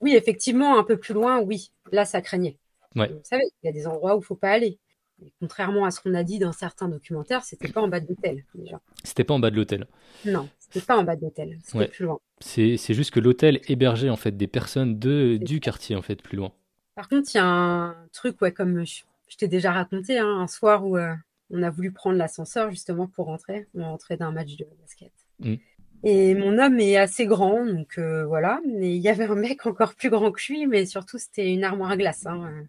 oui, 0.00 0.16
effectivement, 0.16 0.78
un 0.78 0.82
peu 0.82 0.96
plus 0.96 1.14
loin, 1.14 1.40
oui. 1.40 1.70
Là, 1.92 2.04
ça 2.04 2.22
craignait. 2.22 2.56
Ouais. 2.96 3.08
Vous 3.08 3.20
savez, 3.22 3.44
il 3.62 3.66
y 3.66 3.68
a 3.68 3.72
des 3.72 3.86
endroits 3.86 4.16
où 4.16 4.20
il 4.20 4.24
faut 4.24 4.34
pas 4.34 4.50
aller. 4.50 4.78
Et 5.22 5.32
contrairement 5.38 5.84
à 5.84 5.90
ce 5.90 6.00
qu'on 6.00 6.14
a 6.14 6.24
dit 6.24 6.38
dans 6.38 6.52
certains 6.52 6.88
documentaires, 6.88 7.44
c'était 7.44 7.68
pas 7.68 7.82
en 7.82 7.88
bas 7.88 8.00
de 8.00 8.08
l'hôtel, 8.08 8.44
déjà. 8.54 8.80
C'était 9.04 9.24
pas 9.24 9.34
en 9.34 9.38
bas 9.38 9.50
de 9.50 9.56
l'hôtel. 9.56 9.86
Non, 10.24 10.48
c'était 10.58 10.80
pas 10.80 10.96
en 10.96 11.04
bas 11.04 11.14
de 11.14 11.20
l'hôtel. 11.20 11.58
C'était 11.62 11.88
plus 11.88 12.06
loin. 12.06 12.18
C'est 12.40 12.94
juste 12.94 13.10
que 13.10 13.20
l'hôtel 13.20 13.60
hébergeait 13.68 14.10
en 14.10 14.16
fait 14.16 14.36
des 14.36 14.46
personnes 14.46 14.98
de, 14.98 15.36
du 15.36 15.60
quartier 15.60 15.94
en 15.94 16.02
fait 16.02 16.22
plus 16.22 16.36
loin. 16.36 16.52
Par 16.94 17.08
contre, 17.08 17.30
il 17.34 17.36
y 17.36 17.40
a 17.40 17.46
un 17.46 17.96
truc, 18.12 18.40
ouais, 18.42 18.52
comme 18.52 18.84
je, 18.84 19.02
je 19.28 19.36
t'ai 19.36 19.48
déjà 19.48 19.72
raconté, 19.72 20.18
hein, 20.18 20.40
un 20.40 20.46
soir 20.46 20.86
où 20.86 20.96
euh, 20.96 21.14
on 21.50 21.62
a 21.62 21.70
voulu 21.70 21.92
prendre 21.92 22.16
l'ascenseur 22.16 22.70
justement 22.70 23.06
pour 23.06 23.26
rentrer. 23.26 23.66
On 23.74 23.84
rentrait 23.84 24.16
d'un 24.16 24.32
match 24.32 24.56
de 24.56 24.66
basket. 24.80 25.12
Mm. 25.40 25.54
Et 26.02 26.34
mon 26.34 26.58
homme 26.58 26.80
est 26.80 26.96
assez 26.96 27.26
grand, 27.26 27.66
donc 27.66 27.98
euh, 27.98 28.24
voilà. 28.24 28.60
Mais 28.66 28.96
il 28.96 29.02
y 29.02 29.08
avait 29.08 29.26
un 29.26 29.34
mec 29.34 29.66
encore 29.66 29.94
plus 29.94 30.08
grand 30.08 30.32
que 30.32 30.40
lui, 30.48 30.66
mais 30.66 30.86
surtout 30.86 31.18
c'était 31.18 31.52
une 31.52 31.62
armoire 31.62 31.90
à 31.90 31.96
glace. 31.96 32.26
hein. 32.26 32.64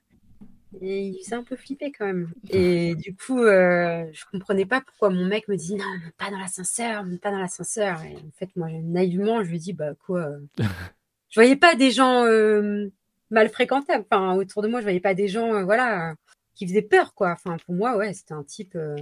Et 0.79 1.07
il 1.07 1.23
s'est 1.23 1.36
un 1.36 1.43
peu 1.43 1.55
flippé 1.55 1.91
quand 1.91 2.05
même. 2.05 2.31
Et 2.49 2.95
du 2.95 3.15
coup, 3.15 3.39
euh, 3.39 4.05
je 4.13 4.23
comprenais 4.31 4.65
pas 4.65 4.81
pourquoi 4.81 5.10
mon 5.10 5.25
mec 5.25 5.47
me 5.47 5.55
dit 5.57 5.75
non, 5.75 5.86
pas 6.17 6.31
dans 6.31 6.39
l'ascenseur, 6.39 7.03
pas 7.21 7.31
dans 7.31 7.39
l'ascenseur. 7.39 8.01
Et 8.03 8.15
en 8.15 8.31
fait, 8.38 8.49
moi, 8.55 8.69
naïvement, 8.71 9.43
je 9.43 9.49
lui 9.49 9.60
dis 9.60 9.73
bah 9.73 9.93
quoi. 10.05 10.19
euh, 10.19 10.39
je 11.29 11.39
voyais 11.39 11.55
pas 11.55 11.75
des 11.75 11.91
gens 11.91 12.25
euh, 12.25 12.89
mal 13.29 13.49
fréquentables. 13.49 14.05
Enfin, 14.10 14.36
autour 14.36 14.62
de 14.62 14.67
moi, 14.67 14.79
je 14.79 14.86
voyais 14.86 14.99
pas 14.99 15.13
des 15.13 15.27
gens, 15.27 15.53
euh, 15.53 15.63
voilà, 15.63 16.15
qui 16.55 16.67
faisaient 16.67 16.81
peur, 16.81 17.13
quoi. 17.13 17.31
Enfin, 17.31 17.57
pour 17.65 17.75
moi, 17.75 17.97
ouais, 17.97 18.13
c'était 18.13 18.34
un 18.34 18.43
type, 18.43 18.75
euh, 18.75 18.95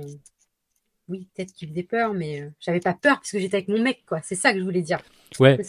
oui, 1.07 1.27
peut-être 1.35 1.53
qui 1.53 1.67
faisait 1.67 1.83
peur, 1.83 2.13
mais 2.13 2.49
j'avais 2.59 2.79
pas 2.79 2.93
peur 2.93 3.17
parce 3.17 3.31
que 3.31 3.39
j'étais 3.39 3.57
avec 3.57 3.67
mon 3.67 3.81
mec, 3.81 4.03
quoi. 4.07 4.21
C'est 4.23 4.35
ça 4.35 4.53
que 4.53 4.59
je 4.59 4.63
voulais 4.63 4.81
dire. 4.81 4.99
Ouais, 5.39 5.59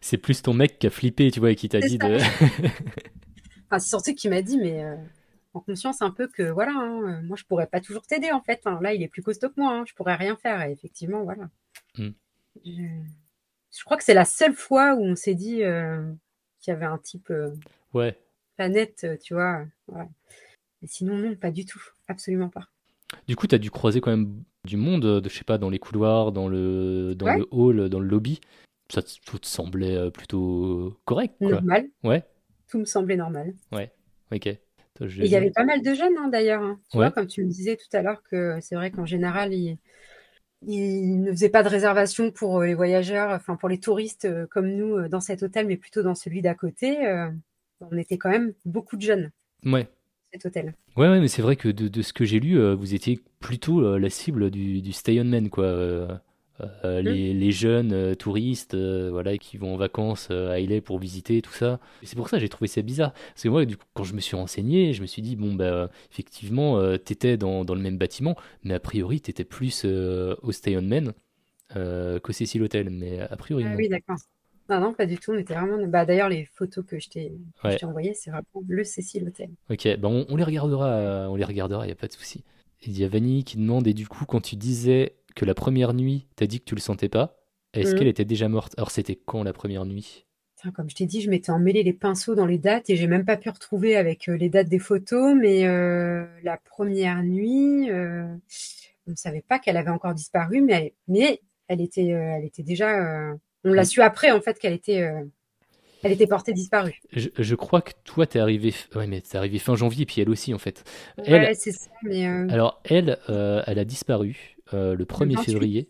c'est 0.00 0.18
plus 0.18 0.42
ton 0.42 0.54
mec 0.54 0.78
qui 0.78 0.86
a 0.86 0.90
flippé, 0.90 1.30
tu 1.30 1.40
vois, 1.40 1.50
et 1.50 1.56
qui 1.56 1.68
t'a 1.68 1.80
dit 1.80 1.98
de. 1.98 2.18
Enfin, 3.72 3.78
c'est 3.78 3.88
surtout 3.88 4.14
qu'il 4.14 4.28
m'a 4.28 4.42
dit, 4.42 4.58
mais 4.58 4.84
euh, 4.84 4.96
en 5.54 5.60
conscience 5.60 6.02
un 6.02 6.10
peu 6.10 6.28
que, 6.28 6.42
voilà, 6.42 6.72
hein, 6.74 7.00
euh, 7.08 7.22
moi, 7.22 7.38
je 7.38 7.44
pourrais 7.44 7.66
pas 7.66 7.80
toujours 7.80 8.02
t'aider, 8.06 8.30
en 8.30 8.42
fait. 8.42 8.60
hein. 8.66 8.78
Là, 8.82 8.92
il 8.92 9.02
est 9.02 9.08
plus 9.08 9.22
costaud 9.22 9.48
que 9.48 9.58
moi, 9.58 9.72
hein, 9.72 9.84
je 9.88 9.94
pourrais 9.94 10.14
rien 10.14 10.36
faire. 10.36 10.60
Et 10.60 10.72
effectivement, 10.72 11.24
voilà. 11.24 11.48
Mm. 11.96 12.10
Je... 12.66 12.82
je 13.74 13.84
crois 13.84 13.96
que 13.96 14.04
c'est 14.04 14.12
la 14.12 14.26
seule 14.26 14.52
fois 14.52 14.94
où 14.94 15.02
on 15.02 15.16
s'est 15.16 15.34
dit 15.34 15.64
euh, 15.64 16.02
qu'il 16.60 16.70
y 16.72 16.74
avait 16.76 16.84
un 16.84 16.98
type 16.98 17.30
euh, 17.30 17.54
Ouais. 17.94 18.14
euh, 18.60 19.16
tu 19.22 19.32
vois. 19.32 19.64
Mais 19.88 20.86
sinon, 20.86 21.16
non, 21.16 21.34
pas 21.34 21.50
du 21.50 21.64
tout. 21.64 21.82
Absolument 22.08 22.50
pas. 22.50 22.68
Du 23.26 23.36
coup, 23.36 23.46
t'as 23.46 23.56
dû 23.56 23.70
croiser 23.70 24.02
quand 24.02 24.10
même 24.10 24.42
du 24.66 24.76
monde, 24.76 25.20
de, 25.22 25.28
je 25.30 25.34
sais 25.34 25.44
pas, 25.44 25.56
dans 25.56 25.70
les 25.70 25.78
couloirs, 25.78 26.30
dans 26.32 26.46
le, 26.46 27.14
dans 27.14 27.24
Ouais. 27.24 27.38
le 27.38 27.46
hall, 27.50 27.88
dans 27.88 28.00
le 28.00 28.06
lobby. 28.06 28.38
Ça 28.90 29.00
te, 29.02 29.10
tout 29.24 29.38
te 29.38 29.46
semblait 29.46 30.10
plutôt 30.10 31.00
correct, 31.06 31.36
quoi. 31.38 31.52
Normal. 31.52 31.88
Ouais, 32.04 32.26
Tout 32.72 32.78
me 32.78 32.86
semblait 32.86 33.16
normal. 33.16 33.52
ok. 33.70 34.48
il 35.00 35.26
y 35.26 35.36
avait 35.36 35.50
pas 35.50 35.64
mal 35.64 35.82
de 35.82 35.92
jeunes 35.92 36.16
hein, 36.18 36.28
d'ailleurs. 36.28 36.62
Hein. 36.62 36.80
Tu 36.90 36.96
vois, 36.96 37.10
comme 37.10 37.26
tu 37.26 37.44
me 37.44 37.50
disais 37.50 37.76
tout 37.76 37.94
à 37.94 38.00
l'heure, 38.00 38.22
que 38.22 38.56
c'est 38.62 38.76
vrai 38.76 38.90
qu'en 38.90 39.04
général, 39.04 39.52
ils, 39.52 39.76
ne 40.66 41.30
faisaient 41.32 41.50
pas 41.50 41.62
de 41.62 41.68
réservation 41.68 42.30
pour 42.30 42.62
les 42.62 42.72
voyageurs, 42.72 43.30
enfin 43.32 43.56
pour 43.56 43.68
les 43.68 43.78
touristes 43.78 44.26
comme 44.46 44.70
nous 44.70 45.06
dans 45.08 45.20
cet 45.20 45.42
hôtel, 45.42 45.66
mais 45.66 45.76
plutôt 45.76 46.02
dans 46.02 46.14
celui 46.14 46.40
d'à 46.40 46.54
côté. 46.54 46.96
on 47.82 47.98
était 47.98 48.16
quand 48.16 48.30
même 48.30 48.54
beaucoup 48.64 48.96
de 48.96 49.02
jeunes. 49.02 49.32
Ouais. 49.66 49.86
Cet 50.32 50.46
hôtel. 50.46 50.72
Ouais, 50.96 51.10
ouais 51.10 51.20
mais 51.20 51.28
c'est 51.28 51.42
vrai 51.42 51.56
que 51.56 51.68
de, 51.68 52.00
ce 52.00 52.14
que 52.14 52.24
j'ai 52.24 52.40
lu, 52.40 52.58
vous 52.72 52.94
étiez 52.94 53.20
plutôt 53.38 53.98
la 53.98 54.08
cible 54.08 54.50
du, 54.50 54.80
du 54.80 54.92
stay 54.94 55.20
on 55.20 55.24
man, 55.24 55.50
quoi. 55.50 56.22
Euh, 56.84 57.02
mmh. 57.02 57.04
les, 57.04 57.52
jeunes 57.52 57.92
euh, 57.92 58.14
touristes 58.14 58.74
euh, 58.74 59.08
voilà, 59.10 59.36
qui 59.38 59.56
vont 59.56 59.74
en 59.74 59.76
vacances 59.76 60.30
à 60.30 60.52
Haïlé 60.52 60.80
pour 60.80 60.98
visiter 60.98 61.42
tout 61.42 61.52
ça. 61.52 61.80
C'est 62.02 62.16
pour 62.16 62.28
ça 62.28 62.36
que 62.36 62.42
j'ai 62.42 62.48
trouvé 62.48 62.68
ça 62.68 62.82
bizarre. 62.82 63.12
Parce 63.12 63.42
que 63.42 63.48
moi, 63.48 63.64
du 63.64 63.76
coup, 63.76 63.86
quand 63.94 64.04
je 64.04 64.14
me 64.14 64.20
suis 64.20 64.36
renseigné, 64.36 64.92
je 64.92 65.02
me 65.02 65.06
suis 65.06 65.22
dit, 65.22 65.36
bon, 65.36 65.54
bah, 65.54 65.90
effectivement, 66.10 66.80
tu 66.98 67.12
étais 67.12 67.36
dans, 67.36 67.64
dans, 67.64 67.74
le 67.74 67.80
même 67.80 67.98
bâtiment, 67.98 68.36
mais 68.64 68.74
a 68.74 68.80
priori, 68.80 69.20
tu 69.20 69.30
étais 69.30 69.44
plus 69.44 69.84
au 69.84 70.52
Stay 70.52 70.76
On 70.76 70.82
Men 70.82 71.12
qu'au 71.74 72.32
Cécile 72.32 72.62
Hotel. 72.62 72.90
Mais 72.90 73.20
a 73.20 73.36
priori, 73.36 73.64
ah, 73.66 73.74
Oui, 73.76 73.88
d'accord. 73.88 74.18
Non, 74.68 74.80
non, 74.80 74.94
pas 74.94 75.06
du 75.06 75.18
tout. 75.18 75.32
On 75.32 75.38
était 75.38 75.54
vraiment. 75.54 75.84
Bah, 75.86 76.06
D'ailleurs, 76.06 76.28
les 76.28 76.44
photos 76.44 76.84
que 76.86 76.98
je 76.98 77.08
t'ai 77.08 77.32
envoyées, 77.82 78.14
c'est 78.14 78.30
vraiment 78.30 78.46
le 78.68 78.84
Cécile 78.84 79.26
Hotel. 79.26 79.50
Ok, 79.70 79.88
bah, 79.98 80.08
on, 80.08 80.36
les 80.36 80.44
regardera, 80.44 81.28
on 81.30 81.36
les 81.36 81.44
regardera, 81.44 81.84
il 81.84 81.88
n'y 81.88 81.92
a 81.92 81.96
pas 81.96 82.08
de 82.08 82.12
souci. 82.12 82.44
Il 82.84 82.98
y 82.98 83.04
a 83.04 83.08
Vanny 83.08 83.44
qui 83.44 83.58
demande, 83.58 83.86
et 83.86 83.94
du 83.94 84.08
coup, 84.08 84.24
quand 84.26 84.40
tu 84.40 84.56
disais 84.56 85.14
que 85.34 85.44
la 85.44 85.54
première 85.54 85.94
nuit, 85.94 86.26
t'as 86.36 86.46
dit 86.46 86.60
que 86.60 86.64
tu 86.64 86.74
le 86.74 86.80
sentais 86.80 87.08
pas. 87.08 87.38
Est-ce 87.74 87.92
mhm. 87.92 87.98
qu'elle 87.98 88.08
était 88.08 88.24
déjà 88.24 88.48
morte? 88.48 88.74
Alors, 88.76 88.90
c'était 88.90 89.16
quand 89.16 89.42
la 89.42 89.52
première 89.52 89.86
nuit? 89.86 90.26
Comme 90.70 90.88
je 90.88 90.94
t'ai 90.94 91.06
dit, 91.06 91.20
je 91.20 91.28
m'étais 91.28 91.50
emmêlé 91.50 91.82
les 91.82 91.92
pinceaux 91.92 92.36
dans 92.36 92.46
les 92.46 92.58
dates 92.58 92.88
et 92.88 92.94
j'ai 92.94 93.08
même 93.08 93.24
pas 93.24 93.36
pu 93.36 93.50
retrouver 93.50 93.96
avec 93.96 94.28
euh, 94.28 94.36
les 94.36 94.48
dates 94.48 94.68
des 94.68 94.78
photos. 94.78 95.34
Mais 95.34 95.66
euh, 95.66 96.24
la 96.44 96.56
première 96.56 97.22
nuit, 97.24 97.90
euh, 97.90 98.24
on 99.08 99.10
ne 99.10 99.16
savait 99.16 99.42
pas 99.46 99.58
qu'elle 99.58 99.76
avait 99.76 99.90
encore 99.90 100.14
disparu, 100.14 100.60
mais 100.60 100.72
elle, 100.72 100.90
mais 101.08 101.40
elle 101.66 101.80
était, 101.80 102.06
elle 102.06 102.44
était 102.44 102.62
déjà. 102.62 103.34
on 103.64 103.72
l'a 103.72 103.84
su 103.84 104.02
après 104.02 104.30
en 104.30 104.40
fait 104.40 104.58
qu'elle 104.58 104.74
était. 104.74 105.10
Elle 106.04 106.10
était 106.10 106.26
portée 106.26 106.52
disparue. 106.52 107.00
Je, 107.12 107.54
crois 107.54 107.80
que 107.80 107.92
toi, 108.02 108.26
t'es 108.26 108.40
arrivé, 108.40 108.74
ouais, 108.96 109.06
mais 109.06 109.20
t'es 109.20 109.38
arrivé 109.38 109.60
fin 109.60 109.76
janvier, 109.76 110.04
puis 110.04 110.20
elle 110.20 110.30
aussi, 110.30 110.52
en 110.52 110.58
fait. 110.58 110.82
Elle, 111.24 111.54
c'est 111.54 111.70
ça, 111.70 111.90
mais 112.02 112.26
Alors, 112.26 112.82
elle, 112.84 113.18
elle 113.28 113.78
a 113.78 113.84
disparu 113.84 114.56
euh, 114.74 114.94
le 114.94 115.04
1er 115.04 115.42
février. 115.42 115.88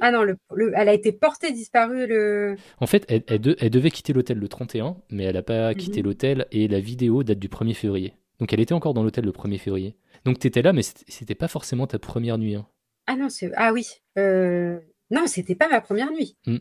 Ah 0.00 0.12
non, 0.12 0.22
le, 0.22 0.36
elle 0.74 0.88
a 0.88 0.94
été 0.94 1.10
portée 1.10 1.50
disparue 1.52 2.06
le. 2.06 2.56
En 2.78 2.86
fait, 2.86 3.04
elle, 3.08 3.24
elle, 3.26 3.70
devait 3.70 3.90
quitter 3.90 4.12
l'hôtel 4.12 4.38
le 4.38 4.48
31, 4.48 4.96
mais 5.10 5.24
elle 5.24 5.34
n'a 5.34 5.42
pas 5.42 5.70
mhm. 5.70 5.76
quitté 5.76 6.02
l'hôtel 6.02 6.46
et 6.52 6.68
la 6.68 6.78
vidéo 6.78 7.24
date 7.24 7.38
du 7.38 7.48
1er 7.48 7.74
février. 7.74 8.14
Donc 8.38 8.52
elle 8.52 8.60
était 8.60 8.74
encore 8.74 8.94
dans 8.94 9.02
l'hôtel 9.02 9.24
le 9.24 9.32
1er 9.32 9.58
février. 9.58 9.96
Donc 10.24 10.38
tu 10.38 10.46
étais 10.46 10.62
là, 10.62 10.72
mais 10.72 10.82
c'était 10.82 11.34
pas 11.34 11.48
forcément 11.48 11.86
ta 11.86 11.98
première 11.98 12.38
nuit. 12.38 12.54
Hein. 12.54 12.66
Ah 13.06 13.16
non, 13.16 13.28
c'est 13.28 13.50
ah 13.56 13.72
oui. 13.72 13.86
Euh... 14.18 14.78
Non, 15.10 15.26
c'était 15.26 15.56
pas 15.56 15.68
ma 15.68 15.80
première 15.80 16.10
nuit. 16.12 16.36
Non, 16.46 16.58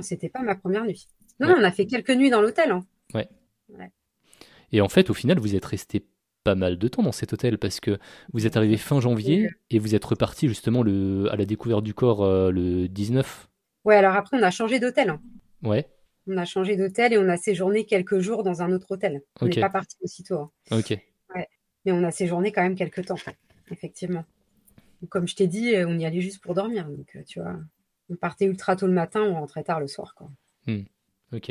c'était 0.00 0.30
pas 0.30 0.42
ma 0.42 0.54
première 0.54 0.84
nuit. 0.84 1.06
Non, 1.40 1.54
on 1.58 1.62
a 1.62 1.72
fait 1.72 1.86
quelques 1.86 2.10
nuits 2.10 2.30
dans 2.30 2.40
l'hôtel. 2.40 2.70
Hein. 2.70 2.84
Ouais. 3.14 3.28
ouais. 3.68 3.90
Et 4.72 4.80
en 4.80 4.88
fait, 4.88 5.10
au 5.10 5.14
final, 5.14 5.38
vous 5.38 5.54
êtes 5.54 5.64
resté 5.64 6.04
pas 6.44 6.54
mal 6.54 6.78
de 6.78 6.88
temps 6.88 7.02
dans 7.02 7.12
cet 7.12 7.32
hôtel 7.32 7.58
parce 7.58 7.80
que 7.80 7.98
vous 8.32 8.46
êtes 8.46 8.56
arrivé 8.56 8.76
fin 8.76 9.00
janvier 9.00 9.50
et 9.70 9.78
vous 9.78 9.94
êtes 9.94 10.04
reparti 10.04 10.48
justement 10.48 10.82
le, 10.82 11.28
à 11.30 11.36
la 11.36 11.44
découverte 11.44 11.84
du 11.84 11.94
corps 11.94 12.22
euh, 12.22 12.50
le 12.50 12.88
19. 12.88 13.48
Ouais, 13.84 13.96
alors 13.96 14.14
après, 14.14 14.38
on 14.38 14.42
a 14.42 14.50
changé 14.50 14.80
d'hôtel. 14.80 15.10
Hein. 15.10 15.20
Ouais. 15.62 15.88
On 16.26 16.36
a 16.36 16.44
changé 16.44 16.76
d'hôtel 16.76 17.12
et 17.12 17.18
on 17.18 17.28
a 17.28 17.36
séjourné 17.36 17.84
quelques 17.84 18.20
jours 18.20 18.42
dans 18.42 18.62
un 18.62 18.72
autre 18.72 18.92
hôtel. 18.92 19.22
On 19.40 19.46
n'est 19.46 19.60
pas 19.60 19.70
parti 19.70 19.96
aussitôt. 20.02 20.38
Hein. 20.70 20.78
Ok. 20.78 20.90
Ouais. 21.34 21.48
Mais 21.84 21.92
on 21.92 22.04
a 22.04 22.10
séjourné 22.10 22.52
quand 22.52 22.62
même 22.62 22.76
quelques 22.76 23.04
temps, 23.06 23.16
effectivement. 23.70 24.24
Comme 25.08 25.26
je 25.26 25.34
t'ai 25.34 25.48
dit, 25.48 25.74
on 25.84 25.98
y 25.98 26.04
allait 26.04 26.20
juste 26.20 26.40
pour 26.40 26.54
dormir. 26.54 26.88
Donc, 26.88 27.16
euh, 27.16 27.22
tu 27.26 27.40
vois, 27.40 27.56
on 28.08 28.14
partait 28.14 28.44
ultra 28.44 28.76
tôt 28.76 28.86
le 28.86 28.92
matin, 28.92 29.22
on 29.22 29.34
rentrait 29.34 29.64
tard 29.64 29.80
le 29.80 29.88
soir. 29.88 30.14
Quoi. 30.14 30.30
Hmm. 30.66 30.84
Ok, 31.32 31.50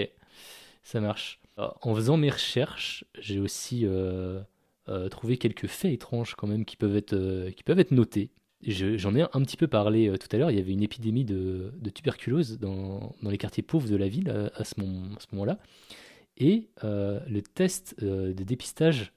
ça 0.83 1.01
marche. 1.01 1.41
En 1.57 1.93
faisant 1.93 2.17
mes 2.17 2.29
recherches, 2.29 3.03
j'ai 3.19 3.39
aussi 3.39 3.85
euh, 3.85 4.41
euh, 4.89 5.09
trouver 5.09 5.37
quelques 5.37 5.67
faits 5.67 5.93
étranges 5.93 6.33
quand 6.35 6.47
même 6.47 6.65
qui 6.65 6.75
peuvent 6.75 6.95
être, 6.95 7.13
euh, 7.13 7.51
qui 7.51 7.63
peuvent 7.63 7.79
être 7.79 7.91
notés. 7.91 8.31
J'en 8.63 9.15
ai 9.15 9.21
un 9.21 9.41
petit 9.41 9.57
peu 9.57 9.67
parlé 9.67 10.07
euh, 10.07 10.17
tout 10.17 10.27
à 10.31 10.37
l'heure, 10.37 10.49
il 10.49 10.57
y 10.57 10.59
avait 10.59 10.71
une 10.71 10.81
épidémie 10.81 11.23
de, 11.23 11.71
de 11.79 11.89
tuberculose 11.91 12.57
dans, 12.57 13.15
dans, 13.21 13.29
les 13.29 13.37
quartiers 13.37 13.61
pauvres 13.61 13.87
de 13.87 13.95
la 13.95 14.07
ville 14.07 14.51
à, 14.55 14.63
ce, 14.63 14.79
moment, 14.79 15.03
ce 15.19 15.27
moment-là. 15.33 15.59
Et 16.37 16.69
le 16.81 17.41
test 17.41 18.03
de 18.03 18.31
dépistage 18.31 19.13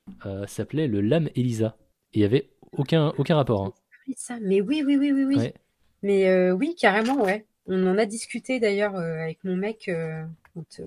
s'appelait 0.47 0.87
le 0.87 1.01
LAM 1.01 1.31
ELISA. 1.35 1.77
Et 2.13 2.19
il 2.19 2.21
n'y 2.21 2.27
avait 2.27 2.51
aucun, 2.73 3.15
aucun 3.17 3.37
rapport. 3.37 3.65
Hein. 3.65 3.73
Ça, 4.17 4.39
mais 4.43 4.61
oui, 4.61 4.83
oui, 4.85 4.99
oui, 4.99 5.13
oui. 5.13 5.25
oui. 5.25 5.53
Mais 6.03 6.51
oui, 6.53 6.75
carrément, 6.79 7.23
ouais. 7.23 7.47
On 7.67 7.87
en 7.87 7.97
a 7.97 8.05
discuté 8.05 8.61
d'ailleurs 8.61 8.97
avec 8.97 9.43
mon 9.45 9.57
mec 9.57 9.91
quand, 10.55 10.81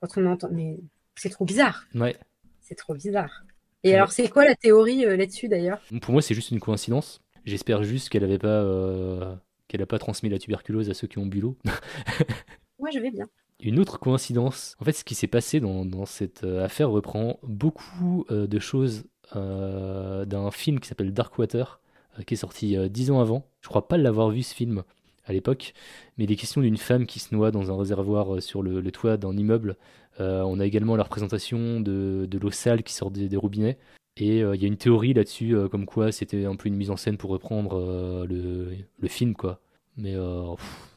quand, 0.00 0.16
on 0.16 0.26
entend. 0.26 0.48
Mais 0.52 0.78
c'est 1.16 1.30
trop 1.30 1.44
bizarre. 1.44 1.86
Ouais. 1.94 2.16
C'est 2.60 2.76
trop 2.76 2.94
bizarre. 2.94 3.44
Et 3.84 3.94
alors, 3.94 4.12
c'est 4.12 4.28
quoi 4.28 4.44
la 4.44 4.54
théorie 4.54 5.04
euh, 5.04 5.16
là-dessus 5.16 5.48
d'ailleurs? 5.48 5.80
Pour 6.00 6.12
moi, 6.12 6.22
c'est 6.22 6.34
juste 6.34 6.50
une 6.50 6.60
coïncidence. 6.60 7.20
J'espère 7.44 7.82
juste 7.82 8.08
qu'elle 8.08 8.22
n'avait 8.22 8.38
pas, 8.38 8.48
euh, 8.48 9.34
qu'elle 9.68 9.82
a 9.82 9.86
pas 9.86 9.98
transmis 9.98 10.28
la 10.28 10.38
tuberculose 10.38 10.90
à 10.90 10.94
ceux 10.94 11.06
qui 11.06 11.18
ont 11.18 11.26
bu 11.26 11.40
l'eau. 11.40 11.56
Moi, 12.78 12.90
je 12.92 12.98
vais 12.98 13.10
bien. 13.10 13.26
Une 13.60 13.78
autre 13.78 13.98
coïncidence. 13.98 14.76
En 14.80 14.84
fait, 14.84 14.92
ce 14.92 15.04
qui 15.04 15.14
s'est 15.14 15.26
passé 15.26 15.60
dans, 15.60 15.84
dans, 15.84 16.06
cette 16.06 16.44
euh, 16.44 16.64
affaire 16.64 16.90
reprend 16.90 17.38
beaucoup 17.42 18.24
de 18.30 18.58
choses 18.58 19.04
d'un 19.34 20.50
film 20.50 20.80
qui 20.80 20.88
s'appelle 20.88 21.12
Darkwater, 21.12 21.80
qui 22.26 22.32
est 22.34 22.38
sorti 22.38 22.76
dix 22.88 23.10
ans 23.10 23.20
avant. 23.20 23.46
Je 23.60 23.68
crois 23.68 23.86
pas 23.86 23.98
l'avoir 23.98 24.30
vu 24.30 24.42
ce 24.42 24.54
film 24.54 24.84
à 25.28 25.32
l'époque, 25.32 25.74
mais 26.16 26.24
il 26.24 26.32
est 26.32 26.36
question 26.36 26.60
d'une 26.60 26.76
femme 26.76 27.06
qui 27.06 27.20
se 27.20 27.34
noie 27.34 27.50
dans 27.50 27.70
un 27.70 27.78
réservoir 27.78 28.42
sur 28.42 28.62
le, 28.62 28.80
le 28.80 28.90
toit 28.90 29.16
d'un 29.16 29.36
immeuble 29.36 29.76
euh, 30.20 30.42
on 30.42 30.58
a 30.58 30.66
également 30.66 30.96
la 30.96 31.04
représentation 31.04 31.80
de, 31.80 32.28
l'eau 32.40 32.50
sale 32.50 32.82
qui 32.82 32.92
sort 32.92 33.10
des, 33.10 33.36
robinets. 33.36 33.78
Et 34.16 34.42
euh, 34.42 34.56
il 34.56 34.62
y 34.62 34.64
a 34.64 34.68
une 34.68 34.76
théorie 34.76 35.14
là-dessus, 35.14 35.54
euh, 35.54 35.68
comme 35.68 35.86
quoi 35.86 36.10
c'était 36.10 36.44
un 36.44 36.56
peu 36.56 36.68
une 36.68 36.74
mise 36.74 36.90
en 36.90 36.96
scène 36.96 37.16
pour 37.16 37.30
reprendre 37.30 38.26
le, 38.28 39.08
film, 39.08 39.34
quoi. 39.34 39.60
Mais 39.96 40.14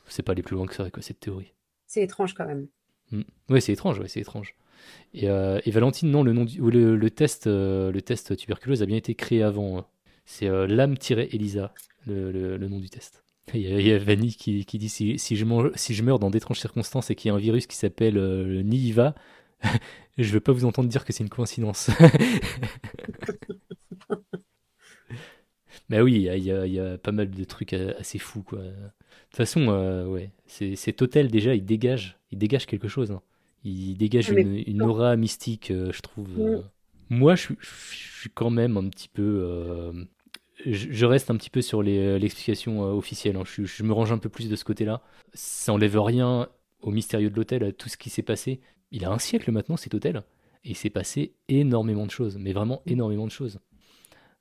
c'est 0.07 0.23
pas 0.23 0.34
aller 0.34 0.43
plus 0.43 0.55
loin 0.55 0.65
que 0.65 0.75
ça, 0.75 0.89
quoi, 0.89 1.01
cette 1.01 1.19
théorie. 1.19 1.53
C'est 1.88 2.03
étrange 2.03 2.34
quand 2.34 2.45
même. 2.45 2.67
Mm. 3.11 3.21
Oui, 3.49 3.61
c'est 3.61 3.73
étrange, 3.73 3.99
ouais, 3.99 4.07
c'est 4.07 4.21
étrange. 4.21 4.55
Et, 5.13 5.27
Valentine, 5.27 6.09
non, 6.09 6.23
le, 6.23 6.34
nom 6.34 6.45
le, 6.45 7.09
test, 7.09 7.45
le 7.47 7.99
test 7.99 8.36
tuberculose 8.36 8.82
a 8.82 8.86
bien 8.86 8.97
été 8.97 9.13
créé 9.15 9.43
avant. 9.43 9.79
Hein. 9.79 9.86
C'est 10.25 10.47
l'âme-ELISA, 10.67 11.73
le, 12.07 12.57
nom 12.57 12.79
du 12.79 12.89
test. 12.89 13.23
Il 13.55 13.87
y, 13.87 13.91
a, 13.91 13.97
Vanny 13.97 14.33
qui, 14.33 14.63
dit 14.63 14.89
si, 14.89 15.17
je 15.17 15.71
si, 15.75 15.93
je 15.93 16.03
meurs 16.03 16.19
dans 16.19 16.29
d'étranges 16.29 16.59
circonstances 16.59 17.09
et 17.09 17.15
qu'il 17.15 17.29
y 17.29 17.31
a 17.31 17.35
un 17.35 17.39
virus 17.39 17.67
qui 17.67 17.75
s'appelle 17.75 18.17
euh, 18.17 18.45
le 18.45 18.61
Niva, 18.61 19.15
je 20.17 20.31
veux 20.31 20.39
pas 20.39 20.53
vous 20.53 20.65
entendre 20.65 20.87
dire 20.89 21.05
que 21.05 21.13
c'est 21.13 21.23
une 21.23 21.29
coïncidence. 21.29 21.89
Mais 25.89 25.99
oui, 25.99 26.27
il 26.33 26.43
y, 26.43 26.51
a, 26.79 26.97
pas 26.97 27.11
mal 27.11 27.29
de 27.29 27.43
trucs 27.43 27.73
assez 27.73 28.17
fous. 28.17 28.43
Quoi. 28.43 28.59
De 28.59 28.69
toute 28.69 29.35
façon, 29.35 29.67
euh, 29.69 30.05
ouais, 30.07 30.29
cet 30.47 31.01
hôtel 31.01 31.29
déjà, 31.29 31.53
il 31.53 31.65
dégage, 31.65 32.17
il 32.31 32.37
dégage 32.37 32.65
quelque 32.65 32.87
chose. 32.87 33.11
Hein. 33.11 33.21
Il 33.65 33.95
dégage 33.95 34.31
ah, 34.31 34.39
une, 34.39 34.81
aura 34.81 35.17
mystique, 35.17 35.69
euh, 35.71 35.91
je 35.91 35.99
trouve. 36.01 36.29
Mm. 36.39 36.63
Moi, 37.09 37.35
je, 37.35 37.53
suis 37.61 38.29
quand 38.33 38.49
même 38.49 38.77
un 38.77 38.87
petit 38.87 39.09
peu 39.09 40.07
je 40.66 41.05
reste 41.05 41.30
un 41.30 41.36
petit 41.36 41.49
peu 41.49 41.62
sur 41.62 41.82
euh, 41.82 42.18
l'explication 42.18 42.84
euh, 42.84 42.91
officielle. 42.91 43.36
Hein. 43.36 43.43
Je, 43.45 43.84
me 43.84 43.93
range 43.93 44.12
un 44.12 44.18
peu 44.18 44.30
plus 44.30 44.49
de 44.49 44.55
ce 44.55 44.64
côté-là. 44.64 45.01
Ça 45.34 45.74
enlève 45.74 45.99
rien 45.99 46.47
au 46.82 46.91
mystérieux 46.91 47.30
de 47.30 47.36
l'hôtel, 47.36 47.64
à 47.64 47.72
tout 47.72 47.89
ce 47.89 47.97
qui 47.97 48.09
s'est 48.09 48.22
passé. 48.22 48.62
Il 48.91 49.05
a 49.05 49.12
un 49.12 49.20
siècle 49.20 49.51
maintenant 49.51 49.78
cet 49.78 49.93
hôtel, 49.93 50.24
et 50.64 50.72
il 50.72 50.76
s'est 50.76 50.89
passé 50.89 51.34
énormément 51.47 52.05
de 52.05 52.12
choses, 52.12 52.38
mais 52.38 52.53
vraiment 52.53 52.82
énormément 52.86 53.26
de 53.26 53.32
choses. 53.32 53.59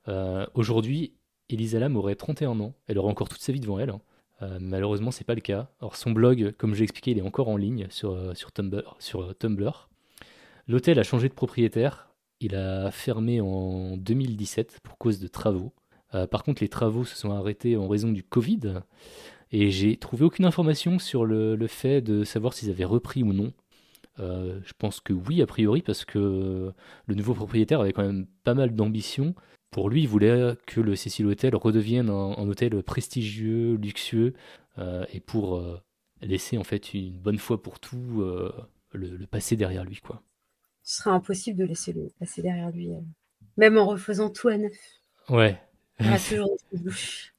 Euh, 0.08 0.46
aujourd'hui, 0.54 1.14
Elisa 1.48 1.78
Lam 1.78 1.96
aurait 1.96 2.14
31 2.14 2.58
ans, 2.60 2.74
elle 2.86 2.98
aurait 2.98 3.10
encore 3.10 3.28
toute 3.28 3.40
sa 3.40 3.52
vie 3.52 3.60
devant 3.60 3.78
elle. 3.78 3.90
Hein. 3.90 4.00
Euh, 4.42 4.58
malheureusement, 4.60 5.10
c'est 5.10 5.24
pas 5.24 5.34
le 5.34 5.40
cas. 5.40 5.70
Alors 5.80 5.96
son 5.96 6.10
blog, 6.10 6.54
comme 6.56 6.74
j'ai 6.74 6.84
expliqué, 6.84 7.10
il 7.10 7.18
est 7.18 7.22
encore 7.22 7.48
en 7.48 7.56
ligne 7.56 7.86
sur, 7.90 8.36
sur 8.36 8.52
Tumblr. 8.52 8.96
Sur 8.98 9.36
Tumblr. 9.36 9.88
L'hôtel 10.66 10.98
a 10.98 11.02
changé 11.02 11.28
de 11.28 11.34
propriétaire. 11.34 12.10
Il 12.40 12.54
a 12.54 12.90
fermé 12.90 13.40
en 13.40 13.98
2017 13.98 14.78
pour 14.82 14.96
cause 14.96 15.20
de 15.20 15.28
travaux. 15.28 15.74
Euh, 16.14 16.26
par 16.26 16.42
contre, 16.42 16.62
les 16.62 16.68
travaux 16.68 17.04
se 17.04 17.16
sont 17.16 17.30
arrêtés 17.30 17.76
en 17.76 17.88
raison 17.88 18.10
du 18.10 18.22
Covid. 18.22 18.82
Et 19.52 19.70
j'ai 19.70 19.96
trouvé 19.96 20.24
aucune 20.24 20.44
information 20.44 20.98
sur 20.98 21.24
le, 21.24 21.66
fait 21.66 22.00
de 22.00 22.24
savoir 22.24 22.52
s'ils 22.52 22.70
avaient 22.70 22.84
repris 22.84 23.22
ou 23.22 23.32
non. 23.32 23.52
Euh, 24.18 24.60
je 24.64 24.72
pense 24.76 25.00
que 25.00 25.12
oui, 25.12 25.42
a 25.42 25.46
priori, 25.46 25.82
parce 25.82 26.04
que 26.04 26.72
le 27.06 27.14
nouveau 27.14 27.34
propriétaire 27.34 27.80
avait 27.80 27.92
quand 27.92 28.04
même 28.04 28.26
pas 28.44 28.54
mal 28.54 28.74
d'ambition. 28.74 29.34
Pour 29.70 29.88
lui, 29.88 30.02
il 30.02 30.08
voulait 30.08 30.56
que 30.66 30.80
le 30.80 30.94
Cecil 30.96 31.26
Hotel 31.26 31.54
redevienne 31.56 32.10
un, 32.10 32.48
hôtel 32.48 32.82
prestigieux, 32.82 33.74
luxueux, 33.76 34.34
euh, 34.78 35.04
et 35.12 35.20
pour 35.20 35.62
laisser 36.20 36.58
en 36.58 36.64
fait 36.64 36.92
une 36.92 37.18
bonne 37.18 37.38
fois 37.38 37.62
pour 37.62 37.80
tout 37.80 38.22
le, 38.92 39.16
le, 39.16 39.26
passer 39.26 39.56
derrière 39.56 39.84
lui, 39.84 39.96
quoi. 39.96 40.22
Ce 40.82 41.02
sera 41.02 41.12
impossible 41.12 41.58
de 41.58 41.64
laisser 41.64 41.92
le 41.92 42.10
passer 42.18 42.42
derrière 42.42 42.70
lui. 42.70 42.90
Même 43.56 43.78
en 43.78 43.86
refaisant 43.86 44.30
tout 44.30 44.48
à 44.48 44.56
neuf. 44.56 44.76
Ouais. 45.28 45.60
Il 46.00 46.06
y 46.06 46.08
aura 46.08 46.18
toujours 46.18 46.56
des 46.72 46.78
bouches. 46.78 47.34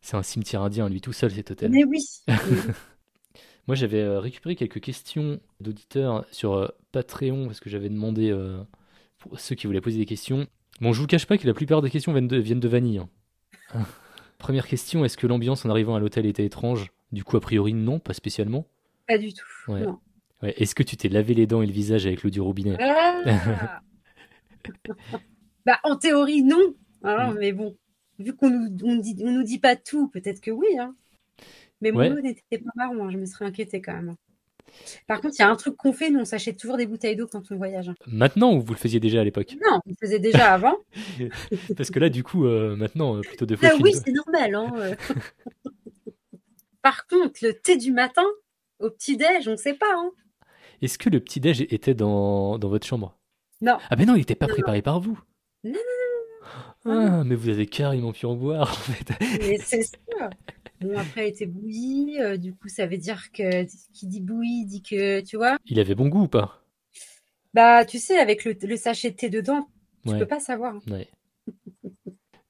C'est 0.00 0.16
un 0.16 0.22
cimetière 0.22 0.62
indien, 0.62 0.88
lui 0.88 1.00
tout 1.00 1.12
seul, 1.12 1.30
cet 1.30 1.50
hôtel. 1.50 1.70
Mais 1.70 1.84
oui. 1.84 1.98
Moi, 3.66 3.74
j'avais 3.74 4.00
euh, 4.00 4.20
récupéré 4.20 4.56
quelques 4.56 4.80
questions 4.80 5.40
d'auditeurs 5.60 6.24
sur 6.30 6.54
euh, 6.54 6.68
Patreon 6.92 7.46
parce 7.46 7.60
que 7.60 7.68
j'avais 7.68 7.90
demandé 7.90 8.30
euh, 8.30 8.62
pour 9.18 9.38
ceux 9.38 9.54
qui 9.54 9.66
voulaient 9.66 9.82
poser 9.82 9.98
des 9.98 10.06
questions. 10.06 10.46
Bon, 10.80 10.92
je 10.94 11.00
vous 11.00 11.06
cache 11.06 11.26
pas 11.26 11.36
que 11.36 11.46
la 11.46 11.52
plupart 11.52 11.82
des 11.82 11.90
questions 11.90 12.12
viennent 12.12 12.28
de, 12.28 12.38
viennent 12.38 12.60
de 12.60 12.68
Vanille. 12.68 12.98
hein. 13.74 13.80
Première 14.38 14.66
question 14.68 15.04
est-ce 15.04 15.16
que 15.18 15.26
l'ambiance 15.26 15.66
en 15.66 15.70
arrivant 15.70 15.96
à 15.96 15.98
l'hôtel 16.00 16.24
était 16.24 16.44
étrange? 16.44 16.92
Du 17.10 17.24
coup, 17.24 17.36
a 17.36 17.40
priori, 17.40 17.74
non, 17.74 17.98
pas 17.98 18.14
spécialement. 18.14 18.66
Pas 19.08 19.18
du 19.18 19.32
tout. 19.34 19.44
Ouais. 19.72 19.80
Non. 19.82 19.98
Ouais. 20.42 20.54
Est-ce 20.56 20.74
que 20.76 20.84
tu 20.84 20.96
t'es 20.96 21.08
lavé 21.08 21.34
les 21.34 21.46
dents 21.48 21.60
et 21.60 21.66
le 21.66 21.72
visage 21.72 22.06
avec 22.06 22.22
l'eau 22.22 22.30
du 22.30 22.40
robinet? 22.40 22.76
Ah 22.80 23.80
bah, 25.66 25.78
en 25.82 25.96
théorie, 25.96 26.42
non. 26.42 26.74
Hein, 27.02 27.32
Mm. 27.32 27.36
Mais 27.38 27.52
bon, 27.52 27.76
vu 28.18 28.34
qu'on 28.34 28.50
nous, 28.50 28.76
on 28.84 28.96
dit, 28.96 29.16
on 29.24 29.30
nous 29.30 29.42
dit 29.42 29.58
pas 29.58 29.76
tout, 29.76 30.08
peut-être 30.08 30.40
que 30.40 30.50
oui. 30.50 30.78
Hein. 30.78 30.94
Mais 31.80 31.92
mon 31.92 32.00
Ouais. 32.00 32.10
eau 32.12 32.20
n'était 32.20 32.58
pas 32.58 32.70
marron, 32.74 33.06
hein, 33.06 33.10
je 33.10 33.18
me 33.18 33.26
serais 33.26 33.44
inquiétée 33.44 33.80
quand 33.80 33.94
même. 33.94 34.16
Par 35.06 35.20
contre, 35.20 35.34
il 35.38 35.42
y 35.42 35.44
a 35.44 35.48
un 35.48 35.56
truc 35.56 35.76
qu'on 35.76 35.92
fait, 35.92 36.10
nous 36.10 36.20
on 36.20 36.24
s'achète 36.24 36.58
toujours 36.58 36.76
des 36.76 36.86
bouteilles 36.86 37.16
d'eau 37.16 37.26
quand 37.26 37.42
on 37.50 37.56
voyage. 37.56 37.88
hein. 37.88 37.94
Maintenant 38.06 38.54
ou 38.54 38.60
vous 38.60 38.72
le 38.74 38.78
faisiez 38.78 39.00
déjà 39.00 39.20
à 39.20 39.24
l'époque? 39.24 39.56
Non, 39.64 39.76
on 39.84 39.88
le 39.90 39.94
faisait 39.98 40.18
déjà 40.18 40.52
avant. 40.52 40.76
Parce 41.76 41.90
que 41.90 41.98
là, 41.98 42.10
du 42.10 42.22
coup, 42.22 42.44
euh, 42.46 42.76
maintenant, 42.76 43.16
euh, 43.16 43.20
plutôt 43.22 43.46
deux 43.46 43.56
fois 43.56 43.70
oui, 43.80 43.92
c'est 43.94 44.12
normal. 44.12 44.54
Hein. 44.54 44.72
euh. 44.76 44.94
Par 46.82 47.06
contre, 47.06 47.40
le 47.42 47.54
thé 47.54 47.76
du 47.76 47.92
matin, 47.92 48.24
au 48.78 48.90
petit-déj, 48.90 49.48
on 49.48 49.52
ne 49.52 49.56
sait 49.56 49.74
pas. 49.74 49.92
Hein. 49.94 50.10
Est-ce 50.82 50.98
que 50.98 51.10
le 51.10 51.20
petit-déj 51.20 51.62
était 51.62 51.94
dans, 51.94 52.58
dans 52.58 52.68
votre 52.68 52.86
chambre? 52.86 53.18
Non. 53.60 53.78
Ah 53.90 53.96
ben 53.96 54.06
non, 54.06 54.14
il 54.14 54.18
n'était 54.18 54.36
pas 54.36 54.46
Non, 54.46 54.52
préparé 54.54 54.82
par 54.82 55.00
vous. 55.00 55.18
Non, 55.64 55.72
Ah, 56.84 57.22
mais 57.24 57.34
vous 57.34 57.48
avez 57.48 57.66
carrément 57.66 58.12
pu 58.12 58.26
en 58.26 58.34
boire, 58.36 58.70
en 58.70 58.92
fait. 58.92 59.12
Mais 59.40 59.58
c'est 59.62 59.82
ça. 59.82 60.30
Bon, 60.80 60.96
après, 60.96 61.22
elle 61.22 61.28
était 61.32 61.46
bouillie. 61.46 62.20
euh, 62.20 62.36
du 62.36 62.54
coup, 62.54 62.68
ça 62.68 62.86
veut 62.86 62.96
dire 62.98 63.30
que 63.32 63.64
qui 63.92 64.06
dit 64.06 64.20
bouillie 64.20 64.64
dit 64.64 64.82
que, 64.82 65.20
tu 65.20 65.36
vois, 65.36 65.58
Il 65.66 65.80
avait 65.80 65.94
bon 65.96 66.08
goût 66.08 66.22
ou 66.24 66.28
pas? 66.28 66.62
Bah, 67.54 67.84
tu 67.84 67.98
sais, 67.98 68.18
avec 68.18 68.44
le, 68.44 68.54
le 68.62 68.76
sachet 68.76 69.10
de 69.10 69.16
thé 69.16 69.28
dedans, 69.28 69.68
tu 70.06 70.12
Ouais. 70.12 70.18
peux 70.18 70.26
pas 70.26 70.40
savoir. 70.40 70.76
Ouais. 70.88 71.08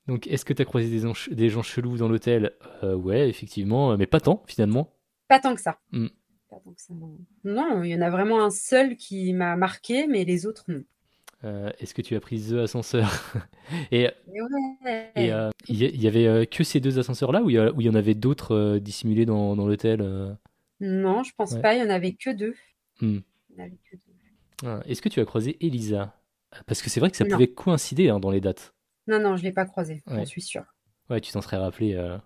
Donc, 0.07 0.27
est-ce 0.27 0.45
que 0.45 0.53
tu 0.53 0.63
as 0.63 0.65
croisé 0.65 0.89
des, 0.89 1.01
gens- 1.01 1.31
des 1.31 1.49
gens 1.51 1.63
chelous 1.63 1.97
dans 1.99 2.09
l'hôtel? 2.09 2.53
Euh, 2.83 2.95
Ouais, 2.95 3.29
effectivement, 3.29 3.93
euh, 3.93 3.97
mais 3.97 4.07
pas 4.07 4.21
tant, 4.21 4.43
finalement. 4.47 4.93
Pas 5.29 5.41
tant 5.41 5.55
que 5.55 5.61
ça. 5.61 5.79
Mm. 5.93 6.07
Pas 6.51 6.57
tant 6.65 6.73
que 6.73 6.81
ça, 6.81 6.95
non. 6.95 7.19
Non, 7.45 7.83
il 7.83 7.91
y 7.91 7.95
en 7.97 8.01
a 8.01 8.09
vraiment 8.11 8.43
un 8.43 8.51
seul 8.51 8.97
qui 8.97 9.33
m'a 9.35 9.57
marqué, 9.57 10.07
mais 10.07 10.25
les 10.25 10.47
autres, 10.47 10.65
non. 10.69 10.83
Euh, 11.45 11.71
est-ce 11.79 11.95
que 11.95 12.03
tu 12.03 12.17
as 12.17 12.21
pris 12.21 12.41
The 12.51 12.55
Ascenseur 12.55 13.09
Et 13.93 14.09
ouais. 14.27 15.13
euh, 15.33 15.51
il 15.69 15.77
y, 15.81 15.85
il 15.85 16.03
y 16.03 16.09
avait 16.09 16.27
euh, 16.27 16.45
que 16.45 16.65
ces 16.65 16.81
deux 16.81 16.99
ascenseurs-là 16.99 17.43
ou 17.43 17.51
il 17.51 17.55
y, 17.57 17.89
en 17.89 17.95
avait 17.95 18.15
d'autres 18.15 18.79
dissimulés 18.79 19.25
dans, 19.25 19.55
dans 19.55 19.67
l'hôtel 19.69 20.01
Non, 20.81 21.23
je 21.23 21.33
pense 21.37 21.53
Ouais. 21.53 21.63
pas. 21.63 21.75
Il 21.75 21.81
y 21.81 21.83
en 21.83 21.91
avait 21.91 22.13
que 22.15 22.31
deux. 22.31 22.55
Hmm. 23.01 23.19
Deux. 23.57 23.65
Ah, 24.65 24.81
Est-ce 24.87 25.01
que 25.01 25.09
tu 25.09 25.21
as 25.21 25.25
croisé 25.25 25.57
Elisa? 25.65 26.15
Parce 26.67 26.83
que 26.83 26.91
c'est 26.91 26.99
vrai 26.99 27.11
que 27.11 27.17
ça 27.17 27.25
Non. 27.25 27.31
pouvait 27.31 27.49
coïncider 27.49 28.09
hein, 28.09 28.19
dans 28.19 28.31
les 28.31 28.41
dates. 28.41 28.75
Non, 29.07 29.21
non, 29.21 29.37
je 29.37 29.45
l'ai 29.45 29.53
pas 29.53 29.65
croisé. 29.65 30.03
Ouais. 30.09 30.17
J'en 30.17 30.25
suis 30.27 30.43
sûre. 30.43 30.65
Ouais, 31.09 31.21
tu 31.21 31.31
t'en 31.33 31.41
serais 31.41 31.57
rappelé. 31.59 31.95
euh, 31.95 32.19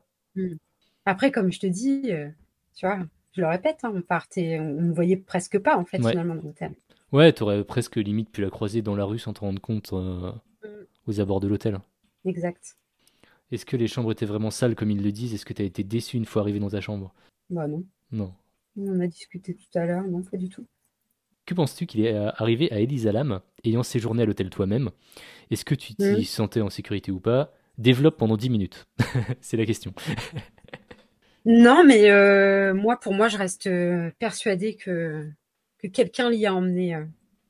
Après, 1.04 1.30
comme 1.30 1.52
je 1.52 1.60
te 1.60 1.66
dis, 1.66 2.10
tu 2.74 2.86
vois, 2.86 2.98
je 3.32 3.40
le 3.42 3.46
répète, 3.46 3.80
hein, 3.82 3.92
on 3.94 4.00
partait, 4.00 4.58
on 4.58 4.80
ne 4.80 4.92
voyait 4.92 5.16
presque 5.16 5.58
pas 5.58 5.76
en 5.76 5.84
fait 5.84 6.00
Ouais. 6.02 6.10
finalement 6.10 6.34
dans 6.34 6.42
l'hôtel. 6.42 6.72
Ouais, 7.12 7.32
t'aurais 7.32 7.62
presque 7.64 7.96
limite 7.96 8.30
pu 8.30 8.40
la 8.40 8.50
croiser 8.50 8.82
dans 8.82 8.96
la 8.96 9.04
rue 9.04 9.18
sans 9.18 9.32
te 9.32 9.40
rendre 9.40 9.60
compte 9.60 9.92
euh, 9.92 10.32
Mm. 10.64 10.68
aux 11.08 11.20
abords 11.20 11.40
de 11.40 11.48
l'hôtel. 11.48 11.78
Exact. 12.24 12.76
Est-ce 13.50 13.66
que 13.66 13.76
les 13.76 13.88
chambres 13.88 14.12
étaient 14.12 14.24
vraiment 14.26 14.50
sales 14.50 14.74
comme 14.74 14.90
ils 14.90 15.02
le 15.02 15.12
disent? 15.12 15.34
Est-ce 15.34 15.44
que 15.44 15.52
t'as 15.52 15.64
été 15.64 15.82
déçu 15.84 16.16
une 16.16 16.24
fois 16.24 16.42
arrivé 16.42 16.58
dans 16.58 16.70
ta 16.70 16.80
chambre? 16.80 17.12
Bah 17.50 17.66
non. 17.66 17.84
Non. 18.12 18.32
On 18.78 19.00
a 19.00 19.06
discuté 19.06 19.54
tout 19.54 19.78
à 19.78 19.84
l'heure, 19.84 20.04
non, 20.04 20.22
pas 20.22 20.36
du 20.38 20.48
tout. 20.48 20.64
Que 21.44 21.54
penses-tu 21.54 21.86
qu'il 21.86 22.06
est 22.06 22.14
euh, 22.14 22.30
arrivé 22.36 22.72
à 22.72 22.78
Elisa 22.80 23.10
Lam, 23.12 23.40
ayant 23.64 23.82
séjourné 23.82 24.22
à 24.22 24.26
l'hôtel 24.26 24.48
toi-même? 24.48 24.90
Est-ce 25.50 25.64
que 25.64 25.74
tu 25.74 25.94
t'y 25.94 26.04
Mm. 26.20 26.22
sentais 26.24 26.60
en 26.60 26.70
sécurité 26.70 27.10
ou 27.10 27.20
pas? 27.20 27.52
Développe 27.78 28.16
pendant 28.16 28.36
10 28.36 28.48
minutes. 28.48 28.86
c'est 29.40 29.56
la 29.56 29.66
question. 29.66 29.92
Non, 31.44 31.82
mais 31.84 32.10
euh, 32.10 32.72
moi, 32.72 32.98
pour 33.00 33.12
moi, 33.12 33.28
je 33.28 33.36
reste 33.36 33.68
persuadée 34.20 34.76
que, 34.76 35.28
que 35.82 35.88
quelqu'un 35.88 36.30
l'y 36.30 36.46
a 36.46 36.54
emmené 36.54 36.94
euh, 36.94 37.04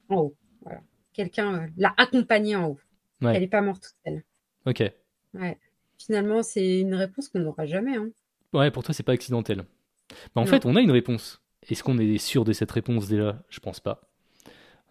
en 0.08 0.16
haut. 0.16 0.36
Voilà. 0.62 0.80
Quelqu'un 1.12 1.54
euh, 1.64 1.66
l'a 1.76 1.94
accompagnée 1.96 2.56
en 2.56 2.68
haut. 2.70 2.78
Ouais. 3.20 3.34
Elle 3.34 3.42
n'est 3.42 3.48
pas 3.48 3.60
morte 3.62 3.82
toute 3.82 3.94
seule. 4.04 4.22
Ok. 4.66 4.82
Ouais. 5.34 5.58
Finalement, 5.98 6.42
c'est 6.42 6.80
une 6.80 6.94
réponse 6.94 7.28
qu'on 7.28 7.40
n'aura 7.40 7.66
jamais. 7.66 7.96
Hein. 7.96 8.10
Ouais, 8.52 8.70
pour 8.70 8.82
toi, 8.82 8.92
c'est 8.94 9.02
pas 9.02 9.12
accidentel. 9.12 9.58
Bah, 9.58 9.64
en 10.36 10.40
Non. 10.42 10.46
fait, 10.46 10.66
on 10.66 10.76
a 10.76 10.80
une 10.80 10.90
réponse. 10.90 11.40
Est-ce 11.68 11.84
qu'on 11.84 11.98
est 11.98 12.18
sûr 12.18 12.44
de 12.44 12.52
cette 12.52 12.70
réponse 12.72 13.08
déjà? 13.08 13.42
Je 13.48 13.60
pense 13.60 13.80
pas. 13.80 14.08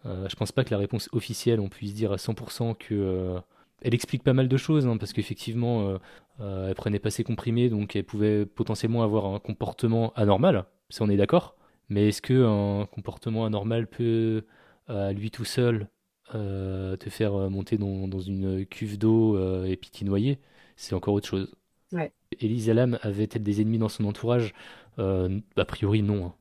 Euh, 0.06 0.28
je 0.28 0.34
pense 0.36 0.50
pas 0.52 0.64
que 0.64 0.70
la 0.70 0.78
réponse 0.78 1.08
officielle, 1.12 1.60
on 1.60 1.68
puisse 1.68 1.94
dire 1.94 2.12
à 2.12 2.16
100% 2.16 2.74
que 2.76 2.94
euh, 2.94 3.38
elle 3.82 3.94
explique 3.94 4.22
pas 4.24 4.32
mal 4.32 4.48
de 4.48 4.56
choses, 4.56 4.86
hein, 4.86 4.96
parce 4.96 5.12
qu'effectivement, 5.12 5.88
euh, 5.88 5.98
euh, 6.40 6.68
elle 6.68 6.74
prenait 6.74 6.98
pas 6.98 7.10
ses 7.10 7.22
comprimés, 7.24 7.68
donc 7.68 7.94
elle 7.94 8.04
pouvait 8.04 8.46
potentiellement 8.46 9.02
avoir 9.02 9.26
un 9.26 9.38
comportement 9.38 10.12
anormal. 10.14 10.64
Ça, 10.88 11.04
on 11.04 11.08
est 11.10 11.16
d'accord. 11.16 11.56
Mais 11.88 12.08
est-ce 12.08 12.22
que 12.22 12.44
un 12.44 12.86
comportement 12.86 13.44
anormal 13.44 13.86
peut, 13.86 14.44
à 14.88 15.12
lui 15.12 15.30
tout 15.30 15.44
seul, 15.44 15.88
euh, 16.34 16.96
te 16.96 17.10
faire 17.10 17.34
euh, 17.34 17.48
monter 17.48 17.78
dans, 17.78 18.08
dans 18.08 18.20
une 18.20 18.64
cuve 18.66 18.98
d'eau 18.98 19.36
euh, 19.36 19.66
et 19.66 19.76
puis 19.76 19.90
t'y 19.90 20.04
noyer 20.04 20.38
C'est 20.76 20.94
encore 20.94 21.14
autre 21.14 21.28
chose. 21.28 21.54
Ouais. 21.92 22.12
Elisa 22.40 22.74
Lam 22.74 22.98
avait-elle 23.02 23.42
des 23.42 23.60
ennemis 23.60 23.78
dans 23.78 23.88
son 23.90 24.04
entourage? 24.06 24.54
Euh, 24.98 25.40
A 25.56 25.64
priori, 25.64 26.02
non. 26.02 26.26
hein. 26.26 26.34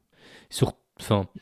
Sur- 0.49 0.75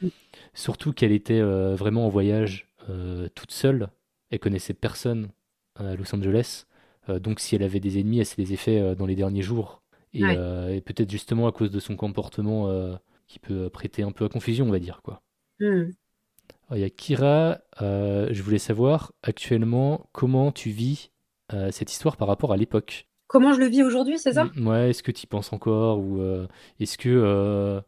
Mm. 0.02 0.08
surtout 0.54 0.94
qu'elle 0.94 1.12
était 1.12 1.40
euh, 1.40 1.76
vraiment 1.76 2.06
en 2.06 2.10
voyage 2.10 2.68
euh, 2.90 3.28
toute 3.36 3.52
seule. 3.52 3.90
Elle 4.32 4.40
connaissait 4.40 4.74
personne 4.74 5.30
à 5.76 5.96
Los 5.96 6.14
Angeles. 6.16 6.66
Euh, 7.10 7.20
donc, 7.20 7.40
si 7.40 7.56
elle 7.56 7.64
avait 7.64 7.80
des 7.80 8.00
ennemis, 8.00 8.20
elle 8.20 8.26
s'est 8.26 8.42
les 8.42 8.58
euh, 8.80 8.96
dans 8.96 9.06
les 9.06 9.16
derniers 9.16 9.42
jours. 9.42 9.82
Et, 10.14 10.24
Ouais. 10.24 10.36
euh, 10.38 10.74
et 10.76 10.82
peut-être 10.82 11.10
justement 11.12 11.48
à 11.48 11.52
cause 11.52 11.72
de 11.72 11.80
son 11.80 11.96
comportement 11.96 12.68
euh, 12.70 12.96
qui 13.30 13.40
peut 13.40 13.70
prêter 13.70 14.04
un 14.04 14.12
peu 14.12 14.26
à 14.26 14.30
confusion, 14.30 14.68
on 14.68 14.72
va 14.72 14.80
dire. 14.80 15.02
quoi. 15.04 15.22
Hmm. 15.60 15.92
Alors, 16.68 16.78
Il 16.78 16.82
y 16.82 16.84
a 16.84 16.90
Kira, 16.90 17.60
euh, 17.82 18.30
je 18.32 18.42
voulais 18.44 18.60
savoir 18.60 19.14
actuellement 19.24 20.08
comment 20.12 20.52
tu 20.52 20.70
vis 20.70 21.12
euh, 21.54 21.72
cette 21.72 21.92
histoire 21.92 22.18
par 22.18 22.28
rapport 22.28 22.52
à 22.54 22.58
l'époque? 22.58 23.08
Comment 23.28 23.54
je 23.54 23.60
le 23.60 23.68
vis 23.68 23.84
aujourd'hui, 23.84 24.18
c'est 24.20 24.34
ça? 24.34 24.46
Mm, 24.46 24.68
Ouais, 24.68 24.90
est-ce 24.90 25.04
que 25.04 25.12
tu 25.12 25.24
y 25.24 25.28
penses 25.28 25.54
encore 25.54 26.00
ou 26.00 26.20
euh, 26.22 26.48
est-ce 26.80 26.98
que 26.98 27.10
euh, 27.10 27.82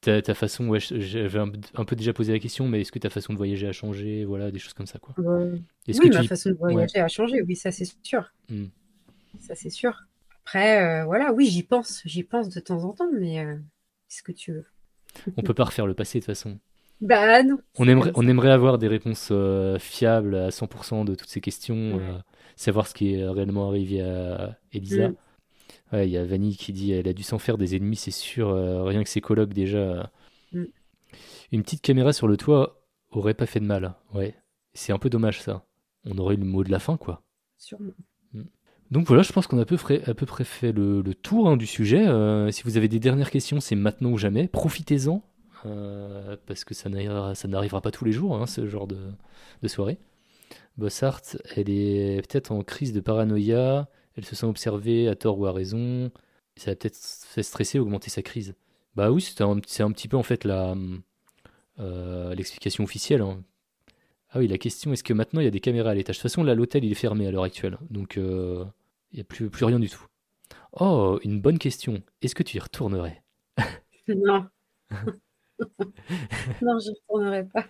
ta, 0.00 0.22
ta 0.22 0.34
façon, 0.34 0.68
ouais, 0.68 0.80
j'avais 0.80 1.38
un, 1.38 1.50
un 1.74 1.84
peu 1.84 1.96
déjà 1.96 2.12
posé 2.12 2.32
la 2.32 2.38
question, 2.38 2.68
mais 2.68 2.82
est-ce 2.82 2.92
que 2.92 2.98
ta 2.98 3.10
façon 3.10 3.32
de 3.32 3.38
voyager 3.38 3.68
a 3.68 3.72
changé, 3.72 4.24
voilà, 4.24 4.50
des 4.50 4.58
choses 4.58 4.74
comme 4.74 4.86
ça 4.86 4.98
quoi? 4.98 5.14
Euh, 5.18 5.56
Est-ce 5.86 6.00
Oui, 6.00 6.08
que 6.10 6.14
ma 6.14 6.22
tu 6.22 6.28
façon 6.28 6.50
de 6.50 6.56
voyager 6.56 6.98
a 7.00 7.08
changé, 7.08 7.42
oui, 7.42 7.56
ça 7.56 7.72
c'est 7.72 7.86
sûr. 8.02 8.24
Mm. 8.48 8.64
Ça 9.40 9.54
c'est 9.54 9.70
sûr. 9.70 10.04
Après, 10.44 11.02
euh, 11.02 11.04
voilà, 11.04 11.32
oui, 11.32 11.46
j'y 11.46 11.62
pense, 11.62 12.02
j'y 12.04 12.22
pense 12.22 12.48
de 12.48 12.60
temps 12.60 12.84
en 12.84 12.92
temps, 12.92 13.10
mais 13.12 13.44
qu'est-ce 14.14 14.22
que 14.22 14.32
tu 14.32 14.52
veux 14.52 14.66
on 15.36 15.42
peut 15.42 15.54
pas 15.54 15.64
refaire 15.64 15.86
le 15.86 15.94
passé 15.94 16.18
de 16.18 16.24
toute 16.24 16.34
façon. 16.34 16.58
Bah 17.00 17.42
non. 17.42 17.58
On 17.76 17.88
aimerait, 17.88 18.12
on 18.14 18.26
aimerait 18.26 18.52
avoir 18.52 18.78
des 18.78 18.86
réponses 18.86 19.28
euh, 19.32 19.78
fiables 19.80 20.36
à 20.36 20.50
100% 20.50 21.04
de 21.04 21.16
toutes 21.16 21.28
ces 21.28 21.40
questions, 21.40 21.96
Ouais. 21.96 22.02
euh, 22.02 22.18
savoir 22.54 22.86
ce 22.86 22.94
qui 22.94 23.14
est 23.14 23.28
réellement 23.28 23.68
arrivé 23.68 24.00
à 24.00 24.56
Elisa. 24.72 25.08
Mm. 25.08 25.16
Ouais, 25.92 26.08
il 26.08 26.12
y 26.12 26.16
a 26.16 26.24
Vanille 26.24 26.56
qui 26.56 26.72
dit 26.72 26.92
elle 26.92 27.08
a 27.08 27.12
dû 27.12 27.24
s'en 27.24 27.40
faire 27.40 27.58
des 27.58 27.74
ennemis, 27.74 27.96
c'est 27.96 28.12
sûr, 28.12 28.48
euh, 28.48 28.84
rien 28.84 29.02
que 29.02 29.08
ses 29.10 29.20
colocs 29.20 29.52
déjà. 29.52 30.12
Mm. 30.52 30.64
Une 31.50 31.62
petite 31.64 31.82
caméra 31.82 32.12
sur 32.12 32.28
le 32.28 32.36
toit 32.36 32.86
aurait 33.10 33.34
pas 33.34 33.46
fait 33.46 33.60
de 33.60 33.66
mal. 33.66 33.94
Ouais, 34.14 34.34
c'est 34.72 34.92
un 34.92 34.98
peu 34.98 35.10
dommage 35.10 35.42
ça. 35.42 35.66
On 36.04 36.16
aurait 36.18 36.36
eu 36.36 36.38
le 36.38 36.44
mot 36.44 36.62
de 36.62 36.70
la 36.70 36.78
fin 36.78 36.96
quoi. 36.96 37.22
Sûrement. 37.58 37.92
Donc 38.94 39.08
voilà, 39.08 39.24
je 39.24 39.32
pense 39.32 39.48
qu'on 39.48 39.58
a 39.58 39.62
à 39.62 39.64
peu 39.64 39.76
près, 39.76 40.44
fait 40.44 40.70
le, 40.70 41.02
tour 41.14 41.48
hein, 41.48 41.56
du 41.56 41.66
sujet. 41.66 42.06
Euh, 42.06 42.52
si 42.52 42.62
vous 42.62 42.76
avez 42.76 42.86
des 42.86 43.00
dernières 43.00 43.32
questions, 43.32 43.58
c'est 43.58 43.74
maintenant 43.74 44.10
ou 44.10 44.18
jamais. 44.18 44.46
Profitez-en, 44.46 45.20
euh, 45.66 46.36
parce 46.46 46.62
que 46.64 46.74
ça 46.74 46.88
n'arrivera, 46.88 47.80
pas 47.80 47.90
tous 47.90 48.04
les 48.04 48.12
jours, 48.12 48.36
hein, 48.36 48.46
ce 48.46 48.68
genre 48.68 48.86
de, 48.86 48.96
soirée. 49.66 49.98
Bossart, 50.76 51.22
elle 51.56 51.70
est 51.70 52.22
peut-être 52.28 52.52
en 52.52 52.62
crise 52.62 52.92
de 52.92 53.00
paranoïa, 53.00 53.88
elle 54.16 54.24
se 54.24 54.36
sent 54.36 54.46
observée 54.46 55.08
à 55.08 55.16
tort 55.16 55.40
ou 55.40 55.46
à 55.46 55.52
raison. 55.52 56.12
Ça 56.54 56.70
a 56.70 56.76
peut-être 56.76 56.96
fait 56.96 57.42
stresser, 57.42 57.80
augmenter 57.80 58.10
sa 58.10 58.22
crise. 58.22 58.54
Bah 58.94 59.10
oui, 59.10 59.22
c'est 59.22 59.40
un, 59.40 59.60
c'est 59.66 59.82
un 59.82 59.90
petit 59.90 60.06
peu 60.06 60.16
en 60.16 60.22
fait 60.22 60.44
la, 60.44 60.76
euh, 61.80 62.32
l'explication 62.36 62.84
officielle. 62.84 63.22
hein. 63.22 63.42
Ah 64.30 64.38
oui, 64.38 64.46
la 64.46 64.58
question, 64.58 64.92
est-ce 64.92 65.02
que 65.02 65.12
maintenant 65.12 65.40
il 65.40 65.44
y 65.44 65.48
a 65.48 65.50
des 65.50 65.58
caméras 65.58 65.90
à 65.90 65.94
l'étage? 65.94 66.18
De 66.18 66.22
toute 66.22 66.30
façon, 66.30 66.44
là, 66.44 66.54
l'hôtel, 66.54 66.84
il 66.84 66.92
est 66.92 66.94
fermé 66.94 67.26
à 67.26 67.32
l'heure 67.32 67.42
actuelle. 67.42 67.76
Donc, 67.90 68.18
euh, 68.18 68.64
il 69.14 69.18
n'y 69.18 69.20
a 69.20 69.24
plus, 69.24 69.48
plus 69.48 69.64
rien 69.64 69.78
du 69.78 69.88
tout. 69.88 70.04
Oh, 70.72 71.20
une 71.22 71.40
bonne 71.40 71.58
question. 71.58 72.02
Est-ce 72.20 72.34
que 72.34 72.42
tu 72.42 72.56
y 72.56 72.60
retournerais? 72.60 73.22
Non. 74.08 74.46
non, 74.90 76.78
j'y 76.80 76.90
retournerai 76.90 77.44
pas. 77.44 77.64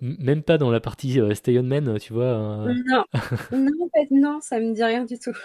Même 0.00 0.42
pas 0.42 0.58
dans 0.58 0.70
la 0.70 0.80
partie 0.80 1.18
Stay 1.34 1.58
on 1.58 1.62
Men, 1.62 1.98
tu 1.98 2.12
vois. 2.12 2.66
Non, 2.86 3.04
non, 3.50 3.88
non, 4.10 4.40
ça 4.42 4.60
me 4.60 4.74
dit 4.74 4.84
rien 4.84 5.04
du 5.06 5.18
tout. 5.18 5.36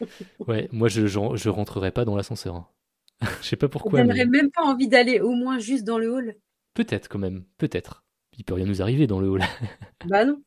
ouais, 0.48 0.68
moi 0.72 0.88
je, 0.88 1.06
je, 1.06 1.48
rentrerai 1.48 1.90
pas 1.90 2.06
dans 2.06 2.16
l'ascenseur. 2.16 2.56
Hein. 2.56 2.66
je 3.42 3.48
sais 3.48 3.56
pas 3.56 3.68
pourquoi. 3.68 3.98
J'aimerais 3.98 4.24
même 4.24 4.50
pas 4.50 4.62
envie 4.62 4.88
d'aller 4.88 5.20
au 5.20 5.32
moins 5.32 5.58
juste 5.58 5.84
dans 5.84 5.98
le 5.98 6.10
hall? 6.10 6.36
Peut-être 6.72 7.08
quand 7.08 7.18
même, 7.18 7.44
peut-être. 7.58 8.02
Il 8.38 8.44
peut 8.44 8.54
rien 8.54 8.66
nous 8.66 8.80
arriver 8.80 9.06
dans 9.06 9.20
le 9.20 9.28
hall. 9.28 9.42
bah 10.06 10.24
non. 10.24 10.42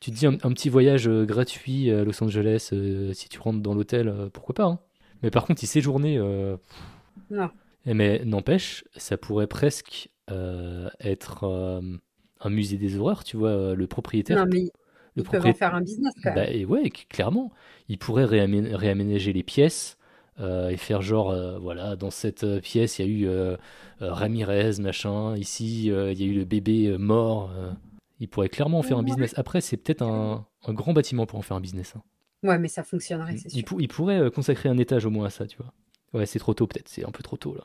Tu 0.00 0.10
te 0.10 0.16
dis 0.16 0.26
un, 0.26 0.36
petit 0.36 0.68
voyage 0.68 1.08
euh, 1.08 1.24
gratuit 1.24 1.90
à 1.90 2.04
Los 2.04 2.22
Angeles, 2.22 2.70
euh, 2.72 3.12
si 3.12 3.28
tu 3.28 3.38
rentres 3.38 3.60
dans 3.60 3.74
l'hôtel, 3.74 4.08
euh, 4.08 4.28
pourquoi 4.32 4.54
pas. 4.54 4.64
Hein. 4.64 4.78
Mais 5.22 5.30
par 5.30 5.46
contre, 5.46 5.62
y 5.62 5.66
séjourner. 5.66 6.18
non. 7.30 7.50
Eh, 7.88 7.94
mais 7.94 8.22
n'empêche, 8.24 8.84
ça 8.96 9.16
pourrait 9.16 9.46
presque 9.46 10.10
être 10.28 11.80
un 12.40 12.50
musée 12.50 12.76
des 12.76 12.98
horreurs, 12.98 13.24
tu 13.24 13.36
vois, 13.36 13.74
le 13.74 13.86
propriétaire. 13.86 14.44
Non, 14.44 14.50
mais 14.52 14.70
le 15.14 15.22
propriétaire... 15.22 15.56
faire 15.56 15.74
un 15.74 15.80
business 15.80 16.12
quand 16.22 16.34
même. 16.34 16.44
Bah, 16.46 16.50
et 16.50 16.64
ouais, 16.64 16.90
clairement. 16.90 17.50
Il 17.88 17.98
pourrait 17.98 18.26
réaménager 18.26 19.32
les 19.32 19.42
pièces. 19.42 19.96
et 20.38 20.76
faire 20.76 21.00
genre, 21.00 21.34
voilà, 21.60 21.96
dans 21.96 22.10
cette 22.10 22.60
pièce, 22.60 22.98
il 22.98 23.06
y 23.06 23.08
a 23.08 23.10
eu 23.10 23.56
Ramirez, 24.00 24.78
machin. 24.80 25.34
Ici, 25.36 25.86
il 25.86 26.20
y 26.20 26.22
a 26.22 26.26
eu 26.26 26.34
le 26.34 26.44
bébé 26.44 26.98
mort. 26.98 27.50
Il 28.20 28.28
pourrait 28.28 28.48
clairement 28.48 28.78
en 28.78 28.82
faire 28.82 28.98
un 28.98 29.02
business. 29.02 29.34
Après, 29.36 29.60
c'est 29.60 29.76
peut-être 29.76 30.02
un, 30.02 30.46
grand 30.68 30.92
bâtiment 30.92 31.26
pour 31.26 31.38
en 31.38 31.42
faire 31.42 31.56
un 31.56 31.60
business. 31.60 31.94
Hein. 31.96 32.02
Ouais, 32.42 32.58
mais 32.58 32.68
ça 32.68 32.82
fonctionnerait, 32.82 33.36
c'est 33.36 33.48
sûr. 33.48 33.78
Il, 33.78 33.88
pourrait 33.88 34.18
euh, 34.18 34.30
consacrer 34.30 34.68
un 34.68 34.78
étage 34.78 35.04
au 35.04 35.10
moins 35.10 35.26
à 35.26 35.30
ça, 35.30 35.46
tu 35.46 35.56
vois. 35.56 35.72
Ouais, 36.12 36.26
c'est 36.26 36.38
trop 36.38 36.54
tôt 36.54 36.66
peut-être, 36.66 36.88
c'est 36.88 37.04
un 37.04 37.10
peu 37.10 37.22
trop 37.22 37.36
tôt 37.36 37.54
là. 37.54 37.64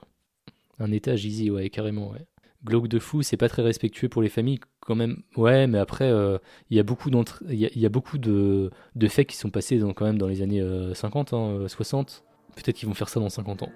Un 0.80 0.92
étage 0.92 1.26
easy, 1.26 1.52
ouais, 1.52 1.70
carrément, 1.70 2.12
ouais. 2.12 2.26
Glauque 2.64 2.88
de 2.88 3.00
fou, 3.00 3.22
c'est 3.22 3.38
pas 3.38 3.50
très 3.50 3.62
respectueux 3.62 4.10
pour 4.10 4.22
les 4.22 4.30
familles 4.30 4.60
quand 4.80 4.96
même. 4.96 5.24
Ouais, 5.36 5.68
mais 5.68 5.78
après, 5.78 6.10
euh, 6.10 6.38
il 6.70 6.78
y 6.78 6.80
a 6.80 6.84
beaucoup, 6.84 7.10
il 7.10 7.56
y, 7.56 7.86
a, 7.86 7.90
beaucoup 7.90 8.18
de, 8.18 8.72
faits 9.08 9.28
qui 9.28 9.36
sont 9.36 9.50
passés 9.50 9.80
dans, 9.80 9.94
quand 9.94 10.06
même 10.06 10.18
dans 10.18 10.28
les 10.28 10.42
années 10.42 10.64
50, 10.94 11.34
euh, 11.34 11.68
60. 11.68 12.24
Hein, 12.24 12.54
peut-être 12.56 12.76
qu'ils 12.76 12.88
vont 12.88 12.94
faire 12.94 13.10
ça 13.10 13.20
dans 13.20 13.30
50 13.30 13.64
ans. 13.64 13.72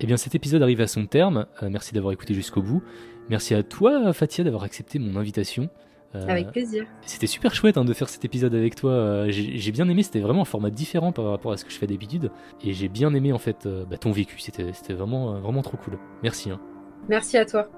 Eh 0.00 0.06
bien 0.06 0.16
cet 0.16 0.34
épisode 0.34 0.62
arrive 0.62 0.80
à 0.80 0.86
son 0.86 1.06
terme. 1.06 1.46
Euh, 1.62 1.68
merci 1.70 1.92
d'avoir 1.92 2.12
écouté 2.12 2.34
jusqu'au 2.34 2.62
bout. 2.62 2.82
Merci 3.28 3.54
à 3.54 3.62
toi 3.62 4.12
Fatia 4.12 4.44
d'avoir 4.44 4.62
accepté 4.62 4.98
mon 4.98 5.18
invitation. 5.18 5.68
Euh, 6.14 6.26
avec 6.26 6.52
plaisir. 6.52 6.86
C'était 7.02 7.26
super 7.26 7.54
chouette 7.54 7.76
hein, 7.76 7.84
de 7.84 7.92
faire 7.92 8.08
cet 8.08 8.24
épisode 8.24 8.54
avec 8.54 8.76
toi. 8.76 8.92
Euh, 8.92 9.26
j'ai 9.30 9.72
bien 9.72 9.88
aimé, 9.88 10.02
c'était 10.02 10.20
vraiment 10.20 10.42
un 10.42 10.46
format 10.46 10.70
différent 10.70 11.12
par 11.12 11.26
rapport 11.26 11.52
à 11.52 11.56
ce 11.56 11.64
que 11.64 11.70
je 11.70 11.76
fais 11.76 11.86
d'habitude. 11.86 12.30
Et 12.64 12.72
j'ai 12.72 12.88
bien 12.88 13.12
aimé 13.12 13.32
en 13.32 13.38
fait 13.38 13.68
bah, 13.90 13.98
ton 13.98 14.12
vécu, 14.12 14.38
c'était 14.38 14.94
vraiment, 14.94 15.38
vraiment 15.40 15.62
trop 15.62 15.76
cool. 15.76 15.98
Merci. 16.22 16.50
Hein. 16.50 16.60
Merci 17.08 17.36
à 17.36 17.44
toi. 17.44 17.68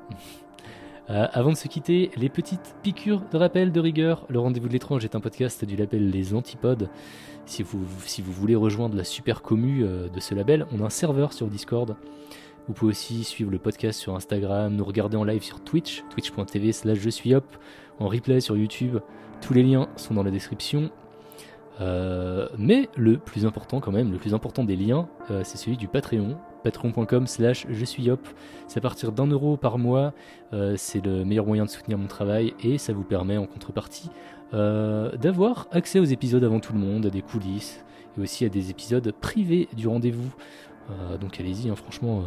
avant 1.09 1.51
de 1.51 1.57
se 1.57 1.67
quitter, 1.67 2.13
les 2.17 2.29
petites 2.29 2.77
piqûres 2.85 3.25
de 3.33 3.37
rappel 3.37 3.73
de 3.73 3.81
rigueur. 3.81 4.27
Le 4.29 4.39
rendez-vous 4.39 4.69
de 4.69 4.73
l'étrange 4.75 5.05
est 5.05 5.17
un 5.17 5.21
podcast 5.21 5.65
du 5.65 5.75
label 5.75 6.11
Les 6.11 6.35
Antipodes. 6.35 6.89
Si 7.51 7.65
vous, 7.65 7.85
si 8.07 8.23
vous 8.23 8.31
voulez 8.31 8.55
rejoindre 8.55 8.97
la 8.97 9.03
super 9.03 9.43
commu 9.43 9.83
euh, 9.83 10.09
de 10.09 10.21
ce 10.21 10.37
label, 10.37 10.69
on 10.73 10.83
a 10.83 10.87
un 10.87 10.89
serveur 10.89 11.33
sur 11.33 11.49
Discord. 11.49 11.97
Vous 12.69 12.75
pouvez 12.75 12.91
aussi 12.91 13.25
suivre 13.25 13.51
le 13.51 13.59
podcast 13.59 13.99
sur 13.99 14.15
Instagram, 14.15 14.73
nous 14.73 14.85
regarder 14.85 15.17
en 15.17 15.25
live 15.25 15.43
sur 15.43 15.59
Twitch, 15.59 16.05
twitch.tv 16.11 16.71
slash 16.71 16.99
je 16.99 17.11
suis 17.11 17.35
hop, 17.35 17.45
en 17.99 18.07
replay 18.07 18.41
sur 18.41 18.57
YouTube. 18.57 18.99
Tous 19.41 19.53
les 19.53 19.65
liens 19.65 19.89
sont 19.97 20.15
dans 20.15 20.23
la 20.23 20.31
description. 20.31 20.93
Euh, 21.81 22.49
mais 22.57 22.89
le 22.97 23.19
plus 23.19 23.45
important 23.45 23.81
quand 23.81 23.91
même, 23.91 24.13
le 24.13 24.19
plus 24.19 24.33
important 24.33 24.63
des 24.63 24.77
liens, 24.77 25.09
euh, 25.33 25.43
c'est 25.43 25.59
celui 25.59 25.77
du 25.77 25.89
Patreon, 25.89 26.37
patreon.com 26.63 27.27
slash 27.27 27.67
je 27.71 27.85
suis 27.85 28.11
hop. 28.11 28.21
C'est 28.69 28.79
à 28.79 28.81
partir 28.81 29.13
d'un 29.13 29.27
euro 29.27 29.57
par 29.57 29.79
mois, 29.79 30.13
c'est 30.77 31.05
le 31.05 31.25
meilleur 31.25 31.47
moyen 31.47 31.65
de 31.65 31.71
soutenir 31.71 31.99
mon 31.99 32.07
travail 32.07 32.55
et 32.63 32.79
ça 32.79 32.93
vous 32.93 33.03
permet 33.03 33.37
en 33.37 33.47
contrepartie 33.47 34.11
euh, 34.53 35.13
d'avoir 35.17 35.69
accès 35.71 36.01
aux 36.01 36.05
épisodes 36.05 36.43
avant 36.43 36.59
tout 36.59 36.73
le 36.73 36.81
monde, 36.81 37.07
à 37.07 37.11
des 37.11 37.23
coulisses 37.23 37.85
et 38.19 38.21
aussi 38.21 38.45
à 38.45 38.49
des 38.49 38.71
épisodes 38.71 39.13
privés 39.21 39.69
du 39.77 39.87
rendez-vous. 39.87 40.33
Euh, 40.91 41.19
donc 41.19 41.39
allez-y, 41.39 41.71
hein, 41.71 41.77
franchement, 41.77 42.25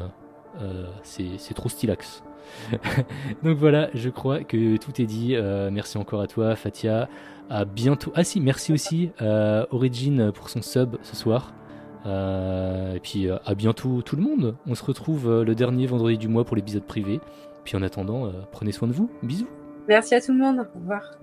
euh, 0.61 0.85
c'est 1.03 1.53
trop 1.53 1.67
stylax. 1.67 2.23
donc 3.43 3.57
voilà, 3.57 3.89
je 3.93 4.09
crois 4.09 4.43
que 4.43 4.77
tout 4.77 5.01
est 5.01 5.05
dit. 5.05 5.35
merci 5.71 5.97
encore 5.97 6.21
à 6.21 6.27
toi, 6.27 6.55
Fatia. 6.55 7.09
À 7.49 7.65
bientôt. 7.65 8.13
Ah 8.15 8.23
si, 8.23 8.39
merci 8.39 8.71
aussi 8.71 9.11
à 9.19 9.67
Origin 9.71 10.31
pour 10.31 10.49
son 10.49 10.61
sub 10.61 10.95
ce 11.03 11.15
soir. 11.15 11.53
Et 12.05 12.99
puis 13.01 13.29
à 13.29 13.55
bientôt 13.55 14.01
tout 14.01 14.15
le 14.15 14.21
monde. 14.21 14.55
On 14.67 14.75
se 14.75 14.83
retrouve 14.83 15.43
le 15.43 15.55
dernier 15.55 15.85
vendredi 15.87 16.17
du 16.17 16.27
mois 16.27 16.45
pour 16.45 16.55
l'épisode 16.55 16.83
privé. 16.83 17.19
Puis 17.63 17.77
en 17.77 17.81
attendant, 17.81 18.31
prenez 18.51 18.71
soin 18.71 18.87
de 18.87 18.93
vous. 18.93 19.09
Bisous. 19.23 19.47
Merci 19.87 20.15
à 20.15 20.21
tout 20.21 20.33
le 20.33 20.39
monde. 20.39 20.67
Au 20.75 20.79
revoir. 20.79 21.22